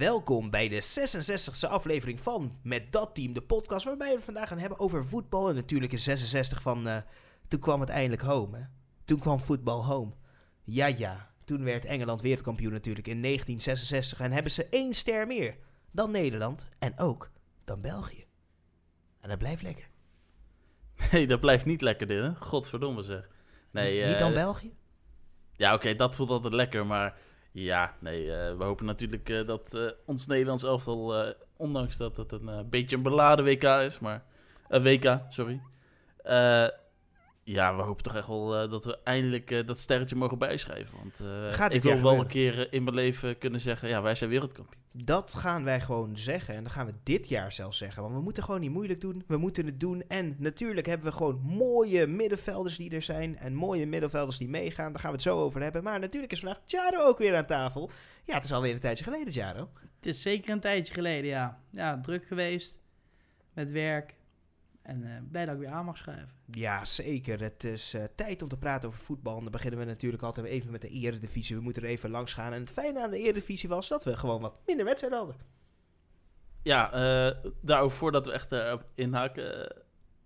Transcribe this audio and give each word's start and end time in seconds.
welkom 0.00 0.50
bij 0.50 0.68
de 0.68 0.82
66e 0.82 1.68
aflevering 1.68 2.20
van 2.20 2.58
Met 2.62 2.92
Dat 2.92 3.14
Team, 3.14 3.32
de 3.32 3.40
podcast 3.40 3.84
waarbij 3.84 4.14
we 4.14 4.20
vandaag 4.20 4.48
gaan 4.48 4.58
hebben 4.58 4.78
over 4.78 5.06
voetbal. 5.06 5.48
En 5.48 5.54
natuurlijk 5.54 5.92
is 5.92 6.04
66 6.04 6.62
van, 6.62 6.88
eh, 6.88 6.96
toen 7.48 7.60
kwam 7.60 7.80
het 7.80 7.88
eindelijk 7.88 8.22
home. 8.22 8.56
Hè? 8.56 8.62
Toen 9.04 9.18
kwam 9.18 9.40
voetbal 9.40 9.84
home. 9.84 10.12
Ja, 10.64 10.86
ja, 10.86 11.30
toen 11.44 11.64
werd 11.64 11.84
Engeland 11.84 12.22
wereldkampioen 12.22 12.72
natuurlijk 12.72 13.06
in 13.06 13.20
1966 13.20 14.20
en 14.20 14.32
hebben 14.32 14.52
ze 14.52 14.66
één 14.70 14.94
ster 14.94 15.26
meer 15.26 15.56
dan 15.90 16.10
Nederland 16.10 16.66
en 16.78 16.98
ook 16.98 17.30
dan 17.64 17.80
België. 17.80 18.24
En 19.20 19.28
dat 19.28 19.38
blijft 19.38 19.62
lekker. 19.62 19.88
Nee, 21.12 21.26
dat 21.26 21.40
blijft 21.40 21.64
niet 21.64 21.82
lekker 21.82 22.06
dit, 22.06 22.22
hè? 22.22 22.34
Godverdomme 22.34 23.02
zeg. 23.02 23.28
Nee, 23.70 24.04
Niet 24.04 24.14
eh, 24.14 24.18
dan 24.18 24.32
België? 24.32 24.74
Ja, 25.52 25.74
oké, 25.74 25.94
dat 25.94 26.16
voelt 26.16 26.30
altijd 26.30 26.54
lekker, 26.54 26.86
maar 26.86 27.18
ja, 27.52 27.94
nee, 27.98 28.32
eh, 28.32 28.56
we 28.56 28.64
hopen 28.64 28.86
natuurlijk 28.86 29.28
eh, 29.28 29.46
dat 29.46 29.74
eh, 29.74 29.82
ons 30.04 30.26
Nederlands 30.26 30.62
elftal, 30.62 31.34
ondanks 31.56 31.96
dat 31.96 32.16
het 32.16 32.32
een 32.32 32.68
beetje 32.70 32.96
een 32.96 33.02
beladen 33.02 33.44
WK 33.44 33.64
is, 33.64 33.98
maar... 33.98 34.22
WK, 34.68 35.20
sorry. 35.28 35.60
Ja, 37.52 37.76
we 37.76 37.82
hopen 37.82 38.02
toch 38.02 38.16
echt 38.16 38.26
wel 38.26 38.56
eh, 38.56 38.70
dat 38.70 38.84
we 38.84 38.98
eindelijk 39.04 39.50
eh, 39.50 39.66
dat 39.66 39.78
sterretje 39.78 40.16
mogen 40.16 40.38
bijschrijven. 40.38 40.98
Want 40.98 41.20
eh, 41.20 41.52
Gaat 41.52 41.74
ik 41.74 41.82
wil 41.82 42.00
wel 42.00 42.18
een 42.18 42.26
keer 42.26 42.72
in 42.72 42.84
mijn 42.84 42.96
leven 42.96 43.38
kunnen 43.38 43.60
zeggen, 43.60 43.88
ja, 43.88 44.02
wij 44.02 44.14
zijn 44.14 44.30
wereldkampioen. 44.30 44.82
Dat 44.92 45.34
gaan 45.34 45.64
wij 45.64 45.80
gewoon 45.80 46.16
zeggen. 46.16 46.54
En 46.54 46.62
dat 46.62 46.72
gaan 46.72 46.86
we 46.86 46.92
dit 47.02 47.28
jaar 47.28 47.52
zelfs 47.52 47.78
zeggen. 47.78 48.02
Want 48.02 48.14
we 48.14 48.20
moeten 48.20 48.42
gewoon 48.42 48.60
niet 48.60 48.70
moeilijk 48.70 49.00
doen. 49.00 49.24
We 49.26 49.36
moeten 49.36 49.66
het 49.66 49.80
doen. 49.80 50.02
En 50.08 50.36
natuurlijk 50.38 50.86
hebben 50.86 51.06
we 51.06 51.12
gewoon 51.12 51.40
mooie 51.40 52.06
middenvelders 52.06 52.76
die 52.76 52.90
er 52.90 53.02
zijn. 53.02 53.38
En 53.38 53.54
mooie 53.54 53.86
middenvelders 53.86 54.38
die 54.38 54.48
meegaan. 54.48 54.92
Daar 54.92 55.00
gaan 55.00 55.10
we 55.10 55.16
het 55.16 55.26
zo 55.26 55.38
over 55.38 55.62
hebben. 55.62 55.82
Maar 55.82 56.00
natuurlijk 56.00 56.32
is 56.32 56.40
vandaag 56.40 56.60
Jaro 56.64 57.06
ook 57.06 57.18
weer 57.18 57.36
aan 57.36 57.46
tafel. 57.46 57.90
Ja, 58.24 58.34
het 58.34 58.44
is 58.44 58.52
alweer 58.52 58.72
een 58.72 58.80
tijdje 58.80 59.04
geleden, 59.04 59.32
Jaro. 59.32 59.68
Het 59.96 60.06
is 60.06 60.22
zeker 60.22 60.52
een 60.52 60.60
tijdje 60.60 60.94
geleden, 60.94 61.30
ja. 61.30 61.60
Ja, 61.70 62.00
druk 62.00 62.26
geweest 62.26 62.80
met 63.52 63.70
werk. 63.70 64.18
En 64.82 65.04
eh, 65.04 65.22
blij 65.30 65.44
dat 65.44 65.54
ik 65.54 65.60
weer 65.60 65.70
aan 65.70 65.84
mag 65.84 65.96
schrijven. 65.98 66.28
Ja, 66.46 66.84
zeker. 66.84 67.40
Het 67.42 67.64
is 67.64 67.94
eh, 67.94 68.04
tijd 68.14 68.42
om 68.42 68.48
te 68.48 68.56
praten 68.56 68.88
over 68.88 69.00
voetbal. 69.00 69.36
En 69.36 69.42
dan 69.42 69.50
beginnen 69.52 69.78
we 69.80 69.84
natuurlijk 69.84 70.22
altijd 70.22 70.46
even 70.46 70.70
met 70.70 70.80
de 70.80 70.88
Eredivisie. 70.88 71.56
We 71.56 71.62
moeten 71.62 71.82
er 71.82 71.88
even 71.88 72.10
langs 72.10 72.32
gaan. 72.34 72.52
En 72.52 72.60
het 72.60 72.70
fijne 72.70 73.02
aan 73.02 73.10
de 73.10 73.18
Eredivisie 73.18 73.68
was 73.68 73.88
dat 73.88 74.04
we 74.04 74.16
gewoon 74.16 74.40
wat 74.40 74.54
minder 74.66 74.84
wedstrijden 74.84 75.18
hadden. 75.18 75.36
Ja, 76.62 76.92
eh, 76.92 77.36
daarover 77.60 77.98
voordat 77.98 78.26
we 78.26 78.32
echt 78.32 78.52
erop 78.52 78.84
inhaken. 78.94 79.70
eh, 79.70 79.76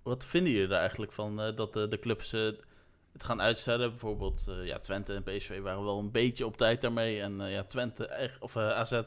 wat 0.02 0.25
vinden 0.25 0.52
jullie 0.52 0.69
er 0.69 0.78
eigenlijk 0.80 1.12
van 1.12 1.41
eh, 1.41 1.56
dat 1.56 1.72
de, 1.72 1.88
de 1.88 1.98
clubs 1.98 2.30
het 3.12 3.25
gaan 3.25 3.41
uitstellen? 3.42 3.91
Bijvoorbeeld 3.91 4.47
eh, 4.48 4.66
ja, 4.66 4.78
Twente 4.78 5.14
en 5.14 5.22
PSV 5.22 5.60
waren 5.60 5.84
wel 5.84 5.98
een 5.98 6.10
beetje 6.10 6.47
op 6.47 6.56
tijd 6.56 6.80
daarmee. 6.80 7.20
En 7.20 7.41
eh, 7.41 7.52
ja, 7.52 7.62
Twente, 7.64 8.06
echt- 8.06 8.41
of 8.41 8.56
eh, 8.56 8.70
AZ, 8.70 9.02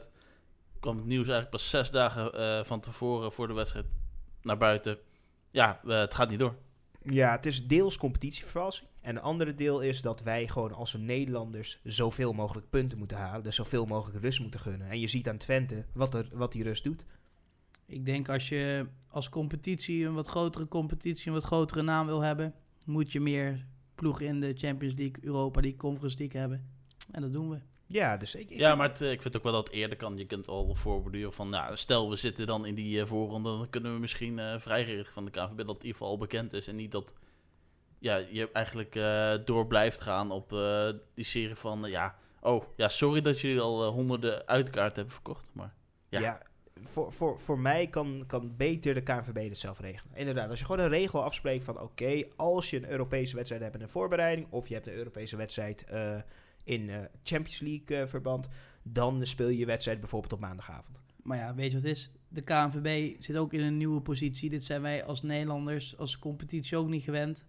kwam 0.80 0.96
het 0.96 1.06
nieuws 1.06 1.26
eigenlijk 1.28 1.50
pas 1.50 1.70
zes 1.70 1.90
dagen 1.90 2.32
eh, 2.32 2.64
van 2.64 2.80
tevoren 2.80 3.32
voor 3.32 3.46
de 3.46 3.52
wedstrijd 3.54 3.86
naar 4.42 4.58
buiten. 4.58 4.98
Ja, 5.50 5.80
eh, 5.84 5.98
het 6.00 6.14
gaat 6.14 6.30
niet 6.30 6.38
door. 6.38 6.54
Ja, 7.02 7.30
het 7.30 7.46
is 7.46 7.66
deels 7.66 7.96
competitievervalsing. 7.96 8.88
En 9.00 9.16
een 9.16 9.22
andere 9.22 9.54
deel 9.54 9.80
is 9.80 10.00
dat 10.00 10.22
wij 10.22 10.48
gewoon 10.48 10.72
als 10.72 10.94
Nederlanders 10.94 11.80
zoveel 11.82 12.32
mogelijk 12.32 12.70
punten 12.70 12.98
moeten 12.98 13.16
halen. 13.16 13.42
Dus 13.42 13.56
zoveel 13.56 13.86
mogelijk 13.86 14.22
rust 14.22 14.40
moeten 14.40 14.60
gunnen. 14.60 14.88
En 14.88 15.00
je 15.00 15.06
ziet 15.06 15.28
aan 15.28 15.36
Twente 15.36 15.84
wat, 15.92 16.14
er, 16.14 16.28
wat 16.32 16.52
die 16.52 16.62
rust 16.62 16.84
doet. 16.84 17.04
Ik 17.86 18.04
denk 18.04 18.28
als 18.28 18.48
je 18.48 18.86
als 19.08 19.28
competitie 19.28 20.04
een 20.04 20.14
wat 20.14 20.26
grotere 20.26 20.68
competitie, 20.68 21.26
een 21.26 21.32
wat 21.32 21.44
grotere 21.44 21.82
naam 21.82 22.06
wil 22.06 22.20
hebben, 22.20 22.54
moet 22.84 23.12
je 23.12 23.20
meer 23.20 23.66
ploegen 23.94 24.26
in 24.26 24.40
de 24.40 24.54
Champions 24.56 24.94
League, 24.94 25.16
Europa 25.20 25.60
League, 25.60 25.78
Conference 25.78 26.18
League 26.18 26.40
hebben. 26.40 26.70
En 27.10 27.22
dat 27.22 27.32
doen 27.32 27.50
we. 27.50 27.58
Ja, 27.88 28.16
dus 28.16 28.34
ik, 28.34 28.50
ik 28.50 28.58
Ja, 28.58 28.74
maar 28.74 28.88
het, 28.88 29.00
eh, 29.00 29.10
ik 29.10 29.22
vind 29.22 29.36
ook 29.36 29.42
wel 29.42 29.52
dat 29.52 29.66
het 29.66 29.76
eerder 29.76 29.96
kan. 29.96 30.16
Je 30.16 30.26
kunt 30.26 30.48
al 30.48 30.74
voorbeduren 30.74 31.32
van, 31.32 31.48
nou, 31.48 31.76
stel 31.76 32.10
we 32.10 32.16
zitten 32.16 32.46
dan 32.46 32.66
in 32.66 32.74
die 32.74 33.00
eh, 33.00 33.06
voorronde, 33.06 33.48
dan 33.48 33.70
kunnen 33.70 33.92
we 33.92 33.98
misschien 33.98 34.38
eh 34.38 34.58
vrijgericht 34.58 35.12
van 35.12 35.24
de 35.24 35.30
KVB 35.30 35.56
dat 35.56 35.56
het 35.56 35.66
in 35.66 35.66
ieder 35.74 35.90
geval 35.90 36.08
al 36.08 36.18
bekend 36.18 36.52
is. 36.52 36.68
En 36.68 36.76
niet 36.76 36.92
dat 36.92 37.14
ja, 37.98 38.16
je 38.16 38.52
eigenlijk 38.52 38.92
door 39.46 39.66
blijft 39.66 40.00
gaan 40.00 40.30
op 40.30 40.48
die 41.14 41.24
serie 41.24 41.54
van, 41.54 41.82
ja, 41.82 42.18
oh, 42.40 42.64
ja, 42.76 42.88
sorry 42.88 43.20
dat 43.20 43.40
jullie 43.40 43.60
al 43.60 43.86
honderden 43.86 44.46
uitkaarten 44.46 44.94
hebben 44.96 45.14
verkocht. 45.14 45.50
Maar 45.54 45.74
Ja, 46.08 46.20
Ja. 46.20 46.42
voor, 46.82 47.12
voor, 47.12 47.40
voor 47.40 47.58
mij 47.58 47.86
kan, 47.86 48.24
kan 48.26 48.56
beter 48.56 48.94
de 48.94 49.02
KNVB 49.02 49.34
dit 49.34 49.58
zelf 49.58 49.80
regelen. 49.80 50.16
Inderdaad, 50.16 50.50
als 50.50 50.58
je 50.58 50.64
gewoon 50.64 50.84
een 50.84 50.90
regel 50.90 51.22
afspreekt 51.22 51.64
van... 51.64 51.80
oké, 51.80 52.24
als 52.36 52.70
je 52.70 52.76
een 52.76 52.90
Europese 52.90 53.36
wedstrijd 53.36 53.62
hebt 53.62 53.74
in 53.74 53.82
een 53.82 53.88
voorbereiding... 53.88 54.46
of 54.50 54.68
je 54.68 54.74
hebt 54.74 54.86
een 54.86 54.92
Europese 54.92 55.36
wedstrijd 55.36 55.84
in 56.68 56.90
eh, 56.90 56.98
Champions 57.22 57.60
League 57.60 57.96
eh, 57.96 58.06
verband... 58.06 58.48
dan 58.82 59.26
speel 59.26 59.48
je 59.48 59.58
je 59.58 59.66
wedstrijd 59.66 60.00
bijvoorbeeld 60.00 60.32
op 60.32 60.40
maandagavond. 60.40 61.02
Maar 61.22 61.38
ja, 61.38 61.54
weet 61.54 61.70
je 61.70 61.76
wat 61.76 61.82
het 61.82 61.96
is? 61.96 62.10
De 62.28 62.40
KNVB 62.40 63.16
zit 63.22 63.36
ook 63.36 63.52
in 63.52 63.60
een 63.60 63.76
nieuwe 63.76 64.00
positie. 64.00 64.50
Dit 64.50 64.64
zijn 64.64 64.82
wij 64.82 65.04
als 65.04 65.22
Nederlanders, 65.22 65.96
als 65.96 66.18
competitie 66.18 66.76
ook 66.76 66.88
niet 66.88 67.02
gewend. 67.02 67.46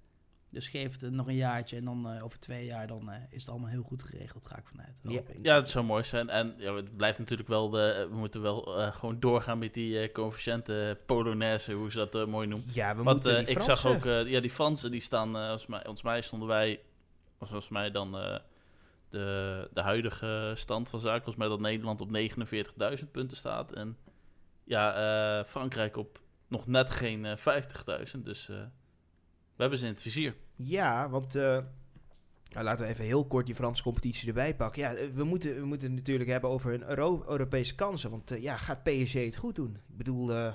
Dus 0.52 0.68
geef 0.68 1.02
het 1.02 1.12
nog 1.12 1.28
een 1.28 1.36
jaartje 1.36 1.78
en 1.78 1.86
dan 1.86 2.10
eh, 2.10 2.24
over 2.24 2.40
twee 2.40 2.66
jaar 2.66 2.88
dan, 2.88 3.12
eh, 3.12 3.22
is 3.30 3.42
het 3.42 3.50
allemaal 3.50 3.70
heel 3.70 3.84
goed 3.84 4.04
geregeld, 4.04 4.46
ga 4.46 4.58
ik 4.58 4.68
vanuit. 4.68 5.00
Ja. 5.04 5.22
Ja, 5.42 5.56
het 5.56 5.70
zou 5.70 5.86
mooi 5.86 6.04
zijn. 6.04 6.30
En 6.30 6.54
ja, 6.58 6.76
het 6.76 6.98
blijft 6.98 7.20
natuurlijk 7.20 7.50
wel, 7.50 7.70
de, 7.70 8.08
we 8.10 8.16
moeten 8.16 8.42
wel 8.42 8.80
eh, 8.80 8.96
gewoon 8.96 9.20
doorgaan 9.20 9.60
met 9.60 9.74
die 9.74 10.00
eh 10.00 10.14
coëfficiënte 10.14 10.98
Polonaise, 11.06 11.74
hoe 11.74 11.92
ze 11.92 12.08
dat 12.10 12.28
mooi 12.28 12.48
noemen. 12.48 12.68
Ja, 12.74 12.96
we 12.96 13.04
Want 13.04 13.24
moeten 13.24 13.46
die 13.46 13.56
ik 13.56 13.62
zag 13.62 13.86
ook, 13.86 14.06
eh, 14.06 14.28
ja, 14.28 14.40
die 14.40 14.50
Fransen 14.50 14.92
die 14.92 15.02
staan, 15.02 15.36
eh 15.36 15.42
volgens, 15.42 15.68
mij, 15.68 15.80
volgens 15.82 16.04
mij 16.04 16.22
stonden 16.22 16.48
wij, 16.48 16.80
of 17.40 17.48
volgens 17.48 17.70
mij 17.70 17.92
dan 17.92 18.18
eh, 18.18 18.40
de, 19.10 19.70
de 19.74 19.82
huidige 19.82 20.54
stand 20.56 20.90
van 20.90 21.00
zaken, 21.00 21.24
volgens 21.24 21.38
mij 21.38 21.48
dat 21.48 21.60
Nederland 21.60 22.02
op 22.02 22.18
49.000 23.04 23.12
punten 23.12 23.38
staat. 23.38 23.72
En 23.72 23.98
ja, 24.64 24.94
eh, 25.40 25.46
Frankrijk 25.46 25.98
op 25.98 26.20
nog 26.48 26.68
net 26.68 26.92
geen 26.92 27.26
eh 27.26 27.38
50.000. 27.38 28.20
Dus 28.24 28.50
eh, 28.50 28.56
we 29.56 29.62
hebben 29.66 29.80
ze 29.80 29.86
in 29.86 29.92
het 29.92 30.02
vizier. 30.02 30.36
Ja, 30.56 31.10
want 31.10 31.36
eh, 31.36 31.60
nou, 32.50 32.64
laten 32.66 32.86
we 32.86 32.92
even 32.92 33.06
heel 33.06 33.26
kort 33.26 33.46
die 33.46 33.56
Franse 33.56 33.84
competitie 33.84 34.28
erbij 34.28 34.56
pakken. 34.56 34.82
Ja, 34.82 34.94
eh, 34.94 35.10
we 35.14 35.24
moeten, 35.24 35.56
we 35.56 35.66
moeten 35.66 35.88
het 35.88 35.98
natuurlijk 35.98 36.30
hebben 36.30 36.50
over 36.50 36.90
Euro- 36.90 37.24
Europese 37.28 37.76
kansen. 37.76 38.10
Want 38.10 38.32
eh, 38.32 38.42
ja, 38.42 38.58
gaat 38.58 38.84
PSG 38.84 39.14
het 39.14 39.36
goed 39.36 39.56
doen? 39.56 39.76
Ik 39.90 39.98
bedoel, 39.98 40.34
eh, 40.34 40.54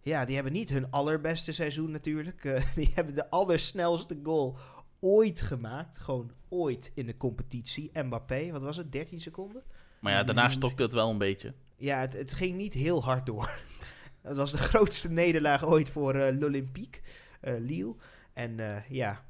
ja, 0.00 0.24
die 0.24 0.34
hebben 0.34 0.52
niet 0.52 0.70
hun 0.70 0.90
allerbeste 0.90 1.52
seizoen 1.52 1.90
natuurlijk. 1.90 2.44
Eh, 2.44 2.62
die 2.74 2.90
hebben 2.94 3.14
de 3.14 3.30
allersnelste 3.30 4.20
goal 4.22 4.58
ooit 5.00 5.40
gemaakt. 5.40 5.98
Gewoon 5.98 6.30
ooit 6.48 6.90
in 6.94 7.06
de 7.06 7.16
competitie. 7.16 7.90
Mbappé, 7.94 8.50
wat 8.50 8.62
was 8.62 8.76
het? 8.76 8.92
13 8.92 9.20
seconden? 9.20 9.62
Maar 10.00 10.12
ja, 10.12 10.24
daarna 10.24 10.48
stokte 10.48 10.82
het 10.82 10.92
wel 10.92 11.10
een 11.10 11.18
beetje. 11.18 11.54
Ja, 11.76 12.00
het, 12.00 12.12
het 12.12 12.34
ging 12.34 12.56
niet 12.56 12.74
heel 12.74 13.04
hard 13.04 13.26
door. 13.26 13.58
Dat 14.22 14.36
was 14.36 14.50
de 14.50 14.58
grootste 14.58 15.10
nederlaag 15.10 15.64
ooit 15.64 15.90
voor 15.90 16.14
eh 16.14 16.38
l'Olympique, 16.38 17.00
eh, 17.40 17.54
Lille. 17.58 17.94
En 18.32 18.60
eh, 18.60 18.88
ja, 18.88 19.24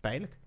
pijnlijk. 0.00 0.38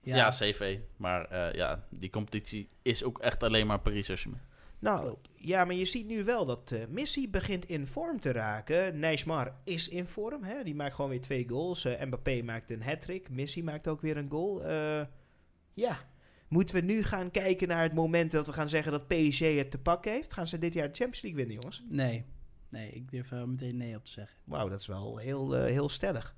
Ja, 0.00 0.30
CV. 0.30 0.78
Maar 0.96 1.24
eh, 1.24 1.54
ja, 1.54 1.84
die 1.90 2.10
competitie 2.10 2.68
is 2.82 3.04
ook 3.04 3.18
echt 3.18 3.42
alleen 3.42 3.66
maar 3.66 3.80
Paris 3.80 4.06
Saint-Germain. 4.06 4.42
Nou, 4.82 5.16
ja, 5.34 5.64
maar 5.64 5.74
je 5.74 5.84
ziet 5.84 6.06
nu 6.06 6.24
wel 6.24 6.44
dat 6.44 6.72
eh 6.72 6.86
Messi 6.88 7.30
begint 7.30 7.68
in 7.68 7.86
vorm 7.86 8.20
te 8.20 8.32
raken. 8.32 8.98
Neymar 8.98 9.54
is 9.64 9.88
in 9.88 10.06
vorm, 10.06 10.42
hè? 10.42 10.62
die 10.64 10.74
maakt 10.74 10.94
gewoon 10.94 11.10
weer 11.10 11.20
twee 11.20 11.48
goals. 11.48 11.84
Eh, 11.84 12.04
Mbappé 12.04 12.42
maakt 12.42 12.70
een 12.70 12.82
hat-trick, 12.82 13.30
Messi 13.30 13.62
maakt 13.62 13.88
ook 13.88 14.00
weer 14.00 14.16
een 14.16 14.30
goal. 14.30 14.64
Eh, 14.64 15.04
ja, 15.74 15.98
moeten 16.48 16.74
we 16.74 16.80
nu 16.80 17.02
gaan 17.02 17.30
kijken 17.30 17.68
naar 17.68 17.82
het 17.82 17.94
moment 17.94 18.30
dat 18.30 18.46
we 18.46 18.52
gaan 18.52 18.68
zeggen 18.68 18.92
dat 18.92 19.06
PSG 19.06 19.40
het 19.40 19.70
te 19.70 19.78
pakken 19.78 20.12
heeft? 20.12 20.32
Gaan 20.32 20.46
ze 20.46 20.58
dit 20.58 20.74
jaar 20.74 20.88
de 20.88 20.94
Champions 20.94 21.22
League 21.22 21.40
winnen, 21.40 21.60
jongens? 21.60 21.84
Nee, 21.88 22.24
nee, 22.70 22.90
ik 22.90 23.10
durf 23.10 23.30
er 23.30 23.48
meteen 23.48 23.76
nee 23.76 23.96
op 23.96 24.04
te 24.04 24.10
zeggen. 24.10 24.38
Wauw, 24.44 24.68
dat 24.68 24.80
is 24.80 24.86
wel 24.86 25.16
heel, 25.16 25.52
heel 25.52 25.88
stellig. 25.88 26.36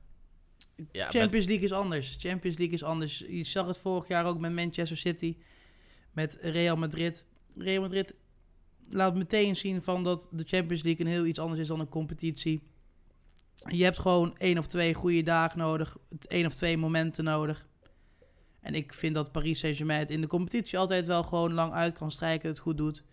Ja, 0.92 1.10
Champions 1.10 1.46
League 1.46 1.64
is 1.64 1.72
anders. 1.72 2.16
Champions 2.20 2.56
League 2.56 2.74
is 2.74 2.82
anders. 2.82 3.18
Je 3.18 3.44
zag 3.44 3.66
het 3.66 3.78
vorig 3.78 4.08
jaar 4.08 4.26
ook 4.26 4.38
met 4.38 4.52
Manchester 4.52 4.96
City, 4.96 5.36
met 6.12 6.38
Real 6.40 6.76
Madrid. 6.76 7.26
Real 7.56 7.80
Madrid 7.80 8.22
laat 8.88 9.14
meteen 9.14 9.56
zien 9.56 9.82
van 9.82 10.02
dat 10.02 10.28
de 10.30 10.44
Champions 10.46 10.82
League 10.82 11.06
een 11.06 11.12
heel 11.12 11.26
iets 11.26 11.38
anders 11.38 11.60
is 11.60 11.68
dan 11.68 11.80
een 11.80 11.88
competitie. 11.88 12.62
Je 13.54 13.84
hebt 13.84 13.98
gewoon 13.98 14.36
één 14.38 14.58
of 14.58 14.66
twee 14.66 14.94
goede 14.94 15.22
dagen 15.22 15.58
nodig, 15.58 15.96
één 16.26 16.46
of 16.46 16.54
twee 16.54 16.76
momenten 16.76 17.24
nodig. 17.24 17.66
En 18.60 18.74
ik 18.74 18.92
vind 18.92 19.14
dat 19.14 19.32
Paris 19.32 19.58
Saint-Germain 19.58 19.98
het 19.98 20.10
in 20.10 20.20
de 20.20 20.26
competitie 20.26 20.78
altijd 20.78 21.06
wel 21.06 21.22
gewoon 21.22 21.52
lang 21.52 21.72
uit 21.72 21.98
kan 21.98 22.10
strijken, 22.10 22.48
het 22.48 22.58
goed 22.58 22.76
doet. 22.76 23.04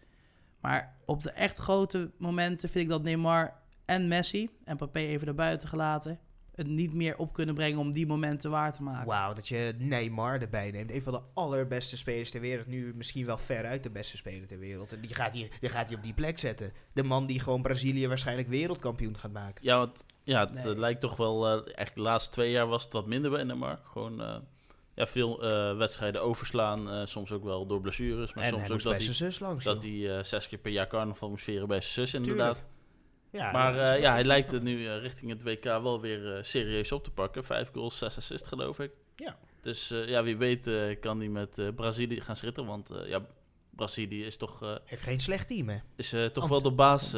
Maar 0.60 0.98
op 1.06 1.24
de 1.24 1.32
echt 1.32 1.58
grote 1.58 2.12
momenten 2.18 2.70
vind 2.70 2.84
ik 2.84 2.90
dat 2.90 3.04
Neymar 3.04 3.60
en 3.86 4.08
Messi, 4.08 4.50
en 4.64 4.76
Mbappé 4.76 5.00
even 5.00 5.28
erbuiten 5.28 5.70
gelaten, 5.70 6.20
het 6.56 6.68
niet 6.68 6.94
meer 6.94 7.18
op 7.18 7.33
kunnen 7.33 7.56
brengen 7.56 7.80
om 7.80 7.94
die 7.94 8.07
momenten 8.07 8.51
waar 8.51 8.74
te 8.74 8.83
maken. 8.83 9.07
Wauw, 9.07 9.33
dat 9.33 9.48
je 9.48 9.74
Neymar 9.77 10.42
erbij 10.42 10.71
neemt. 10.71 10.92
Een 10.92 11.01
van 11.03 11.13
de 11.13 11.21
allerbeste 11.33 11.98
spelers 11.98 12.31
ter 12.31 12.42
wereld. 12.42 12.68
Nu 12.68 12.94
misschien 12.95 13.25
wel 13.25 13.38
veruit 13.38 13.83
de 13.83 13.89
beste 13.89 14.18
speler 14.18 14.48
ter 14.48 14.59
wereld. 14.59 14.94
En 14.94 15.01
die 15.01 15.13
gaat 15.15 15.33
hij 15.36 15.50
die, 15.59 15.69
gaat 15.69 15.88
hij 15.88 15.98
op 15.98 16.03
die 16.03 16.13
plek 16.13 16.39
zetten. 16.39 16.71
De 16.94 17.03
man 17.03 17.25
die 17.25 17.39
gewoon 17.39 17.62
Brazilië 17.62 18.07
waarschijnlijk 18.07 18.48
wereldkampioen 18.48 19.18
gaat 19.18 19.31
maken. 19.31 19.63
Ja, 19.65 19.77
want 19.77 20.06
ja, 20.24 20.39
het 20.39 20.53
Nee. 20.63 20.74
eh, 20.74 20.80
lijkt 20.80 21.01
toch 21.01 21.18
wel... 21.18 21.48
eh 21.48 21.74
echt 21.75 21.95
de 21.95 22.01
laatste 22.01 22.31
twee 22.31 22.51
jaar 22.51 22.68
was 22.68 22.83
het 22.83 22.94
wat 22.94 23.07
minder 23.07 23.31
bij 23.31 23.44
Neymar. 23.44 23.80
Gewoon... 23.83 24.21
eh, 24.21 24.36
ja, 24.95 25.06
veel 25.07 25.44
eh, 25.44 25.77
wedstrijden 25.77 26.24
overslaan. 26.24 26.89
eh, 26.92 27.06
soms 27.06 27.31
ook 27.31 27.44
wel 27.44 27.65
door 27.65 27.81
blessures. 27.81 28.33
Maar 28.33 28.44
en 28.44 28.50
soms 28.50 28.62
hij 28.62 28.71
ook 28.71 28.81
dat 28.81 28.94
bij 28.94 29.03
hij, 29.06 29.13
zijn 29.13 29.31
zus 29.31 29.39
langs. 29.39 29.63
dat 29.65 29.83
joh. 29.83 30.09
hij 30.12 30.24
zes 30.24 30.48
keer 30.48 30.59
per 30.59 30.71
jaar 30.71 30.88
carnaval 30.88 31.30
moest 31.30 31.44
vieren 31.44 31.68
bij 31.68 31.81
zijn 31.81 32.07
zus 32.07 32.13
inderdaad. 32.13 32.65
Ja, 33.31 33.51
maar 33.51 33.75
is 33.75 33.89
eh, 33.89 34.00
ja, 34.01 34.12
hij 34.12 34.24
lijkt 34.24 34.51
het 34.51 34.63
nu 34.63 34.88
eh, 34.88 35.01
richting 35.01 35.31
het 35.31 35.44
WK 35.44 35.63
wel 35.63 36.01
weer 36.01 36.36
eh, 36.36 36.44
serieus 36.44 36.92
op 36.92 37.04
te 37.04 37.12
pakken. 37.12 37.44
Vijf 37.44 37.69
goals, 37.74 37.98
zes 37.98 38.18
assists 38.18 38.48
geloof 38.48 38.80
ik. 38.80 38.92
Ja. 39.16 39.38
Dus 39.62 39.88
ja, 40.06 40.24
wie 40.24 40.38
weet 40.38 40.69
kan 41.00 41.19
hij 41.19 41.28
met 41.28 41.75
Brazilië 41.75 42.22
gaan 42.22 42.36
schitteren. 42.36 42.69
Want 42.69 42.92
ja, 43.06 43.25
Brazilië 43.69 44.25
is 44.25 44.38
toch, 44.38 44.80
Heeft 44.86 45.01
geen 45.04 45.19
slecht 45.19 45.48
team, 45.48 45.69
hè? 45.69 45.78
is, 45.95 46.10
toch 46.10 46.44
Ant- 46.44 46.50
wel 46.50 46.62
de 46.62 46.72
baas 46.72 47.13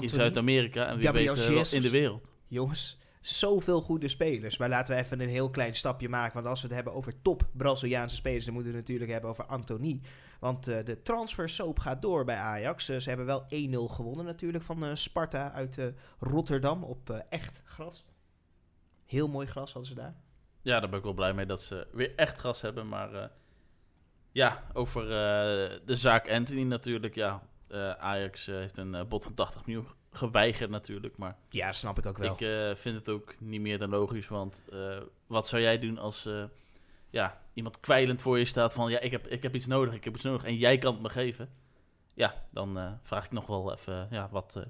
in 0.00 0.10
Zuid-Amerika. 0.10 0.86
En 0.86 0.96
wie 0.96 1.06
Gabriel 1.06 1.34
weet 1.34 1.72
in 1.72 1.82
de 1.82 1.90
wereld. 1.90 2.32
Jongens, 2.48 2.98
zoveel 3.22 3.80
goede 3.80 4.08
spelers. 4.08 4.56
Maar 4.56 4.68
laten 4.68 4.94
we 4.94 5.00
even 5.00 5.20
een 5.20 5.28
heel 5.28 5.50
klein 5.50 5.74
stapje 5.74 6.08
maken. 6.08 6.34
Want 6.34 6.46
als 6.46 6.60
we 6.60 6.66
het 6.66 6.76
hebben 6.76 6.94
over 6.94 7.22
top 7.22 7.48
Braziliaanse 7.52 8.16
spelers, 8.16 8.44
dan 8.44 8.54
moeten 8.54 8.72
we 8.72 8.78
het 8.78 8.86
natuurlijk 8.86 9.12
hebben 9.12 9.30
over 9.30 9.46
Anthony. 9.46 10.00
Want 10.40 10.68
eh, 10.68 10.84
de 10.84 11.02
transfersoap 11.02 11.78
gaat 11.78 12.02
door 12.02 12.24
bij 12.24 12.36
Ajax. 12.36 12.88
Eh, 12.88 12.98
ze 12.98 13.08
hebben 13.08 13.26
wel 13.26 13.42
1-0 13.42 13.92
gewonnen 13.94 14.24
natuurlijk 14.24 14.64
van 14.64 14.84
eh, 14.84 14.94
Sparta 14.94 15.52
uit 15.52 15.78
Rotterdam 16.18 16.84
op 16.84 17.10
echt 17.28 17.62
gras. 17.64 18.04
Heel 19.04 19.28
mooi 19.28 19.46
gras 19.46 19.72
hadden 19.72 19.90
ze 19.90 19.96
daar. 19.96 20.14
Ja, 20.62 20.80
daar 20.80 20.88
ben 20.88 20.98
ik 20.98 21.04
wel 21.04 21.14
blij 21.14 21.34
mee 21.34 21.46
dat 21.46 21.62
ze 21.62 21.86
weer 21.92 22.14
echt 22.16 22.38
gas 22.38 22.60
hebben. 22.60 22.88
Maar 22.88 23.30
ja, 24.32 24.62
over 24.72 25.06
de 25.84 25.94
zaak 25.94 26.30
Anthony 26.30 26.62
natuurlijk. 26.62 27.14
Ja, 27.14 27.42
Ajax 27.98 28.46
heeft 28.46 28.76
een 28.76 29.08
bod 29.08 29.24
van 29.24 29.34
80 29.34 29.66
miljoen 29.66 29.86
geweigerd 30.12 30.70
natuurlijk. 30.70 31.16
Maar 31.16 31.36
Ja, 31.48 31.72
snap 31.72 31.98
ik 31.98 32.06
ook 32.06 32.18
wel. 32.18 32.32
ik 32.32 32.40
eh, 32.40 32.74
vind 32.74 32.96
het 32.96 33.08
ook 33.08 33.40
niet 33.40 33.60
meer 33.60 33.78
dan 33.78 33.88
logisch. 33.88 34.28
Want 34.28 34.64
eh, 34.72 34.98
wat 35.26 35.48
zou 35.48 35.62
jij 35.62 35.78
doen 35.78 35.98
als 35.98 36.26
eh, 36.26 36.44
ja, 37.10 37.40
iemand 37.54 37.80
kwijlend 37.80 38.22
voor 38.22 38.38
je 38.38 38.44
staat 38.44 38.74
van... 38.74 38.90
Ja, 38.90 39.00
ik 39.00 39.10
heb, 39.10 39.26
ik 39.26 39.42
heb 39.42 39.54
iets 39.54 39.66
nodig, 39.66 39.94
ik 39.94 40.04
heb 40.04 40.14
iets 40.14 40.24
nodig 40.24 40.44
en 40.44 40.56
jij 40.56 40.78
kan 40.78 40.92
het 40.92 41.02
me 41.02 41.08
geven. 41.08 41.50
Ja, 42.14 42.44
dan 42.50 42.98
vraag 43.02 43.24
ik 43.24 43.30
nog 43.30 43.46
wel 43.46 43.72
even 43.72 44.08
ja, 44.10 44.28
wat 44.30 44.66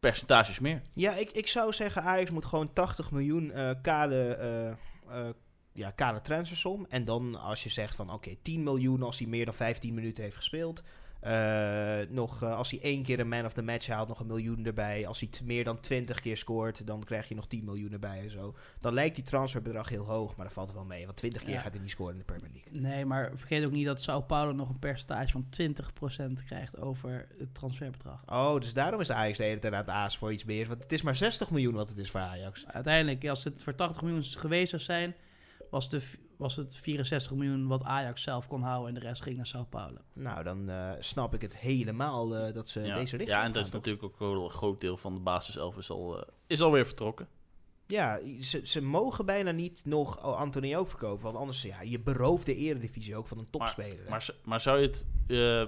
percentages 0.00 0.58
meer. 0.58 0.82
Ja, 0.92 1.14
ik, 1.14 1.30
ik 1.30 1.46
zou 1.46 1.72
zeggen 1.72 2.02
Ajax 2.02 2.30
moet 2.30 2.44
gewoon 2.44 2.72
80 2.72 3.10
miljoen 3.10 3.52
kale, 3.82 4.76
ja, 5.72 5.90
kale 5.90 6.20
transfersom. 6.20 6.86
En 6.88 7.04
dan 7.04 7.40
als 7.40 7.62
je 7.62 7.68
zegt 7.68 7.94
van 7.94 8.12
oké, 8.12 8.36
10 8.42 8.62
miljoen 8.62 9.02
als 9.02 9.18
hij 9.18 9.28
meer 9.28 9.44
dan 9.44 9.54
15 9.54 9.94
minuten 9.94 10.24
heeft 10.24 10.36
gespeeld. 10.36 10.82
Eh, 11.20 11.98
nog, 12.08 12.42
eh, 12.42 12.56
als 12.56 12.70
hij 12.70 12.80
één 12.80 13.02
keer 13.02 13.20
een 13.20 13.28
man 13.28 13.44
of 13.44 13.52
the 13.52 13.62
match 13.62 13.86
haalt, 13.86 14.08
nog 14.08 14.20
een 14.20 14.26
miljoen 14.26 14.66
erbij. 14.66 15.06
Als 15.06 15.20
hij 15.20 15.28
meer 15.44 15.64
dan 15.64 15.80
20 15.80 16.20
keer 16.20 16.36
scoort, 16.36 16.86
dan 16.86 17.04
krijg 17.04 17.28
je 17.28 17.34
nog 17.34 17.46
10 17.46 17.64
miljoen 17.64 17.92
erbij 17.92 18.20
en 18.20 18.30
zo. 18.30 18.54
Dan 18.80 18.94
lijkt 18.94 19.14
die 19.14 19.24
transferbedrag 19.24 19.88
heel 19.88 20.04
hoog, 20.04 20.36
maar 20.36 20.44
dat 20.44 20.54
valt 20.54 20.72
wel 20.72 20.84
mee. 20.84 21.04
Want 21.04 21.16
20 21.16 21.42
keer 21.42 21.52
Ja. 21.54 21.60
gaat 21.60 21.72
hij 21.72 21.80
niet 21.80 21.90
scoren 21.90 22.12
in 22.12 22.18
de 22.18 22.24
Premier 22.24 22.50
League. 22.52 22.80
Nee, 22.80 23.04
maar 23.04 23.32
vergeet 23.34 23.64
ook 23.64 23.72
niet 23.72 23.86
dat 23.86 24.00
Sao 24.02 24.20
Paulo 24.20 24.52
nog 24.52 24.68
een 24.68 24.78
percentage 24.78 25.30
van 25.30 25.46
20% 25.50 26.44
krijgt 26.44 26.80
over 26.80 27.26
het 27.38 27.54
transferbedrag. 27.54 28.22
Oh, 28.26 28.60
dus 28.60 28.72
daarom 28.72 29.00
is 29.00 29.10
Ajax 29.10 29.36
de 29.38 29.44
hele 29.44 29.58
tijd 29.58 29.72
aan 29.72 29.80
het 29.80 29.88
aas 29.88 30.18
voor 30.18 30.32
iets 30.32 30.44
meer. 30.44 30.68
Want 30.68 30.82
het 30.82 30.92
is 30.92 31.02
maar 31.02 31.16
60 31.16 31.50
miljoen 31.50 31.74
wat 31.74 31.88
het 31.88 31.98
is 31.98 32.10
voor 32.10 32.20
Ajax. 32.20 32.64
Uiteindelijk, 32.66 33.28
als 33.28 33.44
het 33.44 33.62
voor 33.62 33.74
80 33.74 34.02
miljoen 34.02 34.24
geweest 34.24 34.70
zou 34.70 34.82
zijn, 34.82 35.14
was, 35.70 35.90
de, 35.90 36.00
was 36.36 36.56
het 36.56 36.76
64 36.76 37.32
miljoen 37.32 37.66
wat 37.66 37.82
Ajax 37.82 38.22
zelf 38.22 38.48
kon 38.48 38.62
houden 38.62 38.88
en 38.94 39.00
de 39.00 39.06
rest 39.06 39.22
ging 39.22 39.36
naar 39.36 39.46
Sao 39.46 39.64
Paulo. 39.64 39.98
Nou, 40.12 40.42
dan 40.42 40.68
eh, 40.68 40.90
snap 40.98 41.34
ik 41.34 41.42
het 41.42 41.56
helemaal 41.56 42.36
eh, 42.36 42.54
dat 42.54 42.68
ze 42.68 42.80
ja. 42.80 42.94
deze 42.94 43.16
richting 43.16 43.38
ja, 43.38 43.44
en 43.44 43.52
dat 43.52 43.64
is 43.64 43.70
toch? 43.70 43.84
natuurlijk 43.84 44.22
ook 44.22 44.44
een 44.44 44.50
groot 44.50 44.80
deel 44.80 44.96
van 44.96 45.14
de 45.14 45.20
basiself 45.20 45.76
is, 45.76 45.90
al, 45.90 46.20
eh, 46.20 46.28
is 46.46 46.60
alweer 46.60 46.86
vertrokken. 46.86 47.28
Ja, 47.88 48.20
ze, 48.40 48.60
ze 48.64 48.82
mogen 48.82 49.26
bijna 49.26 49.50
niet 49.50 49.84
nog 49.84 50.20
Anthony 50.20 50.76
ook 50.76 50.88
verkopen. 50.88 51.24
Want 51.24 51.36
anders, 51.36 51.62
ja, 51.62 51.80
je 51.82 52.00
berooft 52.00 52.46
de 52.46 52.56
eredivisie 52.56 53.16
ook 53.16 53.26
van 53.26 53.38
een 53.38 53.50
topspeler. 53.50 54.04
hè. 54.04 54.10
Maar, 54.10 54.22
z- 54.22 54.30
maar 54.44 54.60
zou 54.60 54.78
je 54.80 54.86
het 54.86 55.06
uh, 55.26 55.64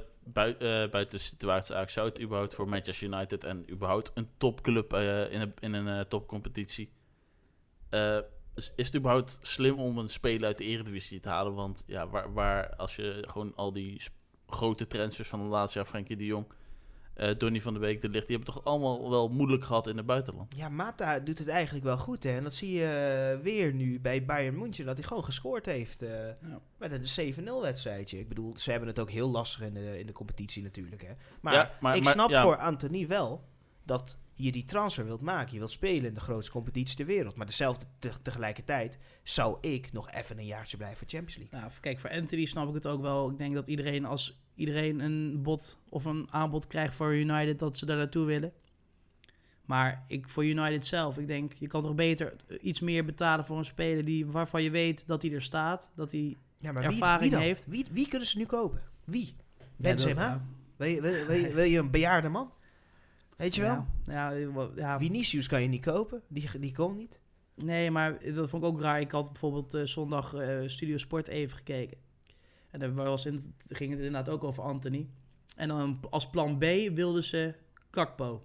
buiten 0.90 1.10
de 1.10 1.18
situatie 1.18 1.74
eigenlijk, 1.74 1.90
zou 1.90 2.08
het 2.08 2.20
überhaupt 2.20 2.54
voor 2.54 2.68
Manchester 2.68 3.06
United 3.08 3.44
en 3.44 3.70
überhaupt 3.70 4.10
een 4.14 4.28
topclub 4.36 4.92
eh, 4.92 5.32
in 5.32 5.40
een, 5.40 5.52
in 5.60 5.72
een 5.72 5.98
eh, 5.98 6.04
topcompetitie, 6.04 6.92
eh, 7.88 8.18
is, 8.58 8.72
is 8.76 8.86
het 8.86 8.96
überhaupt 8.96 9.38
slim 9.42 9.78
om 9.78 9.98
een 9.98 10.08
speler 10.08 10.46
uit 10.46 10.58
de 10.58 10.64
eredivisie 10.64 11.20
te 11.20 11.28
halen? 11.28 11.54
Want 11.54 11.82
ja, 11.86 12.08
waar, 12.08 12.32
waar 12.32 12.76
als 12.76 12.96
je 12.96 13.24
gewoon 13.26 13.52
al 13.56 13.72
die 13.72 14.02
grote 14.46 14.86
transfers 14.86 15.28
van 15.28 15.40
de 15.40 15.46
laatste 15.46 15.78
jaar, 15.78 15.88
Frenkie 15.88 16.16
de 16.16 16.24
Jong, 16.26 16.46
eh 17.14 17.38
Donny 17.38 17.60
van 17.60 17.72
de 17.74 17.78
Beek, 17.80 18.00
De 18.00 18.08
Ligt, 18.08 18.26
die 18.26 18.36
hebben 18.36 18.54
toch 18.54 18.64
allemaal 18.64 19.10
wel 19.10 19.28
moeilijk 19.28 19.64
gehad 19.64 19.86
in 19.86 19.96
het 19.96 20.06
buitenland? 20.06 20.54
Ja, 20.56 20.68
Mata 20.68 21.20
doet 21.20 21.38
het 21.38 21.48
eigenlijk 21.48 21.84
wel 21.84 21.96
goed. 21.96 22.22
Hè? 22.24 22.30
En 22.36 22.42
dat 22.42 22.54
zie 22.54 22.72
je 22.72 22.84
eh, 23.36 23.42
weer 23.44 23.72
nu 23.72 24.00
bij 24.00 24.24
Bayern 24.24 24.58
München. 24.58 24.84
Dat 24.86 24.96
hij 24.98 25.06
gewoon 25.06 25.24
gescoord 25.24 25.66
heeft 25.66 26.02
eh, 26.02 26.10
met 26.78 26.92
een 27.18 27.34
7-0 27.34 27.44
wedstrijdje. 27.60 28.18
Ik 28.18 28.28
bedoel, 28.28 28.56
ze 28.56 28.70
hebben 28.70 28.88
het 28.88 28.98
ook 28.98 29.10
heel 29.10 29.30
lastig 29.30 29.62
in 29.62 29.74
de, 29.74 29.98
in 29.98 30.06
de 30.06 30.12
competitie 30.12 30.62
natuurlijk. 30.62 31.02
Hè? 31.02 31.12
Maar, 31.40 31.54
Ja, 31.54 31.70
maar- 31.80 31.96
ik 31.96 32.04
maar- 32.04 32.12
snap 32.12 32.30
ja. 32.30 32.42
voor 32.42 32.56
Anthony 32.56 33.06
wel 33.06 33.44
dat 33.84 34.18
je 34.40 34.52
die 34.52 34.64
transfer 34.64 35.04
wilt 35.04 35.20
maken. 35.20 35.52
Je 35.52 35.58
wilt 35.58 35.70
spelen 35.70 36.04
in 36.04 36.14
de 36.14 36.20
grootste 36.20 36.52
competitie 36.52 36.96
ter 36.96 37.06
wereld. 37.06 37.36
Maar 37.36 37.46
dezelfde 37.46 37.84
te- 37.98 38.22
tegelijkertijd 38.22 38.98
zou 39.22 39.58
ik 39.60 39.92
nog 39.92 40.10
even 40.10 40.38
een 40.38 40.46
jaartje 40.46 40.76
blijven 40.76 40.98
voor 40.98 41.08
Champions 41.08 41.36
League. 41.36 41.58
Nou, 41.60 41.72
kijk, 41.80 41.98
voor 41.98 42.10
Anthony 42.10 42.44
snap 42.46 42.68
ik 42.68 42.74
het 42.74 42.86
ook 42.86 43.00
wel. 43.02 43.30
Ik 43.30 43.38
denk 43.38 43.54
dat 43.54 43.68
iedereen, 43.68 44.04
als 44.04 44.40
iedereen 44.54 45.00
een 45.00 45.42
bod 45.42 45.78
of 45.88 46.04
een 46.04 46.26
aanbod 46.30 46.66
krijgt 46.66 46.94
voor 46.94 47.14
United, 47.14 47.58
dat 47.58 47.76
ze 47.76 47.86
daar 47.86 47.96
naartoe 47.96 48.24
willen. 48.26 48.52
Maar 49.64 50.04
ik, 50.06 50.28
voor 50.28 50.44
United 50.44 50.86
zelf, 50.86 51.18
ik 51.18 51.26
denk, 51.26 51.52
je 51.52 51.66
kan 51.66 51.82
toch 51.82 51.94
beter 51.94 52.36
iets 52.60 52.80
meer 52.80 53.04
betalen 53.04 53.44
voor 53.44 53.58
een 53.58 53.64
speler 53.64 54.04
die, 54.04 54.26
waarvan 54.26 54.62
je 54.62 54.70
weet 54.70 55.06
dat 55.06 55.22
hij 55.22 55.32
er 55.32 55.42
staat. 55.42 55.90
Dat 55.94 56.12
hij 56.12 56.36
Ja, 56.58 56.72
maar 56.72 56.82
Ervaring 56.82 57.32
wie, 57.32 57.40
heeft. 57.40 57.66
Wie, 57.66 57.86
wie 57.90 58.08
kunnen 58.08 58.28
ze 58.28 58.38
nu 58.38 58.44
kopen? 58.46 58.82
Wie? 59.04 59.36
Benzema? 59.76 60.30
dat- 60.32 60.40
Wil 60.76 60.88
je, 60.88 61.00
wil, 61.00 61.26
wil, 61.26 61.36
je, 61.36 61.52
wil 61.54 61.64
je 61.64 61.78
een 61.78 61.90
bejaarde 61.90 62.28
man? 62.28 62.52
Weet 63.38 63.54
je 63.54 63.60
wel? 63.62 63.86
Ja, 64.06 64.30
ja, 64.30 64.52
wel- 64.52 64.72
ja, 64.76 64.98
Vinicius 64.98 65.46
kan 65.46 65.62
je 65.62 65.68
niet 65.68 65.84
kopen. 65.84 66.22
Die, 66.28 66.58
die 66.58 66.72
komt 66.72 66.96
niet. 66.96 67.18
Nee, 67.54 67.90
maar 67.90 68.32
dat 68.34 68.48
vond 68.48 68.62
ik 68.62 68.68
ook 68.68 68.80
raar. 68.80 69.00
Ik 69.00 69.10
had 69.10 69.28
bijvoorbeeld 69.30 69.74
eh, 69.74 69.82
zondag 69.84 70.34
eh, 70.34 70.58
Studio 70.66 70.96
Sport 70.98 71.28
even 71.28 71.56
gekeken. 71.56 71.98
En 72.70 72.80
daar 72.80 72.92
was 72.94 73.26
in, 73.26 73.54
ging 73.68 73.90
het 73.90 73.98
inderdaad 74.00 74.28
ook 74.28 74.44
over 74.44 74.62
Anthony. 74.62 75.08
En 75.56 75.68
dan 75.68 76.00
als 76.10 76.30
plan 76.30 76.58
B 76.58 76.64
wilden 76.94 77.24
ze 77.24 77.54
Kakpo. 77.90 78.42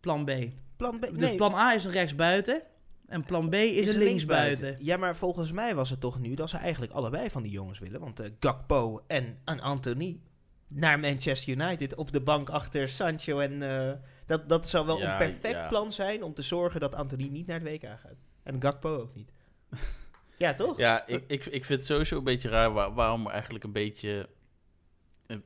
Plan 0.00 0.24
B. 0.24 0.30
Plan 0.76 0.98
B. 0.98 1.00
Dus 1.00 1.10
nee, 1.18 1.36
plan 1.36 1.54
A 1.54 1.74
is 1.74 1.84
een 1.84 1.90
rechtsbuiten. 1.92 2.62
En 3.06 3.24
plan 3.24 3.48
B 3.48 3.54
is, 3.54 3.92
een 3.92 3.98
linksbuiten. 3.98 4.76
Ja, 4.80 4.96
maar 4.96 5.16
volgens 5.16 5.52
mij 5.52 5.74
was 5.74 5.90
het 5.90 6.00
toch 6.00 6.20
nu 6.20 6.34
dat 6.34 6.50
ze 6.50 6.56
eigenlijk 6.56 6.92
allebei 6.92 7.30
van 7.30 7.42
die 7.42 7.52
jongens 7.52 7.78
willen. 7.78 8.00
Want 8.00 8.20
eh, 8.20 8.30
Gakpo 8.40 9.00
en, 9.06 9.38
en 9.44 9.60
Anthony 9.60 10.20
naar 10.68 11.00
Manchester 11.00 11.52
United 11.52 11.94
op 11.94 12.12
de 12.12 12.20
bank 12.20 12.48
achter 12.48 12.88
Sancho. 12.88 13.38
En 13.38 13.62
eh, 13.62 13.92
dat, 14.26 14.48
dat 14.48 14.68
zou 14.68 14.86
wel 14.86 14.98
Ja, 14.98 15.12
een 15.12 15.30
perfect 15.30 15.60
ja. 15.60 15.68
plan 15.68 15.92
zijn 15.92 16.22
om 16.22 16.34
te 16.34 16.42
zorgen 16.42 16.80
dat 16.80 16.94
Anthony 16.94 17.28
niet 17.28 17.46
naar 17.46 17.60
het 17.60 17.68
WK 17.68 17.82
gaat. 17.88 18.16
En 18.42 18.62
Gakpo 18.62 18.96
ook 18.96 19.14
niet. 19.14 19.32
ja, 20.38 20.54
toch? 20.54 20.78
Ja, 20.78 21.06
ik, 21.06 21.24
ik, 21.26 21.46
ik 21.46 21.64
vind 21.64 21.78
het 21.78 21.84
sowieso 21.86 22.18
een 22.18 22.24
beetje 22.24 22.48
raar 22.48 22.72
waar- 22.72 22.94
waarom 22.94 23.28
eigenlijk 23.28 23.64
een 23.64 23.72
beetje... 23.72 24.28
eh, 25.26 25.36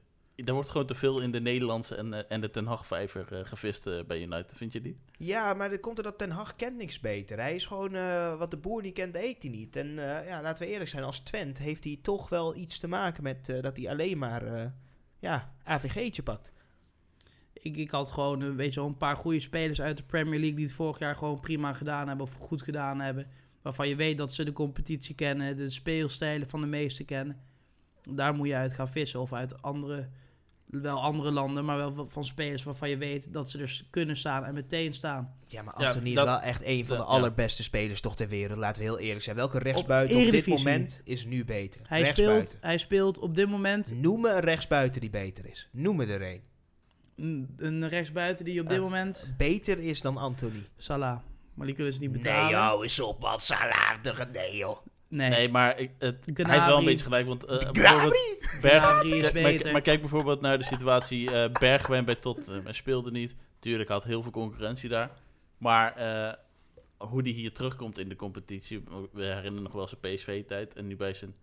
er 0.44 0.52
wordt 0.52 0.68
gewoon 0.70 0.86
te 0.86 0.94
veel 0.94 1.20
in 1.20 1.30
de 1.30 1.40
Nederlandse 1.40 1.94
en, 1.96 2.14
eh, 2.14 2.24
en 2.28 2.40
de 2.40 2.50
Ten 2.50 2.66
Hag-vijver 2.66 3.46
gevist 3.46 4.06
bij 4.06 4.20
United, 4.22 4.52
vind 4.56 4.72
je 4.72 4.80
niet? 4.80 4.96
Ja, 5.16 5.54
maar 5.54 5.72
er 5.72 5.80
komt 5.80 5.98
er 5.98 6.04
dat 6.04 6.18
Ten 6.18 6.30
Hag 6.30 6.56
kent 6.56 6.76
niks 6.76 7.00
beter. 7.00 7.38
Hij 7.38 7.54
is 7.54 7.66
gewoon 7.66 7.92
wat 8.38 8.50
de 8.50 8.56
boer 8.56 8.82
niet 8.82 8.94
kent, 8.94 9.16
eet 9.16 9.42
hij 9.42 9.50
niet. 9.50 9.76
En 9.76 9.88
ja, 10.26 10.42
laten 10.42 10.66
we 10.66 10.72
eerlijk 10.72 10.90
zijn, 10.90 11.04
als 11.04 11.20
Twent 11.20 11.58
heeft 11.58 11.84
hij 11.84 11.98
toch 12.02 12.28
wel 12.28 12.56
iets 12.56 12.78
te 12.78 12.88
maken 12.88 13.22
met 13.22 13.46
dat 13.60 13.76
hij 13.76 13.88
alleen 13.90 14.18
maar 14.18 14.72
ja, 15.18 15.54
AVG'tje 15.64 16.22
pakt. 16.22 16.52
Ik, 17.52 17.76
ik 17.76 17.90
had 17.90 18.10
gewoon 18.10 18.42
eh, 18.42 18.50
weet 18.50 18.74
je, 18.74 18.80
een 18.80 18.96
paar 18.96 19.16
goede 19.16 19.40
spelers 19.40 19.80
uit 19.80 19.96
de 19.96 20.02
Premier 20.02 20.38
League 20.38 20.56
die 20.56 20.64
het 20.64 20.74
vorig 20.74 20.98
jaar 20.98 21.16
gewoon 21.16 21.40
prima 21.40 21.72
gedaan 21.72 22.08
hebben 22.08 22.26
of 22.26 22.32
goed 22.32 22.62
gedaan 22.62 23.00
hebben. 23.00 23.26
Waarvan 23.62 23.88
je 23.88 23.96
weet 23.96 24.18
dat 24.18 24.32
ze 24.32 24.44
de 24.44 24.52
competitie 24.52 25.14
kennen, 25.14 25.56
de 25.56 25.70
speelstijlen 25.70 26.48
van 26.48 26.60
de 26.60 26.66
meesten 26.66 27.04
kennen. 27.04 27.40
Daar 28.02 28.34
moet 28.34 28.46
je 28.46 28.54
uit 28.54 28.72
gaan 28.72 28.88
vissen. 28.88 29.20
Of 29.20 29.32
uit 29.32 29.62
andere, 29.62 30.08
wel 30.70 31.00
andere 31.02 31.30
landen, 31.30 31.64
maar 31.64 31.76
wel 31.76 32.06
van 32.08 32.24
spelers 32.24 32.62
waarvan 32.62 32.88
je 32.90 32.96
weet 32.96 33.32
dat 33.32 33.50
ze 33.50 33.58
er 33.58 33.68
s- 33.68 33.86
kunnen 33.90 34.16
staan 34.16 34.44
en 34.44 34.54
meteen 34.54 34.94
staan. 34.94 35.34
Ja, 35.46 35.62
maar 35.62 35.74
Ja, 35.80 35.86
Anthony 35.86 36.14
dat- 36.14 36.26
is 36.26 36.30
wel 36.32 36.40
echt 36.40 36.62
een 36.64 36.86
van 36.86 36.96
de 36.96 37.02
allerbeste 37.02 37.62
spelers 37.62 38.00
toch 38.00 38.16
ter 38.16 38.28
wereld. 38.28 38.58
Laten 38.58 38.82
we 38.82 38.88
heel 38.88 38.98
eerlijk 38.98 39.22
zijn. 39.24 39.36
Welke 39.36 39.58
rechtsbuiten 39.58 40.16
op, 40.24 40.30
dit 40.30 40.46
moment 40.46 41.00
is 41.04 41.24
nu 41.24 41.44
beter? 41.44 41.80
Hij 41.88 42.04
speelt, 42.04 42.56
hij 42.60 42.78
speelt 42.78 43.18
op 43.18 43.34
dit 43.34 43.48
moment 43.48 43.94
Noem 43.94 44.20
me 44.20 44.30
een 44.30 44.40
rechtsbuiten 44.40 45.00
die 45.00 45.10
beter 45.10 45.46
is. 45.46 45.68
Noem 45.72 45.96
me 45.96 46.06
er 46.06 46.22
een. 46.22 46.42
een, 47.56 47.88
rechtsbuiten 47.88 48.44
die 48.44 48.60
op 48.60 48.68
dit 48.68 48.80
moment... 48.80 49.26
Beter 49.36 49.78
is 49.78 50.00
dan 50.00 50.16
Anthony. 50.16 50.68
Salah. 50.76 51.18
Maar 51.54 51.66
die 51.66 51.74
kunnen 51.76 51.92
ze 51.94 52.00
niet 52.00 52.12
betalen. 52.12 52.44
Nee 52.44 52.70
joh, 52.70 52.84
is 52.84 53.00
op 53.00 53.20
wat 53.20 53.42
saladige 53.42 54.24
nee 54.32 54.56
joh. 54.56 54.78
Nee. 55.08 55.30
Nee, 55.30 55.48
maar 55.48 55.78
ik, 55.78 55.90
het, 55.98 56.26
hij 56.34 56.54
heeft 56.54 56.66
wel 56.66 56.78
een 56.78 56.84
beetje 56.84 57.04
gelijk, 57.04 57.26
want 57.26 57.46
Berg, 57.46 57.70
Gnabry 58.82 59.10
is 59.12 59.22
maar, 59.22 59.32
beter. 59.32 59.72
maar 59.72 59.80
kijk 59.80 60.00
bijvoorbeeld 60.00 60.40
naar 60.40 60.58
de 60.58 60.64
situatie 60.64 61.30
eh 61.32 61.52
Bergwijn 61.52 62.04
bij 62.04 62.14
Tottenham. 62.14 62.64
Hij 62.64 62.72
speelde 62.72 63.10
niet. 63.10 63.36
Tuurlijk 63.58 63.88
had 63.88 64.04
heel 64.04 64.22
veel 64.22 64.32
concurrentie 64.32 64.88
daar. 64.88 65.10
Maar 65.58 65.96
eh, 65.96 66.34
hoe 67.08 67.22
die 67.22 67.34
hier 67.34 67.52
terugkomt 67.52 67.98
in 67.98 68.08
de 68.08 68.16
competitie. 68.16 68.84
We 69.12 69.22
herinneren 69.22 69.62
nog 69.62 69.72
wel 69.72 69.88
zijn 69.88 70.00
PSV-tijd. 70.00 70.74
En 70.74 70.86
nu 70.86 70.96
bij 70.96 71.14
zijn... 71.14 71.34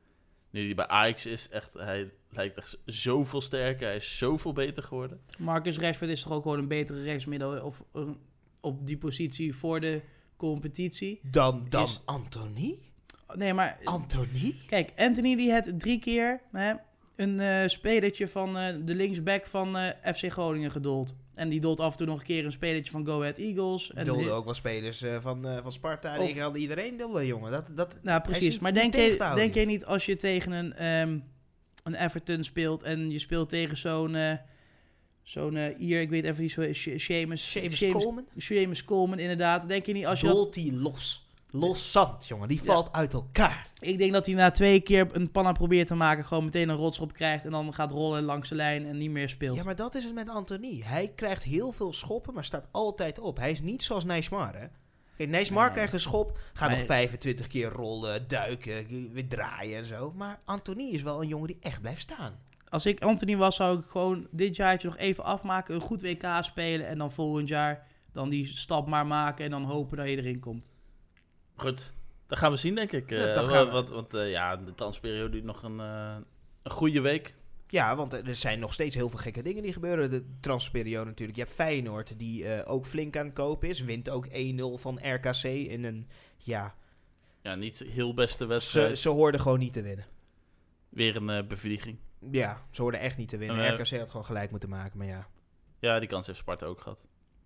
Nu 0.50 0.66
hij 0.66 0.76
bij 0.76 0.88
Ajax 0.88 1.26
is, 1.26 1.50
echt, 1.50 1.74
hij 1.74 2.12
lijkt 2.30 2.58
echt 2.58 2.78
zoveel 2.86 3.42
sterker. 3.42 3.88
Hij 3.88 3.96
is 3.96 4.18
zoveel 4.18 4.54
beter 4.54 4.84
geworden. 4.84 5.20
Marcus 5.38 5.78
Rashford 5.78 6.10
is 6.10 6.22
toch 6.22 6.32
ook 6.32 6.42
gewoon 6.44 6.60
een 6.60 6.68
betere 6.68 7.04
rechtsmiddel 7.04 7.62
of 7.62 7.84
een- 7.94 8.18
op 8.62 8.88
die 8.88 8.98
positie 8.98 9.56
voor 9.56 9.80
de 9.80 10.02
competitie. 10.38 11.20
Dan, 11.24 11.66
dan 11.70 11.84
Is- 11.84 12.02
Anthony? 12.06 12.80
Nee, 13.34 13.54
maar 13.54 13.78
Anthony? 13.84 14.56
kijk, 14.68 14.92
Anthony 14.96 15.36
die 15.36 15.52
had 15.52 15.80
drie 15.80 16.00
keer 16.00 16.42
hè, 16.52 16.74
een 17.16 17.40
eh 17.40 17.68
spelertje 17.68 18.28
van 18.28 18.58
eh, 18.58 18.76
de 18.86 18.96
linksback 18.96 19.46
van 19.46 19.78
eh, 19.78 20.14
FC 20.14 20.32
Groningen 20.32 20.72
gedold. 20.72 21.16
En 21.36 21.50
die 21.50 21.60
dolt 21.60 21.80
af 21.80 21.92
en 21.92 21.98
toe 21.98 22.06
nog 22.08 22.20
een 22.20 22.26
keer 22.26 22.46
een 22.46 22.52
spelertje 22.52 22.92
van 22.92 23.06
Go 23.06 23.20
Ahead 23.20 23.38
Eagles. 23.38 23.92
En 23.94 24.06
Doelde 24.06 24.22
die- 24.24 24.32
ook 24.32 24.46
wel 24.46 24.54
spelers 24.54 25.02
eh, 25.02 25.18
van, 25.22 25.48
eh, 25.48 25.58
van 25.62 25.72
Sparta. 25.72 26.20
Of- 26.20 26.30
Ik 26.30 26.38
had 26.38 26.58
iedereen 26.58 26.98
doelde, 26.98 27.26
jongen. 27.26 27.52
Dat, 27.52 27.70
dat, 27.76 27.98
Nou, 28.02 28.22
precies. 28.22 28.60
Maar 28.60 28.74
denk 28.74 28.96
je, 28.96 29.32
denk 29.36 29.54
je 29.54 29.66
niet 29.66 29.86
als 29.86 30.06
je 30.06 30.16
tegen 30.16 30.52
een, 30.52 30.74
ehm, 30.74 31.20
een 31.84 31.96
Everton 31.96 32.44
speelt 32.44 32.84
en 32.84 33.12
je 33.12 33.20
speelt 33.20 33.50
tegen 33.50 33.78
zo'n 33.78 34.16
eh 34.16 34.34
zo'n 35.24 35.74
hier, 35.78 36.02
ik 36.02 36.10
weet 36.10 36.26
even 36.26 36.42
niet 36.42 36.52
zo, 36.52 36.74
Seamus, 36.74 37.52
Coleman? 37.92 38.26
Seamus 38.38 38.84
Coleman 38.86 39.20
inderdaad. 39.20 39.68
Denk 39.68 39.86
je 39.86 39.94
niet 39.94 40.06
als 40.06 40.22
je 40.22 40.28
Dolt 40.28 40.56
hij 40.56 40.72
los. 40.72 41.25
Los 41.60 41.92
zand, 41.92 42.28
jongen. 42.28 42.48
Die 42.48 42.62
valt 42.64 42.92
uit 42.92 43.14
elkaar. 43.14 43.70
ik 43.80 43.98
denk 43.98 44.14
dat 44.14 44.26
hij 44.26 44.36
na 44.36 44.52
twee 44.52 44.80
keer 44.80 45.08
een 45.12 45.32
panna 45.32 45.52
probeert 45.52 45.88
te 45.88 45.96
maken, 45.96 46.26
gewoon 46.26 46.44
meteen 46.44 46.70
een 46.70 46.76
rotschop 46.76 47.14
krijgt 47.14 47.46
en 47.46 47.52
dan 47.52 47.74
gaat 47.74 47.92
rollen 47.92 48.24
langs 48.24 48.50
de 48.50 48.56
lijn 48.56 48.86
en 48.86 48.98
niet 48.98 49.10
meer 49.12 49.30
speelt. 49.30 49.58
Ja, 49.58 49.64
maar 49.64 49.76
dat 49.76 49.96
is 49.96 50.04
het 50.04 50.14
met 50.14 50.30
Anthony. 50.30 50.82
Hij 50.84 51.12
krijgt 51.16 51.44
heel 51.44 51.72
veel 51.72 51.94
schoppen, 51.94 52.34
maar 52.34 52.46
staat 52.46 52.68
altijd 52.72 53.20
op. 53.20 53.38
Hij 53.38 53.52
is 53.52 53.62
niet 53.62 53.84
zoals 53.84 54.04
Neymar, 54.04 54.54
hè. 54.56 54.66
Kijk, 55.18 55.30
Neymar 55.30 55.64
Nee. 55.64 55.74
krijgt 55.74 55.94
een 55.94 56.00
schop, 56.00 56.38
gaat 56.54 56.70
Maar- 56.70 56.78
nog 56.78 56.86
25 56.88 57.48
keer 57.48 57.70
rollen, 57.70 58.28
duiken, 58.28 59.12
weer 59.14 59.28
draaien 59.28 59.78
en 59.78 59.86
zo. 59.86 60.14
Maar 60.16 60.40
Anthony 60.46 60.84
is 60.90 61.02
wel 61.02 61.22
een 61.22 61.28
jongen 61.28 61.48
die 61.48 61.58
echt 61.62 61.82
blijft 61.82 62.02
staan. 62.02 62.34
Als 62.70 62.86
ik 62.86 63.04
Anthony 63.04 63.36
was, 63.38 63.56
zou 63.56 63.80
ik 63.80 63.86
gewoon 63.88 64.28
dit 64.32 64.56
jaartje 64.56 64.88
nog 64.88 64.98
even 64.98 65.24
afmaken, 65.24 65.76
een 65.76 65.82
goed 65.82 66.02
WK 66.02 66.26
spelen 66.42 66.88
en 66.88 66.98
dan 66.98 67.12
volgend 67.12 67.48
jaar 67.48 67.88
dan 68.12 68.30
die 68.30 68.46
stap 68.46 68.88
maar 68.88 69.08
maken 69.08 69.46
en 69.46 69.52
dan 69.52 69.64
hopen 69.64 69.98
dat 69.98 70.10
je 70.10 70.18
erin 70.18 70.40
komt. 70.40 70.70
Goed, 71.56 71.96
dat 72.28 72.38
gaan 72.38 72.52
we 72.52 72.58
zien, 72.58 72.76
denk 72.76 72.92
ik. 72.92 73.10
Ja, 73.10 73.28
Eh, 73.28 73.36
dat 73.36 73.48
wa- 73.48 73.52
gaan 73.54 73.66
we. 73.66 73.72
Want, 73.72 73.90
want 73.90 74.14
eh, 74.14 74.30
ja, 74.32 74.56
de 74.58 74.74
transperiode 74.74 75.30
duurt 75.30 75.44
nog 75.44 75.64
een, 75.64 75.80
eh, 75.80 76.16
een 76.64 76.72
goede 76.72 77.02
week. 77.02 77.36
Ja, 77.68 77.96
want 77.96 78.14
er 78.28 78.36
zijn 78.36 78.60
nog 78.60 78.74
steeds 78.74 78.96
heel 78.96 79.10
veel 79.10 79.20
gekke 79.20 79.42
dingen 79.42 79.64
die 79.64 79.74
gebeuren. 79.74 80.10
De 80.10 80.26
transferperiode 80.40 81.06
natuurlijk. 81.10 81.38
Je 81.38 81.44
hebt 81.44 81.56
Feyenoord, 81.56 82.20
die 82.20 82.66
ook 82.66 82.86
flink 82.86 83.18
aan 83.18 83.26
het 83.26 83.34
kopen 83.36 83.70
is. 83.70 83.82
Wint 83.82 84.10
ook 84.10 84.28
1-0 84.32 84.78
van 84.78 85.00
RKC 85.14 85.44
in 85.44 85.84
een... 85.84 86.08
Ja, 86.38 86.76
Ja, 87.42 87.56
niet 87.56 87.80
heel 87.88 88.14
beste 88.14 88.38
ze, 88.44 88.46
wedstrijd. 88.46 89.00
ze 89.00 89.10
hoorden 89.10 89.42
gewoon 89.42 89.60
niet 89.60 89.74
te 89.74 89.82
winnen. 89.82 90.06
Weer 90.90 91.16
een 91.16 91.30
eh, 91.30 91.48
bevlieging. 91.48 91.98
Ja, 92.32 92.66
ze 92.72 92.82
hoorden 92.82 93.00
echt 93.00 93.18
niet 93.18 93.30
te 93.30 93.38
winnen. 93.38 93.66
En, 93.66 93.74
RKC 93.74 93.90
had 94.00 94.10
gewoon 94.10 94.26
gelijk 94.26 94.52
moeten 94.52 94.70
maken, 94.70 94.98
maar 94.98 95.08
ja. 95.08 95.28
Ja, 95.80 96.00
die 96.00 96.10
kans 96.10 96.28
heeft 96.28 96.40
Sparta 96.40 96.66
ook 96.66 96.82
gehad. 96.82 97.06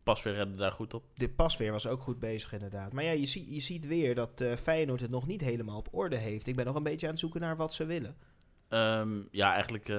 Pas 0.09 0.23
weer 0.23 0.33
redden 0.33 0.57
daar 0.57 0.71
goed 0.71 0.93
op. 0.93 1.03
De 1.15 1.29
pasveer 1.29 1.71
was 1.71 1.87
ook 1.87 2.01
goed 2.01 2.19
bezig 2.19 2.53
inderdaad. 2.53 2.93
Maar 2.93 3.03
ja, 3.03 3.11
je, 3.11 3.25
zie, 3.25 3.53
je 3.53 3.59
ziet 3.59 3.87
weer 3.87 4.15
dat 4.15 4.41
eh, 4.41 4.55
Feyenoord 4.55 5.01
het 5.01 5.09
nog 5.09 5.27
niet 5.27 5.41
helemaal 5.41 5.77
op 5.77 5.87
orde 5.91 6.15
heeft. 6.15 6.47
Ik 6.47 6.55
ben 6.55 6.65
nog 6.65 6.75
een 6.75 6.83
beetje 6.83 7.05
aan 7.05 7.11
het 7.11 7.21
zoeken 7.21 7.41
naar 7.41 7.55
wat 7.55 7.73
ze 7.73 7.85
willen. 7.85 8.15
Ehm, 8.69 9.09
ja, 9.31 9.53
eigenlijk, 9.53 9.89
eh, 9.89 9.95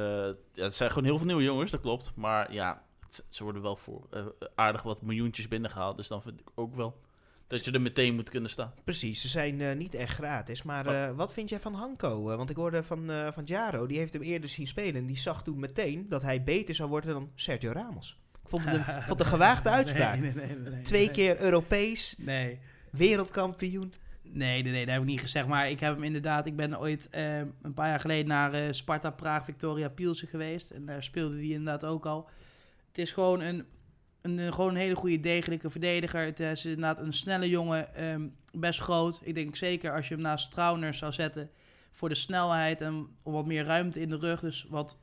ja, 0.53 0.65
het 0.65 0.75
zijn 0.75 0.91
gewoon 0.91 1.05
heel 1.05 1.17
veel 1.19 1.27
nieuwe 1.27 1.43
jongens, 1.43 1.71
dat 1.71 1.81
klopt. 1.81 2.13
Maar 2.15 2.53
ja, 2.53 2.83
het- 3.01 3.25
ze 3.29 3.43
worden 3.45 3.63
wel 3.63 3.77
voor 3.77 4.07
eh, 4.11 4.27
aardig 4.55 4.83
wat 4.83 5.03
miljoentjes 5.03 5.49
binnengehaald. 5.49 5.97
Dus 5.97 6.09
dan 6.09 6.23
vind 6.23 6.41
ik 6.41 6.49
ook 6.55 6.75
wel 6.75 7.01
dat 7.47 7.65
je 7.65 7.71
er 7.73 7.81
meteen 7.81 8.15
moet 8.15 8.31
kunnen 8.31 8.51
staan. 8.51 8.73
Precies, 8.85 9.21
ze 9.21 9.29
zijn 9.29 9.79
niet 9.79 9.95
echt 9.95 10.15
gratis. 10.15 10.63
Maar 10.63 10.87
eh, 10.87 11.17
wat 11.17 11.33
vind 11.33 11.49
jij 11.49 11.61
van 11.61 11.75
Hanko? 11.75 12.23
Want 12.23 12.51
ik 12.51 12.57
hoorde 12.57 12.83
van, 12.83 13.11
van 13.33 13.45
Jaro, 13.45 13.87
die 13.87 13.99
heeft 13.99 14.13
hem 14.13 14.23
eerder 14.23 14.49
zien 14.49 14.67
spelen. 14.67 15.01
En 15.01 15.07
die 15.07 15.19
zag 15.19 15.43
toen 15.43 15.59
meteen 15.61 16.09
dat 16.09 16.23
hij 16.23 16.43
beter 16.45 16.75
zou 16.75 16.89
worden 16.89 17.13
dan 17.13 17.31
Sergio 17.35 17.73
Ramos. 17.73 18.20
Vond 18.51 18.65
het 18.65 18.75
een, 18.75 18.85
vond 19.09 19.09
het 19.09 19.21
een 19.21 19.27
gewaagde 19.27 19.71
uitspraak. 19.71 20.19
Nee, 20.19 20.33
nee, 20.35 20.57
nee, 20.57 20.83
Twee 20.83 21.11
keer 21.11 21.41
Europees, 21.41 22.15
Nee. 22.19 22.59
wereldkampioen. 22.91 23.93
Nee, 24.23 24.63
nee, 24.63 24.73
nee, 24.73 24.85
dat 24.85 24.95
heb 24.95 25.03
ik 25.03 25.09
niet 25.09 25.21
gezegd. 25.21 25.47
Maar 25.47 25.71
ik 25.71 25.81
heb 25.81 25.95
hem 25.95 26.05
inderdaad... 26.05 26.47
Ik 26.47 26.57
ben 26.57 26.79
ooit 26.81 27.09
eh, 27.11 27.39
een 27.39 27.75
paar 27.75 27.89
jaar 27.89 28.01
geleden 28.01 28.27
naar 28.27 28.53
eh, 28.53 28.73
Sparta 28.73 29.11
Praag 29.11 29.45
Victoria 29.45 29.89
Pielsen 29.89 30.29
geweest. 30.29 30.71
En 30.71 30.87
daar 30.87 31.03
speelde 31.03 31.37
hij 31.37 31.47
inderdaad 31.47 31.85
ook 31.85 32.07
al. 32.07 32.29
Het 32.89 32.99
is 32.99 33.13
gewoon 33.13 33.41
een, 33.41 33.65
een, 34.21 34.39
eh, 34.39 34.53
gewoon 34.53 34.71
een 34.71 34.81
hele 34.81 34.95
goede, 34.95 35.21
degelijke 35.21 35.71
verdediger. 35.71 36.25
Het 36.25 36.41
is 36.41 36.65
inderdaad 36.65 36.99
een 36.99 37.13
snelle 37.13 37.49
jongen. 37.49 37.95
ehm, 37.95 38.27
best 38.59 38.81
groot. 38.81 39.21
Ik 39.23 39.35
denk 39.35 39.57
zeker 39.57 39.95
als 39.95 40.09
je 40.09 40.15
hem 40.15 40.23
naast 40.23 40.51
Trauner 40.51 40.95
zou 40.95 41.13
zetten... 41.13 41.51
voor 41.93 42.09
de 42.09 42.15
snelheid 42.15 42.81
en 42.81 43.07
om 43.23 43.33
wat 43.33 43.47
meer 43.47 43.65
ruimte 43.65 44.01
in 44.01 44.09
de 44.09 44.19
rug. 44.19 44.41
Dus 44.41 44.67
wat 44.69 44.99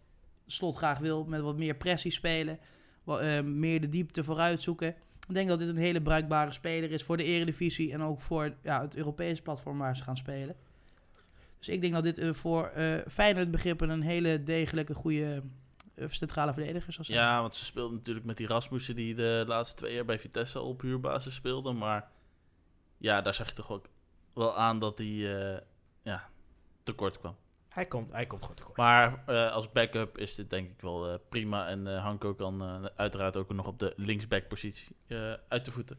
Slot 0.50 0.76
graag 0.76 1.00
wil, 1.00 1.26
met 1.26 1.42
wat 1.42 1.58
meer 1.58 1.76
pressie 1.76 2.12
spelen. 2.12 2.60
Eh, 3.08 3.42
meer 3.42 3.82
de 3.82 3.90
diepte 3.90 4.24
vooruit 4.24 4.62
zoeken. 4.62 4.88
Ik 5.28 5.34
denk 5.34 5.50
dat 5.50 5.60
dit 5.60 5.68
een 5.68 5.78
hele 5.78 6.02
bruikbare 6.02 6.52
speler 6.52 6.92
is 6.92 7.04
voor 7.04 7.18
de 7.18 7.24
Eredivisie 7.24 7.94
en 7.94 8.02
ook 8.02 8.22
voor 8.22 8.54
ja, 8.64 8.82
het 8.82 8.96
Europese 8.96 9.42
platform 9.42 9.78
waar 9.78 9.96
ze 9.96 10.04
gaan 10.04 10.18
spelen. 10.18 10.56
Dus 11.58 11.68
ik 11.68 11.82
denk 11.82 11.94
dat 11.94 12.04
dit 12.04 12.18
eh, 12.18 12.34
voor 12.34 12.66
eh 12.66 12.98
Feyenoord 13.08 13.52
begrippen 13.52 13.90
een 13.90 14.02
hele 14.02 14.44
degelijke, 14.44 14.94
goede 14.94 15.44
centrale 16.08 16.54
verdediger 16.54 16.94
zal 16.94 17.04
zijn. 17.04 17.18
Ja, 17.18 17.42
want 17.42 17.56
ze 17.56 17.66
speelden 17.66 17.98
natuurlijk 17.98 18.26
met 18.26 18.38
die 18.38 18.48
Rasmussen 18.48 18.96
die 18.96 19.16
de 19.16 19.44
laatste 19.48 19.76
twee 19.76 19.94
jaar 19.94 20.06
bij 20.06 20.20
Vitesse 20.20 20.60
op 20.60 20.82
huurbasis 20.82 21.34
speelde. 21.34 21.72
Maar 21.72 22.12
ja, 22.98 23.22
daar 23.22 23.34
zag 23.34 23.48
je 23.48 23.54
toch 23.54 23.72
ook 23.72 23.90
wel 24.34 24.58
aan 24.58 24.80
dat 24.80 24.98
hij 24.98 25.62
ja, 26.04 26.30
tekort 26.84 27.20
kwam. 27.20 27.36
Hij 27.78 27.86
komt, 27.86 28.12
hij 28.12 28.26
komt 28.26 28.44
goed 28.46 28.58
tekort. 28.58 28.78
Maar 28.78 29.24
eh, 29.26 29.52
als 29.52 29.72
backup 29.72 30.18
is 30.18 30.36
dit 30.36 30.50
denk 30.50 30.70
ik 30.70 30.82
wel 30.82 31.10
eh, 31.10 31.16
prima. 31.30 31.68
En 31.68 31.88
eh 31.96 32.04
Hanko 32.04 32.34
kan 32.34 32.62
eh, 32.62 32.86
uiteraard 32.96 33.38
ook 33.38 33.54
nog 33.54 33.68
op 33.68 33.80
de 33.80 33.94
linksback-positie 33.96 34.88
eh, 35.08 35.34
uit 35.48 35.66
de 35.66 35.72
voeten. 35.72 35.98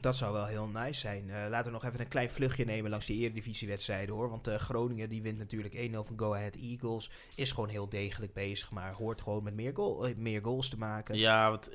Dat 0.00 0.16
zou 0.16 0.32
wel 0.32 0.44
heel 0.46 0.66
nice 0.66 1.00
zijn. 1.00 1.30
Eh, 1.30 1.48
laten 1.48 1.64
we 1.66 1.70
nog 1.70 1.84
even 1.84 2.00
een 2.00 2.08
klein 2.08 2.30
vluchtje 2.30 2.64
nemen 2.64 2.90
langs 2.90 3.06
die 3.06 3.20
eredivisiewedstrijden 3.22 4.14
hoor. 4.14 4.30
Want 4.30 4.46
eh, 4.48 4.54
Groningen 4.54 5.08
die 5.08 5.22
wint 5.22 5.38
natuurlijk 5.38 5.74
1-0 5.74 5.90
van 5.92 6.18
Go 6.18 6.34
Ahead 6.34 6.56
Eagles. 6.56 7.10
Is 7.36 7.52
gewoon 7.52 7.68
heel 7.68 7.88
degelijk 7.88 8.32
bezig, 8.32 8.70
maar 8.70 8.92
hoort 8.92 9.22
gewoon 9.22 9.42
met 9.42 9.54
meer, 9.54 9.74
goal, 9.74 10.08
meer 10.16 10.42
goals 10.42 10.68
te 10.68 10.78
maken. 10.78 11.16
Ja, 11.18 11.50
wat, 11.50 11.70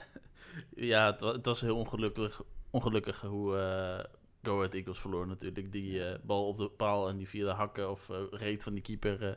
ja 0.92 1.06
het, 1.12 1.20
wa- 1.20 1.32
het 1.32 1.46
was 1.46 1.60
heel 1.60 1.76
ongelukkig, 1.76 2.42
ongelukkig 2.70 3.20
hoe 3.20 3.56
eh 3.58 4.04
Go 4.46 4.56
Ahead 4.56 4.74
Eagles 4.74 4.98
verloor 4.98 5.26
natuurlijk. 5.26 5.72
Die 5.72 6.04
eh, 6.04 6.18
bal 6.22 6.46
op 6.46 6.56
de 6.56 6.68
paal 6.68 7.08
en 7.08 7.16
die 7.16 7.28
via 7.28 7.44
de 7.44 7.50
hakken 7.50 7.90
of 7.90 8.10
eh, 8.10 8.16
reet 8.30 8.62
van 8.62 8.72
die 8.72 8.82
keeper 8.82 9.28
eh 9.28 9.34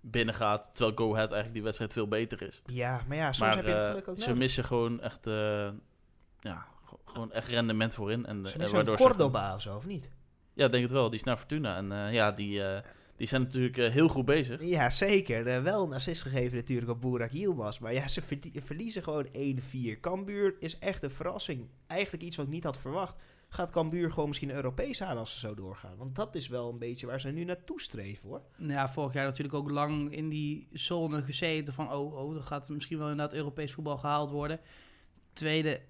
binnengaat. 0.00 0.74
Terwijl 0.74 0.96
Go 0.96 1.04
Ahead 1.04 1.18
eigenlijk 1.18 1.52
die 1.52 1.62
wedstrijd 1.62 1.92
veel 1.92 2.08
beter 2.08 2.42
is. 2.42 2.62
Ja, 2.66 3.02
maar 3.08 3.16
ja, 3.16 3.32
soms 3.32 3.38
maar 3.38 3.56
heb 3.56 3.66
je 3.66 3.70
het 3.70 3.88
geluk 3.88 4.08
ook 4.08 4.18
ze 4.18 4.24
nodig. 4.24 4.42
missen 4.42 4.64
gewoon 4.64 5.00
echt, 5.00 5.24
ja, 6.40 6.66
gewoon 7.04 7.32
echt 7.32 7.48
rendement 7.48 7.94
voorin. 7.94 8.26
En, 8.26 8.46
Ze 8.46 8.58
missen 8.58 8.76
waardoor 8.76 8.96
ze 8.96 9.02
Cordoba 9.02 9.54
of 9.54 9.60
zo, 9.60 9.76
of 9.76 9.86
niet? 9.86 10.10
Ja, 10.54 10.68
denk 10.68 10.82
het 10.82 10.92
wel. 10.92 11.10
Die 11.10 11.18
is 11.18 11.24
naar 11.24 11.36
Fortuna. 11.36 11.76
En 11.76 12.12
ja, 12.12 12.32
die, 12.32 12.62
die 13.22 13.30
zijn 13.30 13.42
natuurlijk 13.42 13.76
heel 13.76 14.08
goed 14.08 14.24
bezig. 14.24 14.62
Ja, 14.62 14.90
zeker. 14.90 15.46
Eh, 15.46 15.62
wel 15.62 15.84
een 15.84 15.92
assist 15.92 16.22
gegeven 16.22 16.56
natuurlijk 16.56 16.90
op 16.90 17.00
Burak 17.00 17.30
Yilmaz. 17.30 17.78
Maar 17.78 17.92
ja, 17.92 18.08
ze 18.08 18.22
verliezen 18.64 19.02
gewoon 19.02 19.26
1-4. 19.32 20.00
Cambuur 20.00 20.54
is 20.58 20.78
echt 20.78 21.02
een 21.02 21.10
verrassing. 21.10 21.68
Eigenlijk 21.86 22.22
iets 22.22 22.36
wat 22.36 22.46
ik 22.46 22.52
niet 22.52 22.64
had 22.64 22.78
verwacht. 22.78 23.22
Gaat 23.52 23.70
Cambuur 23.70 24.10
gewoon 24.10 24.28
misschien 24.28 24.50
Europees 24.50 25.02
aan 25.02 25.18
als 25.18 25.32
ze 25.32 25.38
zo 25.38 25.54
doorgaan? 25.54 25.96
Want 25.96 26.14
dat 26.14 26.34
is 26.34 26.48
wel 26.48 26.68
een 26.68 26.78
beetje 26.78 27.06
waar 27.06 27.20
ze 27.20 27.28
nu 27.28 27.44
naartoe 27.44 27.80
streven 27.80 28.28
hoor. 28.28 28.42
Ja, 28.56 28.88
vorig 28.88 29.12
jaar 29.12 29.24
natuurlijk 29.24 29.54
ook 29.54 29.70
lang 29.70 30.10
in 30.14 30.28
die 30.28 30.68
zone 30.72 31.22
gezeten 31.22 31.72
van... 31.72 31.92
oh, 31.92 32.14
oh, 32.14 32.36
er 32.36 32.42
gaat 32.42 32.68
misschien 32.68 32.98
wel 32.98 33.10
inderdaad 33.10 33.34
Europees 33.34 33.72
voetbal 33.72 33.98
gehaald 33.98 34.30
worden. 34.30 34.60
Tweede 35.32 35.80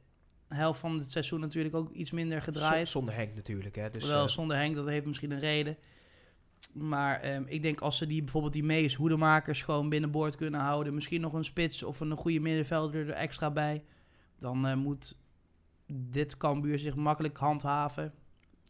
helft 0.48 0.80
van 0.80 0.98
het 0.98 1.10
seizoen 1.12 1.40
natuurlijk 1.40 1.74
ook 1.74 1.90
iets 1.90 2.10
minder 2.10 2.42
gedraaid. 2.42 2.88
Zonder 2.88 3.14
Henk 3.14 3.34
natuurlijk. 3.34 3.76
Hè. 3.76 3.90
Dus, 3.90 4.08
Wel 4.08 4.24
eh, 4.24 4.28
zonder 4.28 4.56
Henk, 4.56 4.74
dat 4.74 4.86
heeft 4.86 5.06
misschien 5.06 5.30
een 5.30 5.40
reden. 5.40 5.76
Maar 6.72 7.20
ehm, 7.20 7.42
ik 7.46 7.62
denk 7.62 7.80
als 7.80 7.96
ze 7.96 8.06
die 8.06 8.22
bijvoorbeeld 8.22 8.52
die 8.52 8.64
Mees 8.64 8.94
hoedemakers 8.94 9.62
gewoon 9.62 9.88
binnenboord 9.88 10.36
kunnen 10.36 10.60
houden, 10.60 10.94
misschien 10.94 11.20
nog 11.20 11.32
een 11.32 11.44
spits 11.44 11.82
of 11.82 12.00
een 12.00 12.16
goede 12.16 12.40
middenvelder 12.40 13.08
er 13.08 13.14
extra 13.14 13.50
bij, 13.50 13.84
dan 14.38 14.66
eh, 14.66 14.74
moet 14.74 15.20
dit 15.94 16.36
Cambuur 16.36 16.78
zich 16.78 16.94
makkelijk 16.94 17.36
handhaven. 17.36 18.12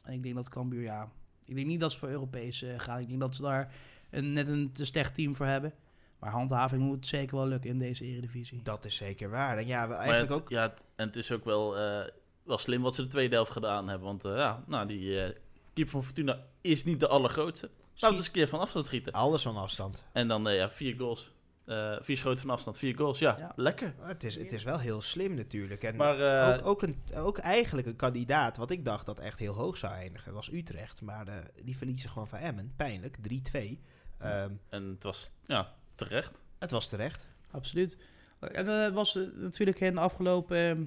En 0.03 0.13
ik 0.13 0.23
denk 0.23 0.35
dat 0.35 0.49
Cambuur, 0.49 0.83
ja, 0.83 1.09
ik 1.45 1.55
denk 1.55 1.67
niet 1.67 1.81
dat 1.81 1.93
ze 1.93 1.99
voor 1.99 2.09
Europees 2.09 2.63
eh, 2.63 2.75
gaan. 2.77 3.01
Ik 3.01 3.09
denk 3.09 3.21
dat 3.21 3.35
ze 3.35 3.43
daar 3.43 3.75
een, 4.11 4.33
net 4.33 4.49
een 4.49 4.73
te 4.73 4.85
slecht 4.85 5.15
team 5.15 5.37
voor 5.37 5.47
hebben. 5.47 5.73
Maar 6.19 6.31
handhaving 6.31 6.83
moet 6.83 7.07
zeker 7.07 7.37
wel 7.37 7.47
lukken 7.47 7.71
in 7.71 7.79
deze 7.79 8.05
eredivisie. 8.05 8.63
dat 8.63 8.85
is 8.85 8.97
zeker 8.97 9.31
waar. 9.31 9.59
En 9.59 9.67
ja, 9.67 9.91
eigenlijk 9.91 10.33
het, 10.33 10.41
ook... 10.43 10.49
ja, 10.49 10.63
het- 10.63 10.85
en 10.97 11.07
het 11.07 11.17
is 11.17 11.33
ook 11.33 11.45
wel, 11.45 11.77
eh, 11.79 12.09
wel 12.43 12.59
slim 12.59 12.83
wat 12.83 12.95
ze 12.95 13.03
de 13.03 13.09
tweede 13.09 13.35
helft 13.35 13.51
gedaan 13.51 13.89
hebben. 13.89 14.07
Want 14.07 14.25
eh, 14.25 14.37
ja, 14.37 14.65
nou, 14.67 14.87
die 14.87 15.35
keeper 15.75 15.93
van 15.93 16.05
Fortuna 16.05 16.39
is 16.61 16.85
niet 16.85 17.01
de 17.01 17.09
allergrootste. 17.09 17.71
Laten 17.95 18.09
we 18.11 18.17
eens 18.17 18.27
een 18.27 18.33
keer 18.33 18.49
van 18.49 18.61
afstand 18.61 18.87
schieten. 18.87 19.13
Alles 19.13 19.43
van 19.43 19.57
afstand. 19.57 20.05
En 20.13 20.29
dan 20.29 20.53
ja, 20.55 20.71
vier 20.71 20.97
goals. 20.99 21.33
Eh, 21.65 21.97
vier 22.01 22.17
schoten 22.17 22.41
van 22.41 22.51
afstand, 22.51 22.79
vier 22.79 22.97
goals. 22.97 23.19
Ja, 23.19 23.37
Ja. 23.39 23.53
lekker. 23.57 23.95
Het 24.01 24.25
is, 24.25 24.35
het 24.35 24.53
is 24.53 24.63
wel 24.63 24.79
heel 24.79 25.01
slim 25.01 25.35
natuurlijk. 25.35 25.85
En 25.85 25.97
Maar 25.97 26.21
eh, 26.21 26.59
ook, 26.59 26.67
ook, 26.67 26.83
een, 26.83 26.97
ook 27.15 27.39
eigenlijk 27.39 27.87
een 27.87 27.97
kandidaat, 27.97 28.57
wat 28.57 28.71
ik 28.71 28.85
dacht 28.85 29.07
dat 29.07 29.21
echt 29.21 29.39
heel 29.39 29.55
hoog 29.55 29.77
zou 29.77 29.93
eindigen, 29.93 30.33
was 30.33 30.53
Utrecht. 30.53 31.03
Maar 31.03 31.29
eh, 31.29 31.35
die 31.63 31.77
verliezen 31.77 32.11
gewoon 32.11 32.29
van 32.29 32.39
Emmen. 32.39 32.73
Pijnlijk, 32.77 33.17
3-2. 33.21 33.81
Ehm, 34.19 34.51
en 34.69 34.83
het 34.89 35.03
was 35.03 35.33
ja, 35.47 35.75
terecht. 35.95 36.43
het 36.59 36.71
was 36.71 36.89
terecht. 36.89 37.27
Absoluut. 37.51 37.97
En 38.41 38.67
het 38.67 38.95
was 38.95 39.19
natuurlijk 39.35 39.81
in 39.81 39.95
de 39.95 40.01
afgelopen 40.01 40.57
eh, 40.71 40.87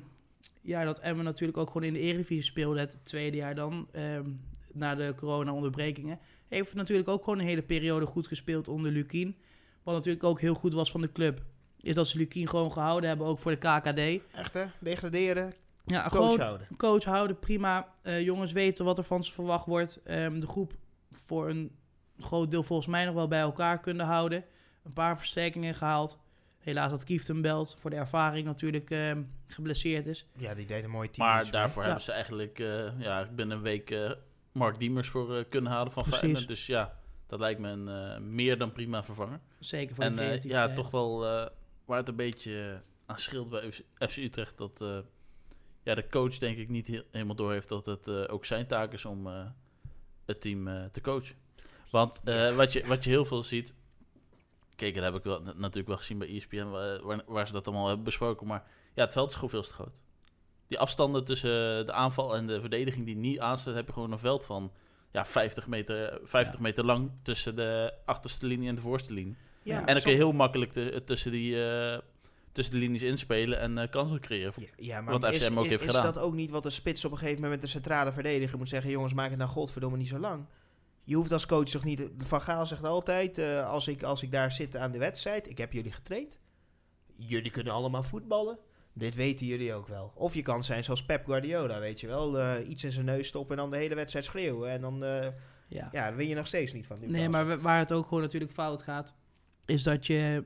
jaar 0.62 0.86
dat 0.86 1.00
Emmen 1.00 1.26
natuurlijk 1.26 1.58
ook 1.58 1.68
gewoon 1.68 1.84
in 1.88 1.94
de 1.94 2.00
Eredivisie 2.00 2.44
speelde. 2.44 2.80
Het 2.80 2.98
tweede 3.04 3.38
jaar 3.38 3.56
dan, 3.56 3.88
ehm, 3.92 4.30
na 4.74 4.96
de 4.96 5.14
corona-onderbrekingen. 5.18 6.20
Heeft 6.48 6.74
natuurlijk 6.74 7.08
ook 7.10 7.24
gewoon 7.24 7.40
een 7.40 7.46
hele 7.46 7.64
periode 7.64 8.06
goed 8.06 8.28
gespeeld 8.28 8.68
onder 8.68 8.92
Lukien. 8.92 9.38
Wat 9.86 9.96
natuurlijk 9.96 10.24
ook 10.24 10.40
heel 10.42 10.54
goed 10.54 10.74
was 10.74 10.92
van 10.92 11.02
de 11.02 11.12
club. 11.12 11.42
Is 11.80 11.94
dat 11.94 12.08
ze 12.08 12.18
Lukien 12.18 12.48
gewoon 12.48 12.72
gehouden 12.72 13.10
hebben, 13.10 13.28
ook 13.28 13.40
voor 13.40 13.52
de 13.52 13.58
KKD. 13.58 14.24
Echt 14.36 14.54
hè? 14.54 14.66
Degraderen, 14.80 15.54
Ja, 15.86 16.02
coach 16.02 16.12
gewoon 16.12 16.40
houden. 16.40 16.68
coach 16.78 17.04
houden, 17.04 17.40
prima. 17.40 17.94
Eh, 18.02 18.22
jongens 18.22 18.52
weten 18.52 18.86
wat 18.86 18.98
er 18.98 19.04
van 19.04 19.24
ze 19.24 19.32
verwacht 19.32 19.66
wordt. 19.66 20.00
Ehm, 20.04 20.40
de 20.40 20.48
groep 20.48 20.74
voor 21.12 21.50
een 21.50 21.72
groot 22.20 22.52
deel 22.52 22.64
volgens 22.64 22.88
mij 22.88 23.06
nog 23.06 23.14
wel 23.14 23.28
bij 23.28 23.40
elkaar 23.40 23.80
kunnen 23.80 24.06
houden. 24.06 24.44
Een 24.84 24.94
paar 24.94 25.18
versterkingen 25.18 25.76
gehaald. 25.76 26.18
Helaas 26.60 26.90
dat 26.92 27.04
Kieftenbelt 27.04 27.76
voor 27.80 27.90
de 27.90 27.96
ervaring 27.96 28.46
natuurlijk 28.46 28.90
ehm, 28.90 29.24
geblesseerd 29.48 30.06
is. 30.06 30.26
Ja, 30.38 30.54
die 30.54 30.66
deed 30.66 30.84
een 30.84 30.90
mooi 30.90 31.10
team. 31.10 31.28
Maar 31.28 31.52
daarvoor 31.52 31.82
Ja. 31.82 31.88
hebben 31.88 32.06
ze 32.06 32.12
eigenlijk 32.12 32.60
eh, 32.60 33.00
ja, 33.00 33.22
ik 33.22 33.36
ben 33.36 33.50
een 33.50 33.62
week 33.62 33.92
eh, 33.92 34.12
Mark 34.52 34.80
Diemers 34.80 35.08
voor 35.08 35.46
kunnen 35.46 35.72
halen 35.72 35.92
van 35.92 36.04
Precies. 36.04 36.20
Feyenoord. 36.22 36.48
Dus 36.48 36.66
ja, 36.68 36.98
dat 37.28 37.40
lijkt 37.40 37.60
me 37.60 37.70
een 37.70 38.36
meer 38.36 38.58
dan 38.58 38.72
prima 38.72 39.04
vervanger. 39.04 39.40
Zeker 39.66 39.96
voor 39.96 40.04
En 40.04 40.16
de 40.16 40.22
eh, 40.22 40.26
creativiteit. 40.28 40.70
ja, 40.70 40.76
toch 40.76 40.92
wel 40.92 41.26
eh, 41.26 41.48
waar 41.86 41.98
het 41.98 42.08
een 42.08 42.16
beetje 42.16 42.82
aan 43.06 43.18
scheelt 43.18 43.50
bij 43.50 43.72
FC 44.10 44.18
Utrecht... 44.18 44.58
dat 44.58 44.82
eh, 44.82 44.98
ja, 45.84 45.96
de 45.96 46.10
coach 46.10 46.38
denk 46.38 46.58
ik 46.58 46.70
niet 46.70 46.88
heel- 46.88 47.04
helemaal 47.12 47.36
door 47.36 47.52
heeft 47.52 47.70
dat 47.70 47.86
het 47.86 48.08
ook 48.30 48.46
zijn 48.46 48.68
taak 48.68 48.94
is 48.94 49.06
om 49.06 49.28
het 50.26 50.42
team 50.42 50.90
te 50.92 51.02
coachen. 51.02 51.36
Want 51.92 52.22
Ja. 52.24 52.54
wat, 52.54 52.74
je, 52.74 52.86
wat 52.88 53.04
je 53.04 53.10
heel 53.10 53.26
veel 53.26 53.44
ziet... 53.44 53.76
Kijk, 54.76 54.94
dat 54.96 55.04
heb 55.04 55.16
ik 55.16 55.24
wel, 55.24 55.42
na- 55.42 55.54
natuurlijk 55.54 55.88
wel 55.88 55.98
gezien 55.98 56.18
bij 56.18 56.28
ESPN, 56.36 56.66
waar, 56.66 57.24
waar, 57.26 57.48
ze 57.48 57.54
dat 57.54 57.68
allemaal 57.68 57.88
hebben 57.88 58.06
besproken. 58.06 58.48
Maar 58.48 58.64
ja, 58.96 59.04
het 59.04 59.14
veld 59.14 59.30
is 59.30 59.36
gewoon 59.36 59.50
veel 59.50 59.62
te 59.64 59.74
groot. 59.74 60.02
Die 60.68 60.80
afstanden 60.80 61.26
tussen 61.26 61.86
de 61.86 61.92
aanval 61.92 62.36
en 62.36 62.48
de 62.48 62.60
verdediging 62.62 63.06
die 63.06 63.16
niet 63.16 63.40
aansluit, 63.40 63.78
heb 63.78 63.88
je 63.88 63.94
gewoon 63.94 64.12
een 64.12 64.20
veld 64.20 64.46
van 64.46 64.72
ja, 65.12 65.26
50, 65.26 65.68
meter, 65.68 66.20
50 66.24 66.56
Ja. 66.56 66.62
meter 66.62 66.86
lang 66.86 67.12
tussen 67.22 67.56
de 67.56 67.94
achterste 68.06 68.46
linie 68.48 68.70
en 68.70 68.76
de 68.76 68.82
voorste 68.82 69.14
linie. 69.14 69.36
Ja, 69.74 69.86
en 69.86 69.94
dan 69.94 70.04
kun 70.04 70.12
je 70.12 70.18
heel 70.18 70.32
makkelijk 70.32 70.72
te- 70.72 71.02
tussen, 71.06 71.32
die, 71.32 71.66
eh, 71.70 72.00
tussen 72.52 72.74
de 72.74 72.80
linies 72.80 73.02
inspelen 73.02 73.60
en 73.60 73.78
eh, 73.78 73.90
kansen 73.90 74.20
creëren. 74.20 74.54
Ja, 74.58 74.68
ja, 74.78 75.02
maar 75.02 75.20
Wat 75.20 75.34
is, 75.34 75.42
FCM 75.44 75.58
ook 75.58 75.64
is, 75.64 75.70
heeft 75.70 75.82
is 75.82 75.88
gedaan. 75.88 76.04
dat 76.14 76.18
ook 76.24 76.34
niet 76.34 76.50
wat 76.50 76.66
een 76.66 76.72
spits 76.72 77.06
op 77.06 77.12
een 77.12 77.18
gegeven 77.18 77.42
moment 77.42 77.62
met 77.62 77.70
de 77.72 77.76
centrale 77.78 78.12
verdediger 78.12 78.58
moet 78.58 78.70
zeggen... 78.70 78.92
jongens, 78.92 79.14
maak 79.14 79.30
het 79.30 79.38
nou 79.38 79.50
godverdomme 79.50 79.98
niet 79.98 80.08
zo 80.08 80.20
lang. 80.20 80.46
Je 81.04 81.16
hoeft 81.16 81.32
als 81.32 81.46
coach 81.46 81.70
toch 81.70 81.84
niet... 81.84 82.10
Van 82.18 82.42
Gaal 82.42 82.66
zegt 82.66 82.84
altijd, 82.84 83.38
eh, 83.38 83.70
als, 83.70 83.88
ik, 83.88 84.04
als 84.04 84.24
ik 84.24 84.32
daar 84.32 84.52
zit 84.52 84.76
aan 84.76 84.92
de 84.92 84.98
wedstrijd... 84.98 85.50
ik 85.50 85.58
heb 85.58 85.74
jullie 85.74 85.92
getraind. 85.92 86.40
Jullie 87.16 87.52
kunnen 87.52 87.74
allemaal 87.74 88.04
voetballen. 88.04 88.58
Dit 88.94 89.16
weten 89.16 89.46
jullie 89.46 89.74
ook 89.74 89.88
wel. 89.88 90.12
Of 90.16 90.34
je 90.34 90.42
kan 90.42 90.64
zijn 90.64 90.84
zoals 90.84 91.06
Pep 91.06 91.26
Guardiola, 91.26 91.80
weet 91.80 92.00
je 92.00 92.08
wel. 92.08 92.40
eh, 92.40 92.68
iets 92.70 92.84
in 92.84 92.92
zijn 92.92 93.06
neus 93.06 93.28
stoppen 93.28 93.56
en 93.56 93.62
dan 93.62 93.72
de 93.72 93.78
hele 93.78 93.96
wedstrijd 93.96 94.26
schreeuwen. 94.26 94.70
En 94.70 94.82
dan, 94.82 95.04
eh, 95.04 95.28
ja. 95.68 95.88
ja, 95.92 96.14
win 96.16 96.28
je 96.28 96.36
nog 96.36 96.48
steeds 96.48 96.74
niet 96.74 96.88
van 96.88 96.98
Nee, 97.00 97.10
Newcastle. 97.10 97.46
maar 97.46 97.56
wa- 97.58 97.64
waar 97.64 97.80
het 97.80 97.92
ook 97.94 98.08
gewoon 98.08 98.24
natuurlijk 98.24 98.52
fout 98.52 98.82
gaat, 98.82 99.16
is 99.66 99.84
dat 99.84 100.08
je 100.08 100.44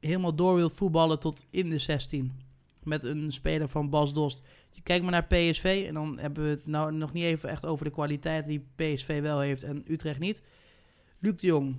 helemaal 0.00 0.34
door 0.34 0.54
wilt 0.54 0.74
voetballen 0.74 1.20
tot 1.20 1.46
in 1.50 1.70
de 1.70 1.78
16. 1.78 2.32
Met 2.82 3.04
een 3.04 3.32
speler 3.32 3.68
van 3.68 3.90
Bas 3.90 4.12
Dost. 4.12 4.42
Je 4.70 4.82
kijkt 4.82 5.02
maar 5.02 5.12
naar 5.12 5.26
PSV 5.26 5.84
en 5.86 5.94
dan 5.94 6.18
hebben 6.18 6.44
we 6.44 6.50
het 6.50 6.66
nou 6.66 6.92
nog 6.92 7.12
niet 7.12 7.24
even 7.24 7.48
echt 7.48 7.64
over 7.64 7.84
de 7.84 7.90
kwaliteit 7.90 8.44
die 8.44 8.66
PSV 8.76 9.20
wel 9.20 9.40
heeft 9.40 9.62
en 9.62 9.84
Utrecht 9.86 10.18
niet. 10.18 10.42
Luc 11.18 11.36
de 11.36 11.46
Jong, 11.46 11.76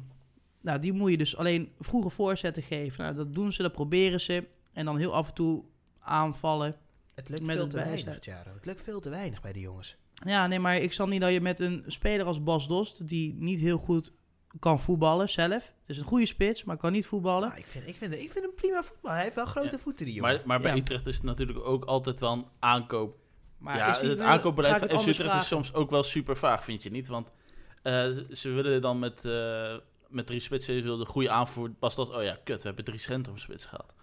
nou 0.62 0.80
die 0.80 0.94
moet 0.94 1.12
je 1.12 1.18
dus 1.18 1.38
alleen 1.38 1.72
vroege 1.80 2.10
voorzetten 2.10 2.64
geven. 2.64 3.04
Nou, 3.04 3.16
dat 3.16 3.34
doen 3.34 3.54
ze, 3.54 3.62
dat 3.62 3.72
proberen 3.72 4.22
ze. 4.22 4.48
En 4.74 4.86
dan 4.86 4.98
heel 4.98 5.14
af 5.14 5.28
en 5.28 5.34
toe 5.34 5.64
aanvallen. 6.00 6.76
Het 7.14 7.30
lukt 7.30 7.46
met 7.46 7.56
veel 7.56 7.68
te 7.68 7.78
weinig. 7.78 8.26
Jaro. 8.26 8.54
Het 8.54 8.66
lukt 8.66 8.82
veel 8.82 9.00
te 9.00 9.10
weinig 9.10 9.42
bij 9.42 9.54
die 9.54 9.62
jongens. 9.62 9.98
Ja, 10.26 10.48
nee, 10.48 10.60
maar 10.60 10.78
ik 10.78 10.94
zal 10.94 11.08
niet 11.08 11.22
dat 11.22 11.32
je 11.32 11.42
met 11.42 11.60
een 11.60 11.84
speler 11.88 12.26
als 12.26 12.44
Bas 12.44 12.68
Dost, 12.68 13.08
die 13.08 13.34
niet 13.34 13.60
heel 13.60 13.78
goed 13.78 14.12
kan 14.60 14.80
voetballen 14.80 15.30
zelf. 15.30 15.54
Het 15.54 15.90
is 15.96 15.98
een 15.98 16.04
goede 16.06 16.26
spits, 16.26 16.64
maar 16.64 16.78
kan 16.78 16.92
niet 16.92 17.06
voetballen. 17.06 17.48
Nou, 17.48 17.60
ik, 17.60 17.68
vind, 17.68 17.88
ik, 17.88 17.96
vind, 17.96 18.14
ik 18.14 18.32
vind 18.32 18.46
hem 18.46 18.54
prima 18.56 18.84
voetbal. 18.84 19.12
Hij 19.12 19.24
heeft 19.24 19.36
wel 19.36 19.46
grote 19.46 19.70
Ja. 19.72 19.78
voeten, 19.78 20.06
die 20.06 20.14
jongen. 20.14 20.34
Maar, 20.36 20.42
maar 20.46 20.60
bij 20.60 20.72
Ja. 20.72 20.78
Utrecht 20.78 21.08
is 21.08 21.16
het 21.16 21.24
natuurlijk 21.24 21.60
ook 21.68 21.86
altijd 21.86 22.20
wel 22.20 22.32
een 22.32 22.48
aankoop. 22.60 23.18
Maar 23.58 23.78
ja, 23.78 23.92
het 24.08 24.20
aankoopbeleid 24.20 24.80
van 24.80 25.08
Utrecht 25.10 25.36
is 25.36 25.48
soms 25.48 25.74
ook 25.74 25.90
wel 25.90 26.04
super 26.04 26.38
vaag, 26.38 26.64
vind 26.64 26.84
je 26.84 26.92
niet? 26.92 27.08
Want 27.08 27.36
eh, 27.82 28.08
ze 28.32 28.50
willen 28.50 28.82
dan 28.82 29.00
met, 29.00 29.26
eh, 29.26 29.76
met 30.08 30.28
drie 30.28 30.40
spitsen, 30.40 30.76
ze 30.78 30.82
wilden 30.82 31.08
goede 31.08 31.30
aanvoer. 31.30 31.70
Pas 31.70 31.96
dat, 31.96 32.16
oh 32.16 32.24
ja, 32.24 32.38
kut, 32.44 32.62
we 32.62 32.68
hebben 32.68 32.86
drie 32.86 33.00
centrumspitsen 33.00 33.70
gehad. 33.70 33.94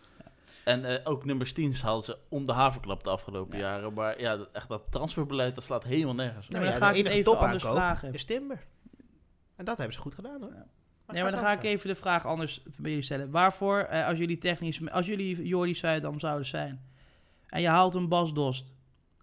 En 0.65 0.85
eh, 0.85 1.11
ook 1.11 1.25
nummers 1.25 1.53
10 1.53 1.75
hadden 1.83 2.03
ze 2.03 2.19
om 2.29 2.47
de 2.47 2.53
haverklap 2.53 3.05
de 3.05 3.11
afgelopen 3.11 3.59
Ja. 3.59 3.63
jaren. 3.65 3.93
Maar 3.95 4.21
ja, 4.21 4.37
dat, 4.37 4.49
echt 4.53 4.69
dat 4.69 4.83
transferbeleid, 4.91 5.55
dat 5.55 5.65
slaat 5.65 5.85
helemaal 5.85 6.15
nergens. 6.15 6.47
op. 6.47 6.53
Nou 6.53 6.65
ja, 6.65 6.71
dan 6.71 6.81
ga 6.81 6.93
de 6.93 6.99
ik 6.99 7.05
het 7.05 7.13
even 7.15 7.39
anders 7.39 7.63
vragen. 7.65 8.13
is 8.15 8.25
Timber. 8.25 8.65
En 9.57 9.65
dat 9.65 9.77
hebben 9.77 9.95
ze 9.95 10.01
goed 10.01 10.15
gedaan, 10.15 10.41
hoor. 10.41 10.51
Ja. 10.53 10.67
Maar 11.07 11.15
Nee, 11.15 11.23
maar 11.23 11.33
dan 11.33 11.41
ga 11.41 11.53
ik 11.53 11.63
even 11.63 11.89
de 11.89 11.95
vraag 11.95 12.27
anders 12.27 12.63
bij 12.63 12.91
jullie 12.91 13.05
stellen. 13.05 13.31
Waarvoor, 13.31 13.79
eh, 13.79 14.07
als 14.07 14.19
jullie 14.19 14.39
technisch, 14.39 14.91
als 14.91 15.07
jullie 15.07 15.47
Jordi 15.47 15.75
Zuidam 15.75 16.19
zouden 16.19 16.47
zijn 16.47 16.81
en 17.47 17.61
je 17.61 17.69
haalt 17.69 17.95
een 17.95 18.09
Bas 18.09 18.35
Dost, 18.35 18.73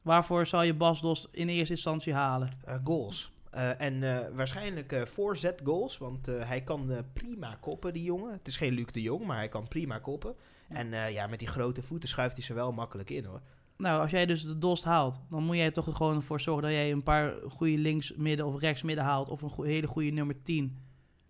waarvoor 0.01 0.45
zal 0.45 0.61
je 0.61 0.73
Bas 0.73 1.01
Dost 1.01 1.27
in 1.31 1.49
eerste 1.49 1.73
instantie 1.73 2.13
halen? 2.13 2.51
Eh, 2.65 2.75
goals. 2.83 3.31
Eh, 3.49 3.81
en 3.81 4.03
eh, 4.03 4.35
waarschijnlijk 4.35 4.91
eh 4.91 5.05
voorzet 5.05 5.61
goals, 5.63 5.97
want 5.97 6.27
eh, 6.27 6.47
hij 6.47 6.61
kan 6.61 6.91
eh, 6.91 6.97
prima 7.13 7.57
koppen, 7.59 7.93
die 7.93 8.03
jongen. 8.03 8.31
Het 8.31 8.47
is 8.47 8.57
geen 8.57 8.73
Luc 8.73 8.85
de 8.85 9.01
Jong, 9.01 9.25
maar 9.25 9.37
hij 9.37 9.47
kan 9.47 9.67
prima 9.67 9.99
koppen. 9.99 10.35
Ja. 10.69 10.75
En 10.75 10.93
eh, 10.93 11.11
ja, 11.11 11.27
met 11.27 11.39
die 11.39 11.47
grote 11.47 11.81
voeten 11.81 12.09
schuift 12.09 12.35
hij 12.35 12.43
ze 12.43 12.53
wel 12.53 12.71
makkelijk 12.71 13.09
in, 13.09 13.25
hoor. 13.25 13.41
Nou, 13.79 14.01
als 14.01 14.11
jij 14.11 14.25
dus 14.25 14.43
de 14.43 14.57
Dost 14.57 14.83
haalt, 14.83 15.19
dan 15.29 15.43
moet 15.43 15.55
jij 15.55 15.71
toch 15.71 15.87
er 15.87 15.95
gewoon 15.95 16.23
voor 16.23 16.41
zorgen 16.41 16.63
dat 16.63 16.71
jij 16.71 16.91
een 16.91 17.03
paar 17.03 17.33
goede 17.49 17.77
links, 17.77 18.13
midden 18.15 18.45
of 18.45 18.59
rechts 18.59 18.81
midden 18.81 19.03
haalt. 19.05 19.29
Of 19.29 19.41
een 19.41 19.65
hele 19.65 19.87
goede 19.87 20.09
nummer 20.09 20.43
10. 20.43 20.77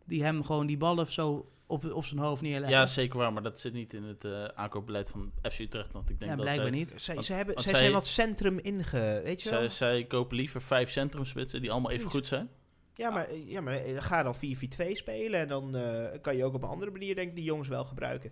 Die 0.05 0.23
hem 0.23 0.43
gewoon 0.43 0.67
die 0.67 0.77
ballen 0.77 1.07
zo 1.11 1.51
op, 1.67 1.91
op 1.91 2.05
zijn 2.05 2.19
hoofd 2.19 2.41
neerleggen. 2.41 2.77
Ja, 2.79 2.85
zeker 2.85 3.17
waar, 3.17 3.33
maar 3.33 3.43
dat 3.43 3.59
zit 3.59 3.73
niet 3.73 3.93
in 3.93 4.03
het 4.03 4.25
eh, 4.25 4.43
aankoopbeleid 4.45 5.09
van 5.09 5.31
FC 5.51 5.59
Utrecht. 5.59 5.91
Want 5.91 6.09
ik 6.09 6.19
denk 6.19 6.31
Ja, 6.31 6.37
dat 6.37 6.45
blijkbaar 6.45 6.69
zij, 6.69 6.77
niet. 6.77 6.93
Zij, 6.95 7.13
Want- 7.13 7.25
ze 7.27 7.33
hebben, 7.33 7.53
want 7.53 7.65
zij 7.65 7.73
zij- 7.75 7.83
zijn 7.83 7.93
wat 7.95 8.07
centrum 8.07 8.59
inge... 8.59 9.21
Weet 9.23 9.41
je 9.41 9.49
wel? 9.49 9.69
zij, 9.69 10.03
kopen 10.03 10.35
liever 10.37 10.61
vijf 10.61 10.89
centrumspitsen 10.91 11.61
die 11.61 11.71
allemaal 11.71 11.91
even 11.91 12.09
Precies. 12.09 12.19
goed 12.29 12.37
zijn. 12.37 12.49
Ja, 12.95 13.09
maar, 13.09 13.35
ja, 13.35 13.61
maar 13.61 13.73
eh, 13.73 14.01
ga 14.01 14.23
dan 14.23 14.35
4-4-2 14.35 14.91
spelen 14.91 15.39
en 15.39 15.47
dan 15.47 15.75
eh, 15.75 16.21
kan 16.21 16.35
je 16.35 16.43
ook 16.45 16.53
op 16.53 16.63
een 16.63 16.69
andere 16.69 16.91
manier, 16.91 17.15
denk 17.15 17.29
ik, 17.29 17.35
die 17.35 17.43
jongens 17.43 17.67
wel 17.67 17.85
gebruiken. 17.85 18.31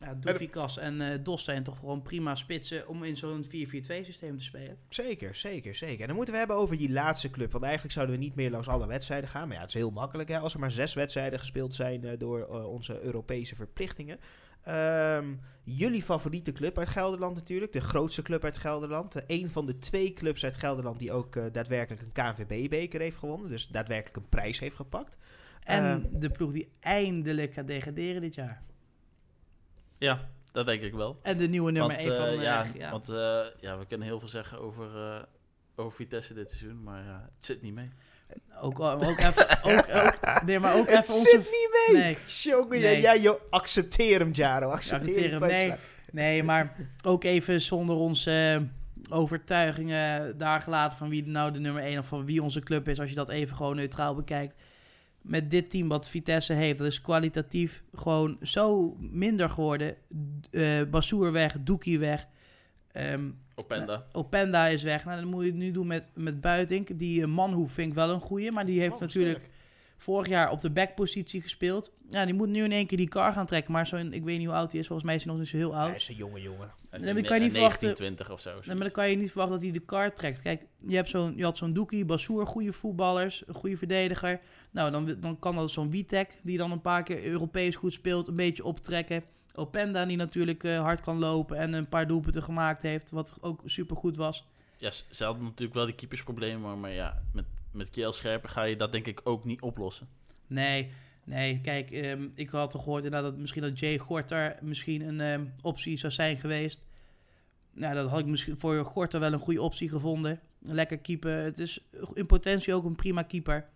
Ja, 0.00 0.14
Doefikas 0.14 0.78
en 0.78 1.00
eh 1.00 1.18
Dos 1.22 1.44
zijn 1.44 1.62
toch 1.62 1.78
gewoon 1.78 2.02
prima 2.02 2.34
spitsen 2.34 2.88
om 2.88 3.02
in 3.02 3.16
zo'n 3.16 3.44
4-4-2 3.44 3.48
systeem 3.48 4.36
te 4.38 4.44
spelen. 4.44 4.78
Zeker, 4.88 5.34
zeker, 5.34 5.74
zeker. 5.74 6.00
En 6.00 6.06
dan 6.06 6.16
moeten 6.16 6.32
we 6.34 6.40
hebben 6.40 6.56
over 6.56 6.76
die 6.76 6.92
laatste 6.92 7.30
club. 7.30 7.52
Want 7.52 7.64
eigenlijk 7.64 7.94
zouden 7.94 8.16
we 8.16 8.22
niet 8.22 8.34
meer 8.34 8.50
langs 8.50 8.68
alle 8.68 8.86
wedstrijden 8.86 9.28
gaan. 9.28 9.46
Maar 9.48 9.56
ja, 9.56 9.62
het 9.62 9.70
is 9.74 9.80
heel 9.80 9.90
makkelijk 9.90 10.28
hè, 10.28 10.38
als 10.38 10.54
er 10.54 10.60
maar 10.60 10.70
zes 10.70 10.94
wedstrijden 10.94 11.38
gespeeld 11.38 11.74
zijn 11.74 12.04
eh, 12.04 12.18
door 12.18 12.40
eh, 12.40 12.72
onze 12.72 13.00
Europese 13.00 13.54
verplichtingen. 13.54 14.18
Ehm, 14.62 15.34
jullie 15.64 16.02
favoriete 16.02 16.52
club 16.52 16.78
uit 16.78 16.88
Gelderland 16.88 17.34
natuurlijk. 17.34 17.72
De 17.72 17.80
grootste 17.80 18.22
club 18.22 18.44
uit 18.44 18.56
Gelderland. 18.56 19.16
Een 19.26 19.50
van 19.50 19.66
de 19.66 19.78
twee 19.78 20.12
clubs 20.12 20.44
uit 20.44 20.56
Gelderland 20.56 20.98
die 20.98 21.12
ook 21.12 21.52
daadwerkelijk 21.52 22.02
een 22.02 22.12
KNVB-beker 22.12 23.00
heeft 23.00 23.16
gewonnen. 23.16 23.50
Dus 23.50 23.68
daadwerkelijk 23.68 24.16
een 24.16 24.28
prijs 24.28 24.58
heeft 24.58 24.76
gepakt. 24.76 25.18
En 25.62 25.84
Ehm. 25.84 26.00
de 26.12 26.30
ploeg 26.30 26.52
die 26.52 26.68
eindelijk 26.80 27.52
gaat 27.52 27.66
degraderen 27.66 28.20
dit 28.20 28.34
jaar. 28.34 28.62
Ja, 29.98 30.20
dat 30.52 30.66
denk 30.66 30.82
ik 30.82 30.94
wel. 30.94 31.18
En 31.22 31.38
de 31.38 31.48
nieuwe 31.48 31.70
nummer 31.72 31.96
want, 31.96 32.06
1 32.06 32.16
van... 32.16 32.26
eh, 32.26 32.32
eh, 32.34 32.42
ja, 32.42 32.66
ja. 32.74 32.90
want 32.90 33.08
eh, 33.08 33.40
ja, 33.60 33.78
we 33.78 33.86
kunnen 33.88 34.06
heel 34.06 34.18
veel 34.18 34.28
zeggen 34.28 34.60
over, 34.60 34.96
eh, 34.96 35.22
over 35.76 35.92
Vitesse 35.96 36.34
dit 36.34 36.50
seizoen, 36.50 36.82
maar 36.82 37.04
het 37.34 37.44
zit 37.44 37.62
niet 37.62 37.74
mee. 37.74 37.90
ook, 38.60 38.80
ook 38.80 39.18
even... 39.18 39.62
Ook, 39.62 39.86
ook, 40.04 40.42
nee, 40.44 40.58
maar 40.58 40.74
ook 40.76 40.88
Het 40.90 41.02
even 41.04 41.14
onze... 41.14 41.30
zit 41.30 41.38
niet 41.40 41.92
mee! 41.92 42.02
Nee, 42.02 42.16
Jongen, 42.26 42.68
Nee. 42.80 43.00
jij, 43.00 43.20
jij 43.20 43.38
accepteer 43.50 44.18
hem, 44.18 44.30
Jaro. 44.30 44.68
Accepteer, 44.70 45.14
accepteer 45.14 45.30
hem. 45.30 45.48
Nee, 45.48 45.74
nee, 46.12 46.42
maar 46.42 46.76
ook 47.04 47.24
even 47.24 47.60
zonder 47.60 47.96
onze 47.96 48.66
overtuigingen 49.10 50.38
daar 50.38 50.60
gelaten 50.60 50.96
van 50.98 51.08
wie 51.08 51.26
nou 51.26 51.52
de 51.52 51.58
nummer 51.58 51.82
1 51.82 51.98
of 51.98 52.06
van 52.06 52.24
wie 52.24 52.42
onze 52.42 52.60
club 52.60 52.88
is. 52.88 53.00
Als 53.00 53.08
je 53.08 53.14
dat 53.14 53.28
even 53.28 53.56
gewoon 53.56 53.76
neutraal 53.76 54.14
bekijkt. 54.14 54.54
Met 55.26 55.50
dit 55.50 55.70
team 55.70 55.88
wat 55.88 56.08
Vitesse 56.08 56.52
heeft, 56.52 56.78
dat 56.78 56.86
is 56.86 57.00
kwalitatief 57.00 57.82
gewoon 57.94 58.36
zo 58.42 58.96
minder 58.98 59.50
geworden. 59.50 59.96
Eh 60.50 60.82
Bassoer 60.90 61.32
weg, 61.32 61.56
Doekie 61.60 61.98
weg. 61.98 62.26
Ehm, 62.92 63.30
Openda. 63.54 64.06
Openda 64.12 64.66
is 64.66 64.82
weg. 64.82 65.04
Nou, 65.04 65.20
dan 65.20 65.28
moet 65.30 65.42
je 65.44 65.48
het 65.50 65.58
nu 65.58 65.70
doen 65.70 65.86
met, 65.86 66.10
met 66.14 66.40
Buitink. 66.40 66.98
Die 66.98 67.20
uh, 67.20 67.26
Manhoef 67.26 67.72
vind 67.72 67.88
ik 67.88 67.94
wel 67.94 68.10
een 68.10 68.20
goeie. 68.20 68.52
Maar 68.52 68.66
die 68.66 68.80
heeft 68.80 68.94
Oh, 68.94 69.00
natuurlijk 69.00 69.38
sterk. 69.38 69.52
vorig 69.96 70.28
jaar 70.28 70.50
op 70.50 70.60
de 70.60 70.70
backpositie 70.70 71.40
gespeeld. 71.40 71.92
Ja, 72.08 72.24
die 72.24 72.34
moet 72.34 72.48
nu 72.48 72.64
in 72.64 72.72
één 72.72 72.86
keer 72.86 72.98
die 72.98 73.08
car 73.08 73.32
gaan 73.32 73.46
trekken. 73.46 73.72
Maar 73.72 73.86
zo 73.86 73.96
ik 73.96 74.24
weet 74.24 74.38
niet 74.38 74.46
hoe 74.46 74.56
oud 74.56 74.70
hij 74.72 74.80
is. 74.80 74.86
Volgens 74.86 75.06
mij 75.06 75.16
is 75.16 75.22
hij 75.24 75.32
nog 75.32 75.40
niet 75.40 75.50
zo 75.50 75.56
heel 75.56 75.76
oud. 75.76 75.86
Hij 75.88 75.96
is 75.96 76.08
een 76.08 76.14
jonge 76.14 76.40
jongen. 76.40 76.70
Nee, 77.00 77.14
maar 77.14 77.22
kan 77.22 77.36
je 77.36 77.42
niet 77.42 77.52
19, 77.52 77.52
verwachten- 77.52 77.94
20 77.94 78.30
of 78.30 78.40
zo. 78.40 78.50
Nee, 78.50 78.74
maar 78.74 78.84
dan 78.84 78.90
kan 78.90 79.10
je 79.10 79.16
niet 79.16 79.30
verwachten 79.30 79.54
dat 79.56 79.64
hij 79.64 79.78
de 79.78 79.84
car 79.84 80.14
trekt. 80.14 80.42
Kijk, 80.42 80.66
je, 80.86 80.96
hebt 80.96 81.08
zo'n, 81.08 81.36
je 81.36 81.44
had 81.44 81.58
zo'n 81.58 81.72
Doekie, 81.72 82.04
Bassoer, 82.04 82.46
goede 82.46 82.72
voetballers, 82.72 83.42
een 83.46 83.54
goede 83.54 83.76
verdediger. 83.76 84.40
Nou, 84.70 84.90
dan, 84.90 85.16
dan 85.20 85.38
kan 85.38 85.56
dat 85.56 85.70
zo'n 85.70 85.90
Witek, 85.90 86.38
die 86.42 86.58
dan 86.58 86.70
een 86.70 86.80
paar 86.80 87.02
keer 87.02 87.24
Europees 87.24 87.76
goed 87.76 87.92
speelt, 87.92 88.28
een 88.28 88.36
beetje 88.36 88.64
optrekken. 88.64 89.24
Openda, 89.54 90.06
die 90.06 90.16
natuurlijk 90.16 90.64
eh, 90.64 90.80
hard 90.80 91.00
kan 91.00 91.18
lopen 91.18 91.56
en 91.56 91.72
een 91.72 91.88
paar 91.88 92.06
doelpunten 92.06 92.42
gemaakt 92.42 92.82
heeft, 92.82 93.10
wat 93.10 93.36
ook 93.40 93.60
supergoed 93.64 94.16
was. 94.16 94.46
Ja, 94.76 94.90
ze 95.10 95.24
hadden 95.24 95.42
natuurlijk 95.44 95.74
wel 95.74 95.86
die 95.86 95.94
keepersproblemen, 95.94 96.60
maar, 96.60 96.78
maar 96.78 96.92
ja, 96.92 97.22
met, 97.32 97.44
met 97.72 97.90
Kiel 97.90 98.12
Scherper 98.12 98.48
ga 98.48 98.62
je 98.62 98.76
dat 98.76 98.92
denk 98.92 99.06
ik 99.06 99.20
ook 99.24 99.44
niet 99.44 99.60
oplossen. 99.60 100.08
Nee, 100.46 100.90
nee, 101.26 101.60
kijk, 101.60 101.90
ehm, 101.90 102.28
ik 102.34 102.50
had 102.50 102.70
toch 102.70 102.82
gehoord 102.82 103.04
inderdaad 103.04 103.30
dat 103.30 103.40
misschien 103.40 103.62
dat 103.62 103.78
Jay 103.78 103.98
Gorter 103.98 104.56
misschien 104.62 105.08
een 105.08 105.20
ehm, 105.20 105.44
optie 105.60 105.96
zou 105.98 106.12
zijn 106.12 106.36
geweest. 106.36 106.86
Nou, 107.72 107.94
dat 107.94 108.10
had 108.10 108.18
ik 108.18 108.26
misschien 108.26 108.58
voor 108.58 108.84
Gorter 108.84 109.20
wel 109.20 109.32
een 109.32 109.38
goede 109.38 109.62
optie 109.62 109.88
gevonden. 109.88 110.40
Lekker 110.58 110.98
keeper. 110.98 111.36
Het 111.36 111.58
is 111.58 111.86
in 112.14 112.26
potentie 112.26 112.74
ook 112.74 112.84
een 112.84 112.96
prima 112.96 113.22
keeper. 113.22 113.68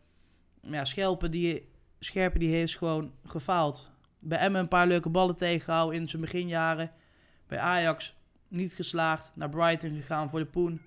Maar 0.63 0.73
ja, 0.73 0.85
Schelpen 0.85 1.31
die, 1.31 1.69
Scherpen 1.99 2.41
die 2.41 2.55
heeft 2.55 2.77
gewoon 2.77 3.13
gefaald. 3.27 3.91
Bij 4.19 4.39
Emmen 4.39 4.61
een 4.61 4.69
paar 4.69 4.87
leuke 4.87 5.09
ballen 5.09 5.37
tegengehouden 5.37 6.01
in 6.01 6.09
zijn 6.09 6.23
beginjaren. 6.23 6.91
Bij 7.47 7.59
Ajax 7.59 8.15
niet 8.49 8.75
geslaagd. 8.75 9.33
Naar 9.35 9.49
Brighton 9.49 9.95
gegaan 9.95 10.31
voor 10.31 10.39
de 10.39 10.47
Poen. 10.47 10.81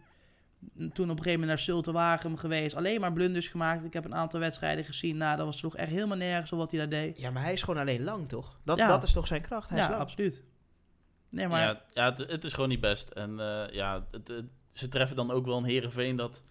Toen 0.75 0.85
op 0.85 0.97
een 0.97 1.07
gegeven 1.09 1.31
moment 1.31 1.47
naar 1.47 1.59
Zulte 1.59 1.91
Waregem 1.91 2.37
geweest. 2.37 2.75
Alleen 2.75 2.99
maar 3.01 3.13
blunders 3.13 3.47
gemaakt. 3.47 3.83
Ik 3.83 3.93
heb 3.93 4.05
een 4.05 4.15
aantal 4.15 4.39
wedstrijden 4.39 4.85
gezien. 4.85 5.17
Nou, 5.17 5.37
dat 5.37 5.45
was 5.45 5.59
toch 5.59 5.75
echt 5.75 5.89
helemaal 5.89 6.17
nergens 6.17 6.51
op 6.51 6.57
wat 6.57 6.71
hij 6.71 6.79
daar 6.79 6.89
deed. 6.89 7.19
Ja, 7.19 7.31
maar 7.31 7.43
hij 7.43 7.53
is 7.53 7.63
gewoon 7.63 7.79
alleen 7.81 8.03
lang, 8.03 8.27
toch? 8.29 8.59
Dat, 8.63 8.77
Ja. 8.77 8.87
dat 8.87 9.03
is 9.03 9.11
toch 9.11 9.27
zijn 9.27 9.41
kracht? 9.41 9.69
Hij 9.69 9.77
ja, 9.77 9.83
is 9.83 9.89
lang. 9.89 10.01
absoluut. 10.01 10.43
Nee, 11.29 11.47
maar 11.47 11.61
Ja, 11.61 11.81
ja 11.89 12.09
het, 12.09 12.17
het 12.31 12.43
is 12.43 12.53
gewoon 12.53 12.69
niet 12.69 12.79
best. 12.79 13.09
En 13.09 13.39
eh, 13.39 13.73
ja, 13.73 14.05
het, 14.11 14.27
het- 14.27 14.45
ze 14.71 14.89
treffen 14.89 15.15
dan 15.15 15.31
ook 15.31 15.45
wel 15.45 15.57
een 15.57 15.63
Herenveen 15.63 16.15
dat 16.15 16.43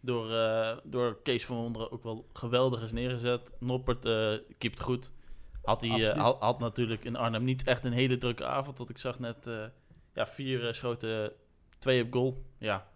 door, 0.00 0.32
eh, 0.32 0.76
door 0.84 1.22
Kees 1.22 1.46
van 1.46 1.56
Wonderen 1.56 1.92
ook 1.92 2.02
wel 2.02 2.28
geweldig 2.32 2.82
is 2.82 2.92
neergezet. 2.92 3.52
Noppert 3.60 4.04
eh 4.04 4.32
keept 4.58 4.80
goed. 4.80 5.10
Had, 5.62 5.80
hij, 5.82 6.10
eh, 6.12 6.20
had, 6.22 6.40
had 6.40 6.58
natuurlijk 6.58 7.04
in 7.04 7.16
Arnhem 7.16 7.44
niet 7.44 7.64
echt 7.66 7.84
een 7.84 7.92
hele 7.92 8.18
drukke 8.18 8.44
avond. 8.46 8.78
Want 8.78 8.90
ik 8.90 8.98
zag 8.98 9.18
net 9.18 9.46
eh, 9.46 9.64
ja, 10.14 10.26
vier 10.26 10.74
schoten, 10.74 11.32
twee 11.78 12.02
op 12.04 12.12
goal. 12.12 12.42
Ja, 12.58 12.86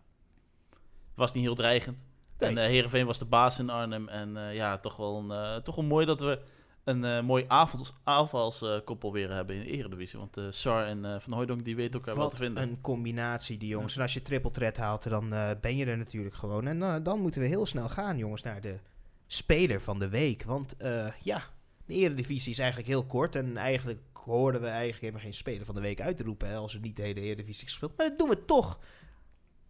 was 1.16 1.32
niet 1.32 1.44
heel 1.44 1.54
dreigend. 1.54 2.04
Nee. 2.38 2.50
En 2.50 2.56
uh, 2.56 2.62
Heerenveen 2.62 3.06
was 3.06 3.18
de 3.18 3.24
baas 3.24 3.58
in 3.58 3.70
Arnhem. 3.70 4.08
En 4.08 4.36
eh, 4.36 4.54
ja, 4.54 4.78
toch 4.78 4.96
wel, 4.96 5.18
een, 5.18 5.30
eh, 5.30 5.56
toch 5.56 5.74
wel 5.74 5.84
mooi 5.84 6.06
dat 6.06 6.20
we 6.20 6.40
een 6.84 7.04
eh, 7.04 7.22
mooi 7.22 7.44
avonds, 7.48 7.92
aanvalskoppel 8.04 9.12
weer 9.12 9.32
hebben 9.32 9.56
in 9.56 9.62
de 9.62 9.70
Eredivisie. 9.70 10.18
Want 10.18 10.36
eh 10.36 10.44
Sar 10.50 10.84
en 10.86 11.20
Van 11.20 11.32
Hooijdonk 11.32 11.64
die 11.64 11.76
weten 11.76 12.00
elkaar 12.00 12.14
wel 12.14 12.22
Wat 12.22 12.32
te 12.32 12.42
vinden. 12.42 12.62
een 12.62 12.80
combinatie, 12.80 13.58
die 13.58 13.68
jongens. 13.68 13.96
En 13.96 14.02
als 14.02 14.14
je 14.14 14.22
triple 14.22 14.50
threat 14.50 14.76
haalt, 14.76 15.08
dan 15.08 15.28
ben 15.60 15.76
je 15.76 15.86
er 15.86 15.98
natuurlijk 15.98 16.34
gewoon. 16.34 16.66
En 16.66 17.02
dan 17.02 17.20
moeten 17.20 17.40
we 17.40 17.46
heel 17.46 17.66
snel 17.66 17.88
gaan, 17.88 18.18
jongens, 18.18 18.42
naar 18.42 18.60
de 18.60 18.78
speler 19.26 19.80
van 19.80 19.98
de 19.98 20.08
week. 20.08 20.44
Want 20.44 20.76
ja, 21.22 21.42
de 21.86 21.94
eredivisie 21.94 22.52
is 22.52 22.58
eigenlijk 22.58 22.88
heel 22.88 23.04
kort. 23.04 23.34
En 23.34 23.56
eigenlijk 23.56 24.00
hoorden 24.12 24.60
we 24.60 24.66
eigenlijk 24.66 25.00
helemaal 25.00 25.22
geen 25.22 25.34
speler 25.34 25.66
van 25.66 25.74
de 25.74 25.80
week 25.80 26.00
uit 26.00 26.16
te 26.16 26.22
roepen... 26.22 26.48
Hè, 26.48 26.56
als 26.56 26.72
we 26.72 26.78
niet 26.78 26.96
de 26.96 27.02
hele 27.02 27.20
eredivisie 27.20 27.66
gespeeld. 27.66 27.96
Maar 27.96 28.08
dat 28.08 28.18
doen 28.18 28.28
we 28.28 28.44
toch. 28.44 28.78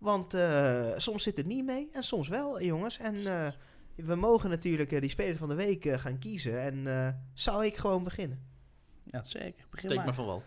Want 0.07 0.35
eh, 0.35 0.93
soms 0.97 1.23
zit 1.23 1.37
het 1.37 1.47
niet 1.47 1.65
mee 1.65 1.89
en 1.93 2.03
soms 2.03 2.29
wel, 2.29 2.63
jongens. 2.63 2.99
En 2.99 3.27
eh, 3.27 3.53
we 3.95 4.15
mogen 4.15 4.51
natuurlijk 4.51 4.93
eh, 4.93 5.01
die 5.01 5.11
speler 5.11 5.37
van 5.37 5.49
de 5.49 5.55
week 5.55 5.89
gaan 5.97 6.19
kiezen. 6.19 6.61
En 6.61 6.87
eh, 6.87 7.09
zal 7.35 7.65
ik 7.65 7.77
gewoon 7.77 8.03
beginnen? 8.03 8.41
ja, 9.05 9.23
zeker. 9.23 9.67
Begin 9.71 9.85
Steek 9.85 9.97
maar. 9.97 10.05
maar 10.05 10.15
van 10.15 10.27
wel. 10.27 10.43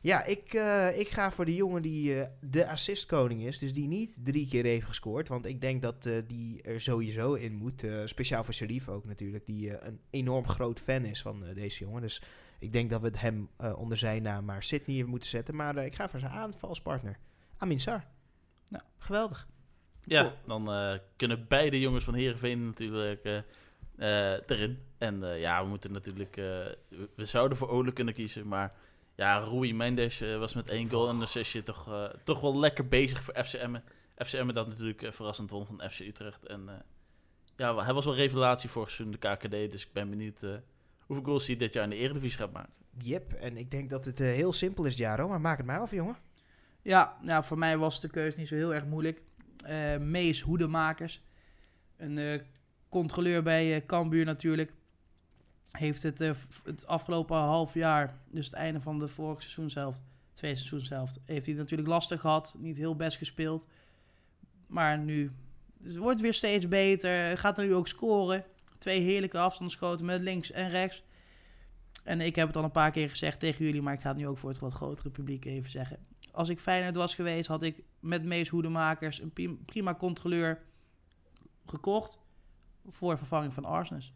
Ja, 0.00 0.24
ik, 0.24 0.54
eh, 0.54 0.98
ik 0.98 1.08
ga 1.08 1.30
voor 1.30 1.44
de 1.44 1.54
jongen 1.54 1.82
die 1.82 2.20
eh, 2.22 2.28
de 2.40 2.68
assistkoning 2.68 3.42
is. 3.42 3.58
Dus 3.58 3.72
die 3.72 3.86
niet 3.88 4.18
drie 4.24 4.48
keer 4.48 4.64
heeft 4.64 4.86
gescoord. 4.86 5.28
Want 5.28 5.46
ik 5.46 5.60
denk 5.60 5.82
dat 5.82 6.06
eh, 6.06 6.16
die 6.26 6.62
er 6.62 6.80
sowieso 6.80 7.34
in 7.34 7.54
moet. 7.54 7.82
eh, 7.84 8.00
speciaal 8.04 8.44
voor 8.44 8.54
Sharif 8.54 8.88
ook 8.88 9.04
natuurlijk. 9.04 9.46
Die 9.46 9.84
een 9.86 10.00
enorm 10.10 10.46
groot 10.46 10.80
fan 10.80 11.04
is 11.04 11.22
van 11.22 11.44
eh, 11.46 11.54
deze 11.54 11.84
jongen. 11.84 12.02
Dus 12.02 12.22
ik 12.58 12.72
denk 12.72 12.90
dat 12.90 13.00
we 13.00 13.06
het 13.06 13.20
hem 13.20 13.48
eh, 13.56 13.78
onder 13.78 13.96
zijn 13.96 14.22
naam 14.22 14.44
maar 14.44 14.62
Sydney 14.62 15.04
moeten 15.04 15.28
zetten. 15.28 15.54
Maar 15.56 15.76
eh, 15.76 15.84
ik 15.84 15.94
ga 15.94 16.08
voor 16.08 16.20
zijn 16.20 16.32
aanvalspartner. 16.32 17.18
Amin 17.56 17.80
Sar. 17.80 18.04
Nou. 18.68 18.82
Geweldig. 18.98 19.46
Ja, 20.08 20.34
dan 20.46 20.72
eh, 20.72 20.98
kunnen 21.16 21.46
beide 21.48 21.80
jongens 21.80 22.04
van 22.04 22.14
Heerenveen 22.14 22.64
natuurlijk 22.64 23.24
eh, 23.24 23.38
eh, 23.96 24.40
erin. 24.46 24.78
En 24.98 25.20
ja, 25.38 25.62
we 25.62 25.68
moeten 25.68 25.92
natuurlijk... 25.92 26.34
we, 27.14 27.24
zouden 27.24 27.58
voor 27.58 27.68
Ole 27.68 27.92
kunnen 27.92 28.14
kiezen, 28.14 28.48
maar... 28.48 28.72
Ja, 29.14 29.38
Rui 29.38 29.74
Mendes 29.74 30.18
was 30.38 30.54
met 30.54 30.68
één 30.68 30.88
goal 30.90 31.08
en 31.08 31.14
een 31.14 31.22
assistje 31.22 31.62
toch, 31.62 32.10
toch 32.24 32.40
wel 32.40 32.58
lekker 32.58 32.88
bezig 32.88 33.22
voor 33.22 33.44
FCM. 33.44 33.76
FCM 34.16 34.52
dat 34.52 34.68
natuurlijk 34.68 35.14
verrassend 35.14 35.50
won 35.50 35.66
van 35.66 35.82
FC 35.90 36.00
Utrecht. 36.00 36.46
En 36.46 36.68
ja, 37.56 37.84
hij 37.84 37.94
was 37.94 38.04
wel 38.04 38.14
revelatie 38.14 38.70
voor 38.70 38.88
seizoen 38.88 39.10
de 39.10 39.18
KKD. 39.18 39.70
Dus 39.70 39.86
ik 39.86 39.92
ben 39.92 40.10
benieuwd 40.10 40.46
hoeveel 41.06 41.24
goals 41.24 41.46
hij 41.46 41.56
dit 41.56 41.74
jaar 41.74 41.84
in 41.84 41.90
de 41.90 41.96
Eredivisie 41.96 42.38
gaat 42.38 42.52
maken. 42.52 42.72
Yep, 43.02 43.32
en 43.32 43.56
ik 43.56 43.70
denk 43.70 43.90
dat 43.90 44.04
het 44.04 44.18
heel 44.18 44.52
simpel 44.52 44.84
is, 44.84 44.96
Jaro. 44.96 45.28
Maar 45.28 45.40
maak 45.40 45.56
het 45.56 45.66
maar 45.66 45.80
af, 45.80 45.90
jongen. 45.90 46.16
Ja, 46.82 47.18
nou, 47.22 47.44
voor 47.44 47.58
mij 47.58 47.78
was 47.78 48.00
de 48.00 48.08
keuze 48.08 48.38
niet 48.38 48.48
zo 48.48 48.54
heel 48.54 48.74
erg 48.74 48.84
moeilijk. 48.84 49.22
Eh 49.64 49.96
Mees 49.96 50.40
Hoedemakers, 50.40 51.22
een 51.96 52.18
eh, 52.18 52.40
controleur 52.88 53.42
bij 53.42 53.74
eh 53.74 53.86
Cambuur 53.86 54.24
natuurlijk, 54.24 54.72
heeft 55.70 56.02
het, 56.02 56.18
het 56.64 56.86
afgelopen 56.86 57.36
half 57.36 57.74
jaar, 57.74 58.18
dus 58.30 58.46
het 58.46 58.54
einde 58.54 58.80
van 58.80 58.98
de 58.98 59.08
vorige 59.08 59.40
seizoenshelft, 59.40 60.02
twee 60.32 60.56
seizoenshelft, 60.56 61.20
heeft 61.24 61.46
hij 61.46 61.54
natuurlijk 61.54 61.88
lastig 61.88 62.20
gehad, 62.20 62.54
niet 62.58 62.76
heel 62.76 62.96
best 62.96 63.18
gespeeld. 63.18 63.66
Maar 64.66 64.98
nu 64.98 65.32
het 65.82 65.96
wordt 65.96 66.20
weer 66.20 66.34
steeds 66.34 66.68
beter, 66.68 67.38
gaat 67.38 67.56
nu 67.56 67.74
ook 67.74 67.88
scoren. 67.88 68.44
Twee 68.78 69.00
heerlijke 69.00 69.38
afstandsschoten 69.38 70.06
met 70.06 70.20
links 70.20 70.50
en 70.50 70.70
rechts. 70.70 71.02
En 72.04 72.20
ik 72.20 72.34
heb 72.34 72.46
het 72.46 72.56
al 72.56 72.64
een 72.64 72.70
paar 72.70 72.90
keer 72.90 73.08
gezegd 73.08 73.40
tegen 73.40 73.64
jullie, 73.64 73.82
maar 73.82 73.94
ik 73.94 74.00
ga 74.00 74.08
het 74.08 74.16
nu 74.16 74.26
ook 74.26 74.38
voor 74.38 74.48
het 74.48 74.58
wat 74.58 74.72
grotere 74.72 75.10
publiek 75.10 75.44
even 75.44 75.70
zeggen 75.70 75.98
als 76.32 76.48
ik 76.48 76.60
Feyenoord 76.60 76.96
was 76.96 77.14
geweest, 77.14 77.48
had 77.48 77.62
ik 77.62 77.82
met 78.00 78.24
Mees 78.24 78.48
Hoedemakers 78.48 79.20
een 79.20 79.32
prim- 79.32 79.64
prima 79.64 79.94
controleur 79.94 80.62
gekocht 81.66 82.18
voor 82.88 83.18
vervanging 83.18 83.54
van 83.54 83.64
Arsnes. 83.64 84.12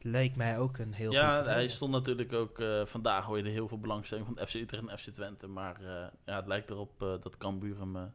Leek 0.00 0.36
mij 0.36 0.58
ook 0.58 0.78
een 0.78 0.92
heel 0.92 1.12
ja, 1.12 1.36
goed 1.36 1.46
hij 1.46 1.68
stond 1.68 1.92
natuurlijk 1.92 2.32
ook... 2.32 2.58
eh, 2.58 2.84
vandaag 2.86 3.24
hoorde 3.24 3.48
heel 3.48 3.68
veel 3.68 3.78
belangstelling 3.80 4.26
van 4.26 4.46
FC 4.46 4.54
Utrecht 4.54 4.86
en 4.88 4.98
FC 4.98 5.10
Twente. 5.10 5.46
Maar 5.46 5.76
eh, 5.80 6.06
ja, 6.24 6.36
het 6.36 6.46
lijkt 6.46 6.70
erop 6.70 7.02
eh, 7.02 7.08
dat 7.20 7.36
Cambuur 7.36 7.78
hem 7.78 8.12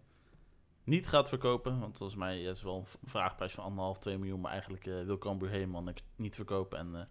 niet 0.84 1.08
gaat 1.08 1.30
verkopen. 1.30 1.80
Want 1.80 1.98
volgens 1.98 2.20
mij 2.20 2.42
is 2.44 2.62
wel 2.62 2.78
een 2.78 3.10
vraagprijs 3.10 3.54
van 3.54 3.64
anderhalf, 3.64 3.98
2 4.00 4.18
miljoen. 4.18 4.42
Maar 4.42 4.52
eigenlijk 4.52 4.86
eh, 4.86 5.04
wil 5.04 5.18
Cambuur 5.18 5.50
helemaal 5.50 5.84
niet 6.16 6.36
verkopen. 6.36 6.78
En 6.80 6.96
eh 6.96 7.02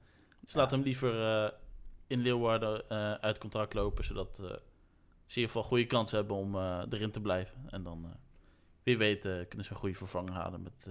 ze 0.45 0.57
Ja. 0.57 0.61
laten 0.61 0.77
hem 0.77 0.87
liever 0.87 1.27
eh, 1.45 1.51
in 2.07 2.21
Leeuwarden 2.21 2.89
eh, 2.89 3.13
uit 3.13 3.39
contract 3.39 3.75
lopen. 3.75 4.05
Zodat 4.05 4.43
in 5.37 5.43
ieder 5.43 5.51
geval 5.51 5.69
goede 5.69 5.87
kans 5.87 6.11
hebben 6.11 6.37
om 6.37 6.55
eh, 6.55 6.83
erin 6.91 7.11
te 7.11 7.21
blijven. 7.21 7.71
En 7.71 7.83
dan, 7.83 8.05
eh, 8.05 8.11
wie 8.83 8.99
weet, 8.99 9.25
eh, 9.25 9.33
kunnen 9.49 9.67
ze 9.67 9.73
een 9.73 9.79
goede 9.79 9.95
vervanger 9.95 10.33
halen 10.33 10.63
met, 10.63 10.91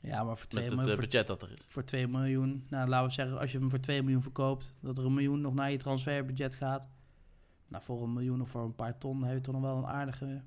Ja, 0.00 0.24
maar 0.24 0.38
voor 0.38 0.48
2 0.48 0.62
met 0.62 0.72
het 0.72 0.80
miljoen, 0.80 0.94
voor, 0.94 1.04
budget 1.04 1.26
dat 1.26 1.42
er 1.42 1.52
is. 1.52 1.64
voor 1.66 1.84
2 1.84 2.08
miljoen, 2.08 2.66
nou 2.68 2.88
laten 2.88 3.06
we 3.06 3.12
zeggen, 3.12 3.38
als 3.38 3.52
je 3.52 3.58
hem 3.58 3.70
voor 3.70 3.80
2 3.80 4.02
miljoen 4.02 4.22
verkoopt, 4.22 4.74
dat 4.80 4.98
er 4.98 5.04
een 5.04 5.14
miljoen 5.14 5.40
nog 5.40 5.54
naar 5.54 5.70
je 5.70 5.76
transferbudget 5.76 6.54
gaat. 6.54 6.88
Nou, 7.68 7.84
voor 7.84 8.02
een 8.02 8.12
miljoen 8.12 8.40
of 8.40 8.48
voor 8.48 8.64
een 8.64 8.74
paar 8.74 8.98
ton 8.98 9.24
heb 9.24 9.34
je 9.34 9.40
toch 9.40 9.54
nog 9.54 9.62
wel 9.62 9.76
een 9.76 9.86
aardige 9.86 10.42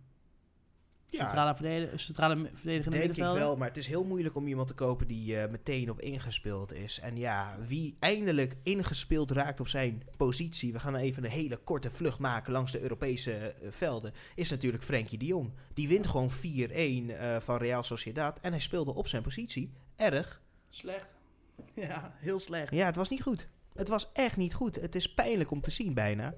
centrale, 1.16 1.56
verdediger, 1.56 2.00
centrale 2.00 2.50
verdedigende 2.54 2.98
Denk 2.98 3.10
ik 3.10 3.24
wel, 3.24 3.58
maar 3.58 3.68
het 3.68 3.78
is 3.78 3.88
heel 3.88 4.04
moeilijk 4.04 4.36
om 4.36 4.48
iemand 4.48 4.68
te 4.68 4.74
kopen 4.74 5.08
die 5.08 5.40
eh, 5.40 5.50
meteen 5.52 5.90
op 5.90 6.02
ingespeeld 6.02 6.74
is. 6.74 7.00
En 7.00 7.18
ja, 7.18 7.58
wie 7.68 7.96
eindelijk 8.00 8.56
ingespeeld 8.64 9.32
raakt 9.32 9.60
op 9.60 9.68
zijn 9.68 10.04
positie, 10.18 10.74
we 10.74 10.80
gaan 10.80 10.96
even 10.96 11.24
een 11.24 11.30
hele 11.30 11.58
korte 11.58 11.92
vlucht 11.92 12.20
maken 12.20 12.52
langs 12.52 12.72
de 12.72 12.82
Europese 12.82 13.34
eh, 13.34 13.68
velden, 13.72 14.14
is 14.36 14.50
natuurlijk 14.50 14.84
Frenkie 14.84 15.18
de 15.18 15.26
Jong. 15.26 15.54
Die 15.74 15.88
wint 15.88 16.08
gewoon 16.08 16.32
4-1 16.32 16.36
eh, 16.36 17.38
van 17.40 17.58
Real 17.58 17.84
Sociedad 17.84 18.40
en 18.42 18.52
hij 18.52 18.62
speelde 18.62 18.94
op 18.94 19.08
zijn 19.08 19.24
positie. 19.24 19.72
Erg. 19.96 20.42
Slecht. 20.70 21.14
Ja, 21.74 22.14
heel 22.16 22.40
slecht. 22.40 22.72
Ja, 22.72 22.86
het 22.86 22.96
was 22.96 23.10
niet 23.10 23.22
goed. 23.22 23.48
Het 23.74 23.88
was 23.88 24.10
echt 24.14 24.38
niet 24.38 24.54
goed. 24.54 24.76
Het 24.76 24.96
is 24.96 25.14
pijnlijk 25.14 25.52
om 25.52 25.62
te 25.62 25.72
zien 25.72 25.94
bijna. 25.94 26.34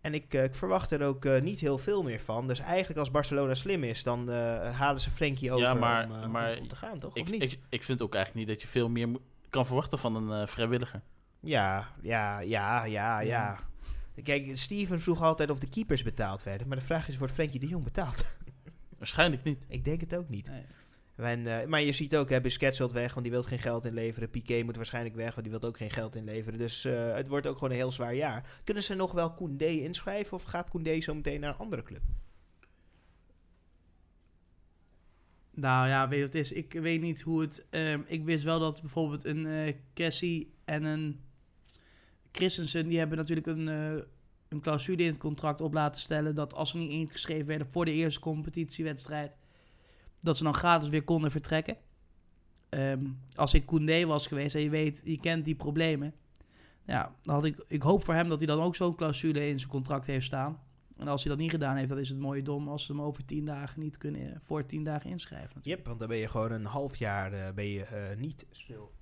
En 0.00 0.14
ik, 0.14 0.34
eh, 0.34 0.44
ik 0.44 0.54
verwacht 0.54 0.90
er 0.90 1.02
ook 1.02 1.24
eh, 1.24 1.42
niet 1.42 1.60
heel 1.60 1.78
veel 1.78 2.02
meer 2.02 2.20
van. 2.20 2.46
Dus 2.46 2.58
eigenlijk 2.58 2.98
als 2.98 3.10
Barcelona 3.10 3.54
slim 3.54 3.84
is, 3.84 4.02
dan 4.02 4.30
eh, 4.30 4.70
halen 4.78 5.00
ze 5.00 5.10
Frenkie 5.10 5.52
over 5.52 5.66
Ja, 5.66 5.74
maar- 5.74 6.22
om, 6.24 6.30
maar 6.30 6.58
om 6.58 6.68
te 6.68 6.76
gaan, 6.76 6.98
toch? 6.98 7.16
Ik, 7.16 7.22
of 7.22 7.30
niet? 7.30 7.42
ik, 7.42 7.58
ik 7.68 7.84
vind 7.84 8.02
ook 8.02 8.14
eigenlijk 8.14 8.46
niet 8.46 8.56
dat 8.56 8.64
je 8.66 8.72
veel 8.72 8.88
meer 8.88 9.08
kan 9.50 9.66
verwachten 9.66 9.98
van 9.98 10.14
een 10.30 10.48
vrijwilliger. 10.48 11.02
Ja, 11.40 11.88
ja, 12.02 12.38
ja, 12.40 12.84
ja, 12.84 13.20
ja. 13.20 13.58
Kijk, 14.22 14.50
Steven 14.56 15.00
vroeg 15.00 15.22
altijd 15.22 15.50
of 15.50 15.58
de 15.58 15.68
keepers 15.68 16.02
betaald 16.02 16.42
werden. 16.42 16.68
Maar 16.68 16.76
de 16.78 16.84
vraag 16.84 17.08
is, 17.08 17.16
wordt 17.16 17.32
Frenkie 17.34 17.60
de 17.60 17.66
Jong 17.68 17.84
betaald? 17.84 18.24
Waarschijnlijk 18.98 19.42
niet. 19.44 19.64
ik 19.68 19.84
denk 19.84 20.00
het 20.00 20.16
ook 20.16 20.28
niet. 20.28 20.48
Nee. 20.48 20.64
Eh, 21.18 21.66
maar 21.66 21.80
je 21.80 21.92
ziet 21.92 22.16
ook, 22.16 22.30
hè, 22.30 22.40
Busquets 22.40 22.78
weg, 22.78 23.12
want 23.12 23.22
die 23.22 23.34
wil 23.34 23.42
geen 23.42 23.58
geld 23.58 23.84
inleveren. 23.84 24.30
Piqué 24.30 24.62
moet 24.62 24.76
waarschijnlijk 24.76 25.14
weg, 25.14 25.34
want 25.34 25.46
die 25.46 25.58
wil 25.58 25.68
ook 25.68 25.76
geen 25.76 25.90
geld 25.90 26.16
inleveren. 26.16 26.58
Dus 26.58 26.84
eh, 26.84 27.14
het 27.14 27.28
wordt 27.28 27.46
ook 27.46 27.54
gewoon 27.54 27.70
een 27.70 27.76
heel 27.76 27.90
zwaar 27.90 28.14
jaar. 28.14 28.60
Kunnen 28.64 28.82
ze 28.82 28.94
nog 28.94 29.12
wel 29.12 29.32
Koundé 29.32 29.66
inschrijven 29.66 30.36
of 30.36 30.42
gaat 30.42 30.70
Koundé 30.70 31.00
zo 31.00 31.14
meteen 31.14 31.40
naar 31.40 31.50
een 31.50 31.58
andere 31.58 31.82
club? 31.82 32.02
Nou 35.50 35.88
ja, 35.88 36.08
weet 36.08 36.18
je 36.18 36.24
wat 36.24 36.32
het 36.32 36.42
is? 36.42 36.52
Ik 36.52 36.72
weet 36.72 37.00
niet 37.00 37.20
hoe 37.20 37.40
het... 37.40 37.66
ehm, 37.70 38.00
ik 38.06 38.24
wist 38.24 38.44
wel 38.44 38.58
dat 38.58 38.80
bijvoorbeeld 38.80 39.24
een 39.24 39.46
eh 39.46 39.74
Cassie 39.94 40.54
en 40.64 40.84
een 40.84 41.20
Christensen... 42.32 42.88
die 42.88 42.98
hebben 42.98 43.18
natuurlijk 43.18 43.46
een, 43.46 43.68
eh, 43.68 44.04
een 44.48 44.60
clausule 44.60 45.02
in 45.02 45.08
het 45.08 45.18
contract 45.18 45.60
op 45.60 45.72
laten 45.72 46.00
stellen... 46.00 46.34
dat 46.34 46.54
als 46.54 46.70
ze 46.70 46.76
niet 46.76 46.90
ingeschreven 46.90 47.46
werden 47.46 47.70
voor 47.70 47.84
de 47.84 47.92
eerste 47.92 48.20
competitiewedstrijd... 48.20 49.32
dat 50.20 50.36
ze 50.36 50.44
dan 50.44 50.54
gratis 50.54 50.88
weer 50.88 51.04
konden 51.04 51.30
vertrekken. 51.30 51.76
Ehm, 52.68 53.04
als 53.34 53.54
ik 53.54 53.66
Koundé 53.66 54.06
was 54.06 54.26
geweest 54.26 54.54
en 54.54 54.60
je 54.60 54.70
weet, 54.70 55.00
je 55.04 55.20
kent 55.20 55.44
die 55.44 55.54
problemen... 55.54 56.14
Ja, 56.84 57.14
dan 57.22 57.34
had 57.34 57.44
ik, 57.44 57.64
ik 57.66 57.82
hoop 57.82 58.04
voor 58.04 58.14
hem 58.14 58.28
dat 58.28 58.38
hij 58.38 58.46
dan 58.46 58.60
ook 58.60 58.76
zo'n 58.76 58.94
clausule 58.94 59.48
in 59.48 59.58
zijn 59.58 59.70
contract 59.70 60.06
heeft 60.06 60.26
staan. 60.26 60.60
En 60.96 61.08
als 61.08 61.22
hij 61.22 61.32
dat 61.32 61.40
niet 61.40 61.50
gedaan 61.50 61.76
heeft, 61.76 61.88
dan 61.88 61.98
is 61.98 62.08
het 62.08 62.18
mooie 62.18 62.42
dom 62.42 62.68
als 62.68 62.84
ze 62.84 62.92
hem 62.92 63.02
over 63.02 63.24
tien 63.24 63.44
dagen 63.44 63.80
niet 63.80 63.98
kunnen, 63.98 64.40
voor 64.42 64.66
tien 64.66 64.84
dagen 64.84 65.10
inschrijven. 65.10 65.50
natuurlijk. 65.54 65.76
Yep, 65.76 65.86
want 65.86 65.98
dan 65.98 66.08
ben 66.08 66.18
je 66.18 66.28
gewoon 66.28 66.52
een 66.52 66.64
half 66.64 66.96
jaar 66.96 67.32
eh, 67.32 67.54
ben 67.54 67.68
je, 67.68 67.84
eh, 67.84 68.16
niet 68.16 68.46
speel. 68.50 68.92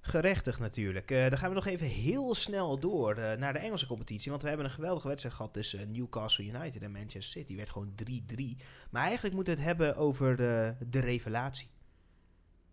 Gerechtig 0.00 0.58
natuurlijk. 0.58 1.10
Eh, 1.10 1.28
dan 1.28 1.38
gaan 1.38 1.48
we 1.48 1.54
nog 1.54 1.66
even 1.66 1.86
heel 1.86 2.34
snel 2.34 2.78
door 2.78 3.14
eh, 3.14 3.38
naar 3.38 3.52
de 3.52 3.58
Engelse 3.58 3.86
competitie. 3.86 4.30
Want 4.30 4.42
we 4.42 4.48
hebben 4.48 4.66
een 4.66 4.72
geweldige 4.72 5.08
wedstrijd 5.08 5.34
gehad 5.34 5.52
tussen 5.52 5.90
Newcastle 5.90 6.44
United 6.44 6.82
en 6.82 6.92
Manchester 6.92 7.22
City. 7.22 7.46
Die 7.46 7.56
werd 7.56 7.70
gewoon 7.70 7.92
3-3. 7.94 8.42
Maar 8.90 9.04
eigenlijk 9.04 9.34
moeten 9.34 9.54
we 9.54 9.60
het 9.60 9.68
hebben 9.68 9.96
over 9.96 10.36
de, 10.36 10.74
de 10.88 11.00
revelatie. 11.00 11.68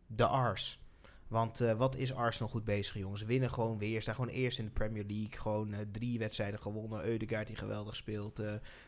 De 0.07 0.25
Ars. 0.25 0.79
Want 1.27 1.61
eh, 1.61 1.73
wat 1.73 1.95
is 1.95 2.13
Arsenal 2.13 2.49
goed 2.49 2.63
bezig, 2.63 2.95
jongens? 2.95 3.23
Winnen 3.23 3.51
gewoon 3.51 3.77
weer. 3.77 4.01
Staan 4.01 4.15
gewoon 4.15 4.29
eerst 4.29 4.59
in 4.59 4.65
de 4.65 4.71
Premier 4.71 5.05
League. 5.05 5.39
Gewoon 5.39 5.75
drie 5.91 6.19
wedstrijden 6.19 6.59
gewonnen. 6.59 7.05
Eudegaard 7.05 7.47
die 7.47 7.55
geweldig 7.55 7.95
speelt. 7.95 8.41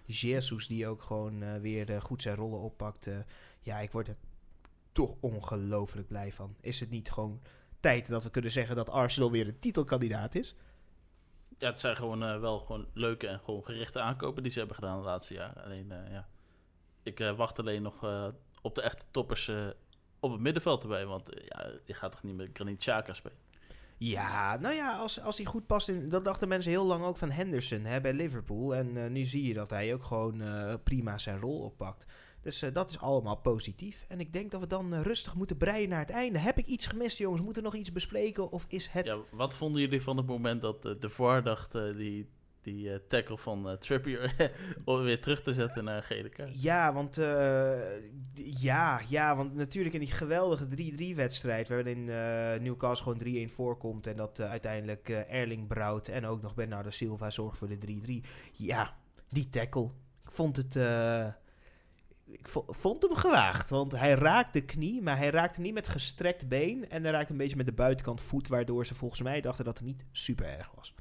Jesus 0.06 0.67
die 0.67 0.88
ook 0.88 1.02
gewoon 1.02 1.62
weer 1.62 2.02
goed 2.02 2.21
zijn 2.21 2.36
rollen 2.36 2.60
oppakt. 2.60 3.10
Ja, 3.62 3.80
ik 3.80 3.91
word 3.91 4.08
er 4.08 4.17
toch 4.91 5.15
ongelooflijk 5.19 6.08
blij 6.08 6.32
van. 6.32 6.56
Is 6.62 6.80
het 6.80 6.89
niet 6.89 7.12
gewoon 7.12 7.41
tijd 7.79 8.07
dat 8.07 8.23
we 8.23 8.29
kunnen 8.29 8.51
zeggen 8.51 8.75
dat 8.75 8.89
Arsenal 8.89 9.31
weer 9.31 9.47
een 9.47 9.59
titelkandidaat 9.59 10.35
is? 10.35 10.55
Ja, 11.59 11.67
het 11.67 11.79
zijn 11.79 11.95
gewoon 11.95 12.23
eh, 12.23 12.39
wel 12.39 12.59
gewoon 12.59 12.87
leuke 12.93 13.27
en 13.27 13.39
gewoon 13.39 13.65
gerichte 13.65 13.99
aankopen 13.99 14.43
die 14.43 14.51
ze 14.51 14.57
hebben 14.57 14.75
gedaan 14.75 14.97
de 14.97 15.05
laatste 15.05 15.33
jaren. 15.33 15.63
Alleen, 15.63 15.91
eh, 15.91 16.11
ja, 16.11 16.27
ik 17.03 17.19
eh, 17.19 17.35
wacht 17.35 17.59
alleen 17.59 17.81
nog 17.81 18.05
op 18.61 18.75
de 18.75 18.81
echte 18.81 19.05
toppers 19.11 19.51
op 20.19 20.31
het 20.31 20.39
middenveld 20.39 20.83
erbij. 20.83 21.05
Want 21.05 21.29
ja, 21.45 21.69
je 21.85 21.93
gaat 21.93 22.11
toch 22.11 22.23
niet 22.23 22.35
met 22.35 22.49
Granit 22.53 22.77
Xhaka 22.77 23.13
spelen? 23.13 23.37
Ja, 23.97 24.57
nou 24.57 24.75
ja, 24.75 24.97
als, 24.97 25.21
als 25.21 25.37
hij 25.37 25.45
goed 25.45 25.67
past 25.67 25.89
in... 25.89 26.09
Dat 26.09 26.25
dachten 26.25 26.47
mensen 26.47 26.71
heel 26.71 26.85
lang 26.85 27.03
ook 27.03 27.17
van 27.17 27.31
Henderson 27.31 27.85
hè, 27.85 28.01
bij 28.01 28.13
Liverpool. 28.13 28.75
En 28.75 29.11
nu 29.11 29.23
zie 29.23 29.47
je 29.47 29.53
dat 29.53 29.69
hij 29.69 29.93
ook 29.93 30.03
gewoon 30.03 30.43
prima 30.83 31.17
zijn 31.17 31.39
rol 31.39 31.59
oppakt. 31.59 32.05
Dus 32.41 32.62
eh, 32.62 32.73
dat 32.73 32.89
is 32.89 32.99
allemaal 32.99 33.36
positief. 33.36 34.06
En 34.08 34.19
ik 34.19 34.34
denk 34.34 34.52
dat 34.52 34.62
we 34.62 34.67
dan 34.67 34.93
eh, 34.93 35.02
rustig 35.02 35.36
moeten 35.36 35.58
breien 35.58 35.89
naar 35.89 35.99
het 35.99 36.10
einde. 36.10 36.39
Heb 36.39 36.58
ik 36.58 36.65
iets 36.65 36.88
gemist, 36.88 37.17
jongens? 37.17 37.41
Moeten 37.41 37.62
we 37.63 37.69
nog 37.69 37.78
iets 37.78 37.91
bespreken? 37.91 38.52
Of 38.52 38.65
is 38.67 38.88
het... 38.88 39.06
Ja, 39.06 39.17
wat 39.32 39.56
vonden 39.56 39.82
jullie 39.82 40.02
van 40.02 40.17
het 40.17 40.25
moment 40.25 40.62
dat 40.62 40.86
eh, 40.86 40.91
de 40.99 41.10
VAR 41.10 41.43
dacht 41.43 41.71
die, 41.71 42.30
die 42.62 43.08
tackle 43.08 43.38
van 43.38 43.69
eh, 43.69 43.75
Trippier 43.75 44.52
om 44.86 45.02
weer 45.02 45.21
terug 45.21 45.43
te 45.43 45.54
zetten 45.54 45.84
naar 45.84 46.04
gele 46.04 46.30
kaart? 46.30 46.62
Ja, 46.62 46.93
want, 46.93 47.15
ja, 48.34 49.02
ja, 49.08 49.36
want 49.36 49.56
natuurlijk 49.56 49.95
in 49.95 49.99
die 49.99 50.12
geweldige 50.12 50.67
3-3-wedstrijd... 50.67 51.69
waarin 51.69 52.10
eh, 52.10 52.60
Newcastle 52.60 53.15
gewoon 53.17 53.47
3-1 53.49 53.54
voorkomt... 53.54 54.08
en 54.08 54.15
dat 54.15 54.39
uiteindelijk 54.41 55.10
Erling 55.10 55.67
Braut 55.67 56.08
en 56.08 56.25
ook 56.25 56.41
nog 56.41 56.56
Bernardo 56.56 56.89
Silva 56.89 57.30
zorgt 57.30 57.58
voor 57.58 57.67
de 57.67 58.21
3-3. 58.23 58.28
Ja, 58.54 58.95
die 59.30 59.49
tackle. 59.49 59.89
Ik 60.25 60.32
vond 60.32 60.58
het... 60.58 60.75
ik 62.31 62.47
vo- 62.49 62.65
vond 62.67 63.01
hem 63.03 63.15
gewaagd, 63.15 63.69
want 63.69 63.91
hij 63.91 64.13
raakt 64.13 64.53
de 64.53 64.61
knie, 64.61 65.01
maar 65.01 65.17
hij 65.17 65.29
raakt 65.29 65.55
hem 65.55 65.63
niet 65.65 65.73
met 65.73 65.87
gestrekt 65.87 66.47
been. 66.47 66.89
En 66.89 67.03
hij 67.03 67.11
raakt 67.11 67.29
een 67.29 67.37
beetje 67.37 67.55
met 67.55 67.65
de 67.65 67.71
buitenkant 67.71 68.21
voet, 68.21 68.47
waardoor 68.47 68.85
ze 68.85 68.95
volgens 68.95 69.21
mij 69.21 69.41
dachten 69.41 69.65
dat 69.65 69.77
het 69.77 69.87
niet 69.87 70.05
super 70.11 70.45
erg 70.45 70.71
was. 70.75 70.93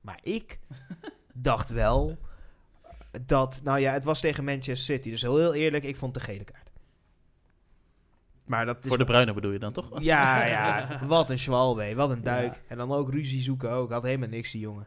Maar 0.00 0.18
ik 0.22 0.58
dacht 1.32 1.70
wel 1.70 2.18
dat, 3.26 3.60
nou 3.64 3.78
ja, 3.80 3.92
het 3.92 4.04
was 4.04 4.20
tegen 4.20 4.44
Manchester 4.44 4.76
City. 4.96 5.10
Dus 5.10 5.22
heel 5.22 5.54
eerlijk, 5.54 5.84
ik 5.84 5.96
vond 5.96 6.14
de 6.14 6.20
gele 6.20 6.44
kaart. 6.44 6.70
Maar 8.44 8.66
dat 8.66 8.78
is 8.82 8.88
Voor 8.88 8.98
de 8.98 9.04
Bruine 9.04 9.32
bedoel 9.34 9.50
je 9.52 9.58
dan 9.58 9.72
toch? 9.72 10.00
ja, 10.02 10.44
ja, 10.46 10.98
wat 11.06 11.30
een 11.30 11.38
Schwalbe, 11.38 11.94
wat 11.94 12.10
een 12.10 12.22
duik. 12.22 12.62
En 12.68 12.76
dan 12.76 12.92
ook 12.92 13.10
ruzie 13.10 13.42
zoeken 13.42 13.70
ook. 13.70 13.90
Had 13.90 14.02
helemaal 14.02 14.28
niks, 14.28 14.50
die 14.50 14.60
jongen. 14.60 14.86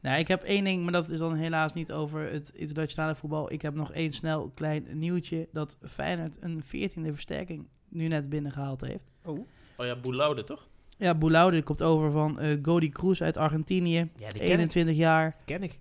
Nou, 0.00 0.18
ik 0.18 0.28
heb 0.28 0.42
één 0.42 0.64
ding, 0.64 0.82
maar 0.82 0.92
dat 0.92 1.08
is 1.08 1.18
dan 1.18 1.34
helaas 1.34 1.72
niet 1.74 1.92
over 1.92 2.32
het 2.32 2.50
internationale 2.54 3.14
voetbal. 3.14 3.52
Ik 3.52 3.62
heb 3.62 3.74
nog 3.74 3.92
één 3.92 4.12
snel 4.12 4.50
klein 4.54 4.86
nieuwtje 4.92 5.48
dat 5.52 5.76
Feyenoord 5.88 6.36
een 6.40 6.62
14e 6.62 7.12
versterking 7.12 7.68
nu 7.88 8.08
net 8.08 8.28
binnengehaald 8.28 8.80
heeft. 8.80 9.10
Oh. 9.24 9.38
Oh 9.76 9.86
ja, 9.86 9.96
Boulaude 9.96 10.44
toch? 10.44 10.68
Ja, 10.96 11.14
Boulaude 11.14 11.62
komt 11.62 11.82
over 11.82 12.10
van 12.10 12.38
eh 12.38 12.58
Godi 12.62 12.88
Cruz 12.88 13.20
uit 13.20 13.36
Argentinië, 13.36 13.96
Ja, 13.96 14.28
die 14.28 14.40
ken 14.40 14.42
ik. 14.42 14.42
21 14.42 14.96
jaar. 14.96 15.36
Ken 15.44 15.62
ik. 15.62 15.78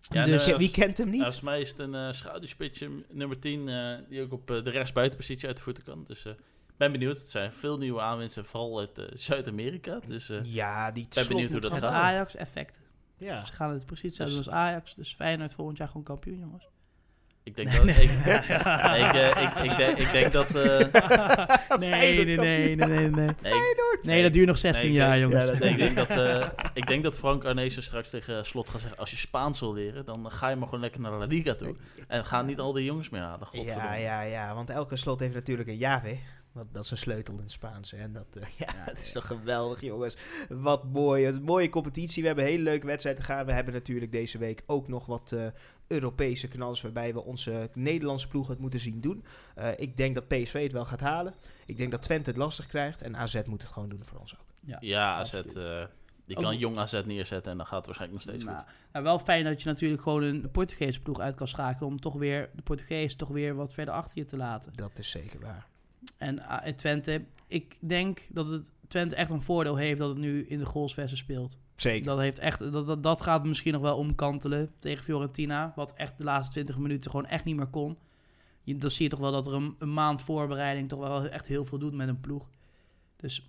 Ja, 0.00 0.24
Dus- 0.24 0.46
eh, 0.46 0.56
Wie 0.58 0.70
kent 0.70 0.98
hem 0.98 1.10
niet? 1.10 1.20
Volgens 1.20 1.40
mij 1.40 1.60
is 1.60 1.68
het 1.68 1.78
een 1.78 1.94
eh 1.94 2.12
schaduwspitsje 2.12 2.90
nummer 3.10 3.38
10 3.38 3.68
eh, 3.68 3.94
die 4.08 4.22
ook 4.22 4.32
op 4.32 4.46
de 4.46 4.70
rechtsbuitenpositie 4.70 5.46
uit 5.48 5.56
de 5.56 5.62
voeten 5.62 5.84
kan. 5.84 6.04
Dus 6.06 6.24
ik 6.24 6.36
ben 6.76 6.92
benieuwd. 6.92 7.18
Het 7.18 7.28
zijn 7.30 7.52
veel 7.52 7.78
nieuwe 7.78 8.00
aanwinsten, 8.00 8.44
vooral 8.44 8.78
uit 8.78 8.98
eh, 8.98 9.04
Zuid-Amerika. 9.14 10.00
Dus 10.08 10.30
eh, 10.30 10.38
ja, 10.44 10.90
die 10.90 11.06
ben 11.14 11.28
benieuwd 11.28 11.52
hoe 11.52 11.60
dat 11.60 11.70
Het 11.70 11.80
gaat. 11.84 11.92
Ajax-effect. 11.92 12.80
Ja. 13.24 13.44
Ze 13.44 13.52
gaan 13.52 13.70
het 13.70 13.86
precies 13.86 14.04
hetzelfde 14.18 14.36
Dus- 14.36 14.46
als 14.46 14.54
Ajax. 14.56 14.94
Dus 14.94 15.14
Feyenoord 15.14 15.54
volgend 15.54 15.78
jaar 15.78 15.88
gewoon 15.88 16.02
kampioen, 16.02 16.38
jongens. 16.38 16.68
ik 17.42 17.56
denk 17.56 17.72
dat... 17.72 17.86
ik, 17.86 17.96
ik, 17.96 19.12
eh, 19.12 19.42
ik, 19.42 19.54
ik, 19.70 19.76
denk, 19.76 19.98
ik 19.98 20.12
denk 20.12 20.32
dat... 20.32 20.54
eh, 20.54 21.78
Nee, 21.78 22.24
nee, 22.24 22.36
nee, 22.36 22.76
nee, 22.76 22.76
nee. 22.76 23.10
Nee, 23.10 23.10
nee, 23.10 23.30
nee 24.02 24.22
dat 24.22 24.32
duurt 24.32 24.46
nog 24.46 24.58
16 24.58 24.82
Nee, 24.82 24.92
ik 24.92 24.96
jaar, 24.98 25.18
denk- 25.18 25.22
jongens. 25.32 25.44
ja, 25.44 25.50
dat- 25.58 25.68
ik, 25.68 25.76
denk 25.76 25.96
dat, 25.96 26.08
eh, 26.10 26.46
ik 26.80 26.86
denk 26.86 27.02
dat 27.02 27.16
Frank 27.18 27.44
Arnezen 27.44 27.82
straks 27.82 28.10
tegen 28.10 28.44
Slot 28.46 28.68
gaat 28.68 28.80
zeggen... 28.80 28.98
als 28.98 29.10
je 29.10 29.16
Spaans 29.16 29.60
wil 29.60 29.72
leren, 29.74 30.04
dan 30.04 30.30
ga 30.32 30.48
je 30.48 30.56
maar 30.56 30.66
gewoon 30.68 30.80
lekker 30.80 31.00
naar 31.00 31.12
La 31.12 31.24
Liga 31.24 31.54
toe. 31.54 31.76
En 32.08 32.24
ga 32.24 32.42
niet 32.42 32.58
al 32.58 32.72
die 32.72 32.84
jongens 32.84 33.08
meer 33.08 33.20
halen. 33.20 33.38
Ja, 33.40 33.58
godverdomme. 33.58 33.98
ja, 33.98 34.20
ja, 34.20 34.54
want 34.54 34.70
elke 34.70 34.96
slot 34.96 35.20
heeft 35.20 35.34
natuurlijk 35.34 35.68
een 35.68 35.76
jave. 35.76 36.18
Dat, 36.54 36.66
dat 36.72 36.84
is 36.84 36.90
een 36.90 36.96
sleutel 36.96 37.34
in 37.34 37.40
het 37.40 37.50
Spaans. 37.52 37.90
hè. 37.90 37.96
En 37.96 38.12
dat, 38.12 38.36
eh, 38.40 38.48
ja, 38.66 38.84
dat 38.86 38.98
is 38.98 39.12
toch 39.12 39.26
geweldig, 39.26 39.80
jongens. 39.80 40.16
Wat 40.48 40.84
mooi. 40.84 41.26
Een 41.26 41.42
mooie 41.42 41.68
competitie. 41.68 42.20
We 42.22 42.26
hebben 42.26 42.44
een 42.44 42.50
hele 42.50 42.62
leuke 42.62 42.86
wedstrijd 42.86 43.16
te 43.16 43.22
gaan. 43.22 43.46
We 43.46 43.52
hebben 43.52 43.74
natuurlijk 43.74 44.12
deze 44.12 44.38
week 44.38 44.62
ook 44.66 44.88
nog 44.88 45.06
wat 45.06 45.32
eh, 45.32 45.46
Europese 45.86 46.48
knallers... 46.48 46.80
waarbij 46.82 47.12
we 47.14 47.22
onze 47.24 47.70
Nederlandse 47.74 48.28
ploeg 48.28 48.48
het 48.48 48.58
moeten 48.58 48.80
zien 48.80 49.00
doen. 49.00 49.24
Eh, 49.54 49.68
ik 49.76 49.96
denk 49.96 50.14
dat 50.14 50.28
PSV 50.28 50.62
het 50.62 50.72
wel 50.72 50.84
gaat 50.84 51.00
halen. 51.00 51.34
Ik 51.66 51.76
denk 51.76 51.90
dat 51.90 52.02
Twente 52.02 52.30
het 52.30 52.38
lastig 52.38 52.66
krijgt. 52.66 53.02
En 53.02 53.16
AZ 53.16 53.40
moet 53.46 53.62
het 53.62 53.70
gewoon 53.70 53.88
doen 53.88 54.04
voor 54.04 54.18
ons 54.18 54.34
ook. 54.34 54.44
Ja, 54.80 55.14
AZ, 55.14 55.34
absoluut. 55.34 55.56
eh, 55.56 55.84
die 56.24 56.36
Ook- 56.36 56.42
kan 56.42 56.58
jong 56.58 56.78
AZ 56.78 57.02
neerzetten 57.04 57.52
en 57.52 57.58
dan 57.58 57.66
gaat 57.66 57.76
het 57.76 57.86
waarschijnlijk 57.86 58.24
nog 58.26 58.34
steeds 58.34 58.44
Nou, 58.50 58.64
goed. 58.66 58.74
nou, 58.92 59.04
wel 59.04 59.18
fijn 59.18 59.44
dat 59.44 59.62
je 59.62 59.68
natuurlijk 59.68 60.02
gewoon 60.02 60.22
een 60.22 60.50
Portugese 60.50 61.00
ploeg 61.00 61.18
uit 61.20 61.34
kan 61.36 61.48
schakelen... 61.48 61.88
om 61.90 62.00
toch 62.00 62.14
weer 62.14 62.50
de 62.54 62.62
Portugees 62.62 63.16
toch 63.16 63.28
weer 63.28 63.54
wat 63.54 63.74
verder 63.74 63.94
achter 63.94 64.18
je 64.18 64.24
te 64.24 64.36
laten. 64.36 64.72
Dat 64.74 64.98
is 64.98 65.10
zeker 65.10 65.40
waar. 65.40 65.66
En 66.24 66.62
en 66.62 66.76
Twente, 66.76 67.24
ik 67.46 67.76
denk 67.80 68.20
dat 68.28 68.48
het 68.48 68.70
Twente 68.88 69.16
echt 69.16 69.30
een 69.30 69.42
voordeel 69.42 69.76
heeft 69.76 69.98
dat 69.98 70.08
het 70.08 70.18
nu 70.18 70.46
in 70.46 70.58
de 70.58 70.66
goalsvesten 70.66 71.18
speelt. 71.18 71.56
Zeker. 71.76 72.06
Dat, 72.06 72.18
heeft 72.18 72.38
echt, 72.38 72.72
dat, 72.72 72.86
dat, 72.86 73.02
dat 73.02 73.22
gaat 73.22 73.44
misschien 73.44 73.72
nog 73.72 73.82
wel 73.82 73.96
omkantelen 73.96 74.70
tegen 74.78 75.04
Fiorentina. 75.04 75.72
Wat 75.76 75.92
echt 75.96 76.18
de 76.18 76.24
laatste 76.24 76.52
20 76.52 76.76
minuten 76.78 77.10
gewoon 77.10 77.26
echt 77.26 77.44
niet 77.44 77.56
meer 77.56 77.66
kon. 77.66 77.98
Je, 78.62 78.76
dan 78.76 78.90
zie 78.90 79.04
je 79.04 79.10
toch 79.10 79.20
wel 79.20 79.32
dat 79.32 79.46
er 79.46 79.52
een, 79.52 79.74
een 79.78 79.92
maand 79.92 80.22
voorbereiding 80.22 80.88
toch 80.88 80.98
wel 80.98 81.26
echt 81.26 81.46
heel 81.46 81.64
veel 81.64 81.78
doet 81.78 81.94
met 81.94 82.08
een 82.08 82.20
ploeg. 82.20 82.48
Dus 83.16 83.48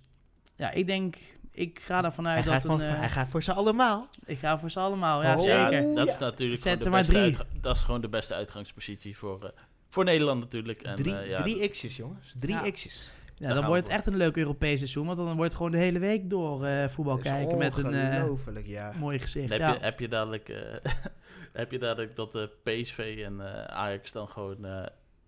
ja, 0.56 0.70
ik 0.70 0.86
denk, 0.86 1.16
ik 1.52 1.78
ga 1.80 2.04
ervan 2.04 2.24
hij, 2.24 2.34
uit 2.36 2.44
gaat 2.44 2.62
dat 2.62 2.70
van, 2.70 2.80
een, 2.80 2.92
eh, 2.94 2.98
hij 2.98 3.10
gaat 3.10 3.28
voor 3.28 3.42
ze 3.42 3.52
allemaal. 3.52 4.08
ik 4.24 4.38
ga 4.38 4.58
voor 4.58 4.70
ze 4.70 4.80
allemaal. 4.80 5.22
Ja, 5.22 5.36
Oh. 5.36 5.44
Ja, 5.44 5.70
zeker. 5.70 5.94
dat 5.94 6.08
is 6.08 6.18
natuurlijk 6.18 6.62
Zet 6.62 6.72
gewoon 6.72 6.78
de 6.78 6.84
er 6.84 6.90
maar 6.90 7.00
beste, 7.00 7.12
drie. 7.14 7.24
uitga- 7.24 7.46
dat 7.60 7.76
is 7.76 7.82
gewoon 7.82 8.00
de 8.00 8.08
beste 8.08 8.34
uitgangspositie 8.34 9.16
voor, 9.16 9.44
eh, 9.44 9.50
voor 9.96 10.04
Nederland 10.04 10.40
natuurlijk. 10.40 10.82
En, 10.82 10.96
drie, 10.96 11.16
eh, 11.16 11.28
ja, 11.28 11.42
drie 11.42 11.68
x'jes, 11.68 11.96
jongens. 11.96 12.32
Drie 12.40 12.54
Ja. 12.54 12.70
x'jes. 12.70 13.12
Ja, 13.38 13.54
dan 13.54 13.66
wordt 13.66 13.82
het 13.82 13.92
echt 13.92 14.06
een 14.06 14.16
leuk 14.16 14.36
Europees 14.36 14.76
seizoen. 14.78 15.06
Want 15.06 15.16
dan 15.18 15.26
wordt 15.26 15.42
het 15.42 15.54
gewoon 15.54 15.70
de 15.70 15.78
hele 15.78 15.98
week 15.98 16.30
door 16.30 16.64
eh, 16.64 16.88
voetbal 16.88 17.18
kijken 17.18 17.58
met 17.58 17.76
een 17.76 17.92
eh, 17.94 18.14
Ongelooflijk, 18.14 18.66
ja. 18.66 18.92
mooi 18.98 19.18
gezicht. 19.18 19.48
heb, 19.48 19.58
Ja. 19.58 19.72
je, 19.72 19.78
heb 19.80 20.00
je 20.00 20.08
dadelijk, 20.08 20.48
eh, 20.48 20.92
heb 21.52 21.70
je 21.72 21.78
dadelijk 21.78 22.16
dat 22.16 22.32
de 22.32 22.50
PSV 22.62 23.22
en 23.24 23.40
eh, 23.40 23.64
Ajax 23.64 24.12
dan 24.12 24.28
gewoon 24.28 24.56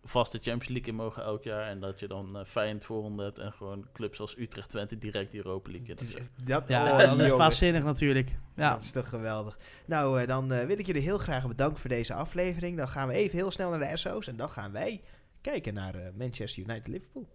vast 0.03 0.33
de 0.33 0.39
Champions 0.39 0.69
League 0.69 0.89
in 0.89 0.95
mogen 0.95 1.23
elk 1.23 1.43
jaar. 1.43 1.67
En 1.67 1.81
dat 1.81 2.01
je 2.01 2.09
dan 2.09 2.39
uh, 2.39 2.45
Feyenoord 2.45 2.85
voorronde 2.85 3.23
hebt 3.23 3.39
en 3.39 3.53
gewoon 3.53 3.87
clubs 3.93 4.21
als 4.21 4.39
Utrecht, 4.39 4.69
Twente 4.69 4.99
direct 4.99 5.31
die 5.31 5.45
Europa 5.45 5.71
League 5.71 5.89
in. 5.89 5.97
Dat, 6.45 6.69
Ja, 6.69 6.85
oh, 6.93 6.99
dat 6.99 7.21
is 7.21 7.31
waanzinnig 7.31 7.85
natuurlijk. 7.85 8.31
Ja. 8.57 8.73
Dat 8.73 8.83
is 8.83 8.93
toch 8.93 9.09
geweldig. 9.09 9.59
Nou, 9.87 10.21
eh, 10.21 10.27
dan 10.27 10.53
eh, 10.53 10.67
wil 10.67 10.79
ik 10.79 10.87
jullie 10.87 11.03
heel 11.03 11.19
graag 11.19 11.49
bedanken 11.49 11.81
voor 11.81 11.91
deze 11.91 12.15
aflevering. 12.15 12.77
Dan 12.77 12.89
gaan 12.89 13.09
we 13.09 13.15
even 13.15 13.37
heel 13.37 13.51
snel 13.51 13.71
naar 13.71 13.91
de 13.91 13.97
SO's 13.97 14.27
en 14.27 14.37
dan 14.37 14.51
gaan 14.51 14.73
wij 14.73 15.03
kijken 15.41 15.75
naar 15.75 15.95
eh, 15.95 16.13
Manchester 16.15 16.63
United-Liverpool. 16.63 17.29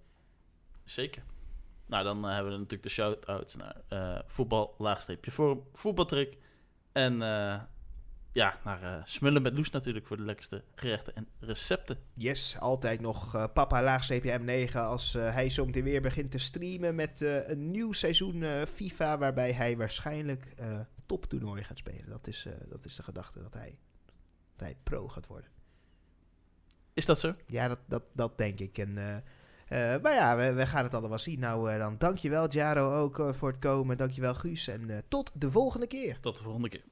Zeker. 0.83 1.23
Nou, 1.85 2.03
dan 2.03 2.23
hebben 2.23 2.51
we 2.51 2.57
natuurlijk 2.57 2.83
de 2.83 2.89
shout-outs 2.89 3.55
naar 3.55 3.81
eh, 3.87 4.19
voetbal, 4.25 4.75
laagstreepje 4.77 5.31
forum, 5.31 5.63
voetbaltrick. 5.73 6.37
En 6.91 7.21
eh, 7.21 7.61
ja, 8.33 8.59
naar 8.63 8.83
eh, 8.83 9.01
smullen 9.05 9.41
met 9.41 9.57
Loes 9.57 9.69
natuurlijk 9.69 10.07
voor 10.07 10.17
de 10.17 10.23
lekkerste 10.23 10.63
gerechten 10.75 11.15
en 11.15 11.27
recepten. 11.39 11.97
Yes, 12.13 12.59
altijd 12.59 13.01
nog 13.01 13.35
eh, 13.35 13.43
papa 13.53 13.83
laagstreepje 13.83 14.39
M9 14.39 14.75
als 14.75 15.15
eh, 15.15 15.33
hij 15.33 15.49
zo 15.49 15.65
meteen 15.65 15.83
weer 15.83 16.01
begint 16.01 16.31
te 16.31 16.37
streamen 16.37 16.95
met 16.95 17.21
een 17.21 17.71
nieuw 17.71 17.91
seizoen 17.91 18.65
FIFA 18.67 19.17
waarbij 19.17 19.51
hij 19.51 19.77
waarschijnlijk 19.77 20.47
toptoernooi 21.05 21.63
gaat 21.63 21.77
spelen. 21.77 22.09
Dat 22.09 22.27
is, 22.27 22.47
dat 22.69 22.85
is 22.85 22.95
de 22.95 23.03
gedachte 23.03 23.41
dat 23.41 23.53
hij, 23.53 23.77
dat 24.55 24.67
hij 24.67 24.77
pro 24.83 25.07
gaat 25.07 25.27
worden. 25.27 25.49
Is 26.93 27.05
dat 27.05 27.19
zo? 27.19 27.35
Ja, 27.47 27.67
dat, 27.67 27.79
dat, 27.85 28.03
dat 28.13 28.37
denk 28.37 28.59
ik. 28.59 28.77
En, 28.77 28.93
maar 30.01 30.13
ja, 30.13 30.37
we, 30.37 30.53
we 30.53 30.65
gaan 30.65 30.83
het 30.83 30.93
allemaal 30.93 31.19
zien. 31.19 31.39
Nou, 31.39 31.77
dan 31.77 31.95
dankjewel 31.97 32.49
Jaro 32.49 33.01
ook 33.01 33.35
voor 33.35 33.49
het 33.49 33.59
komen. 33.59 33.97
Dankjewel 33.97 34.35
Guus 34.35 34.67
en 34.67 35.03
tot 35.07 35.31
de 35.33 35.51
volgende 35.51 35.87
keer. 35.87 36.19
Tot 36.19 36.37
de 36.37 36.43
volgende 36.43 36.69
keer. 36.69 36.83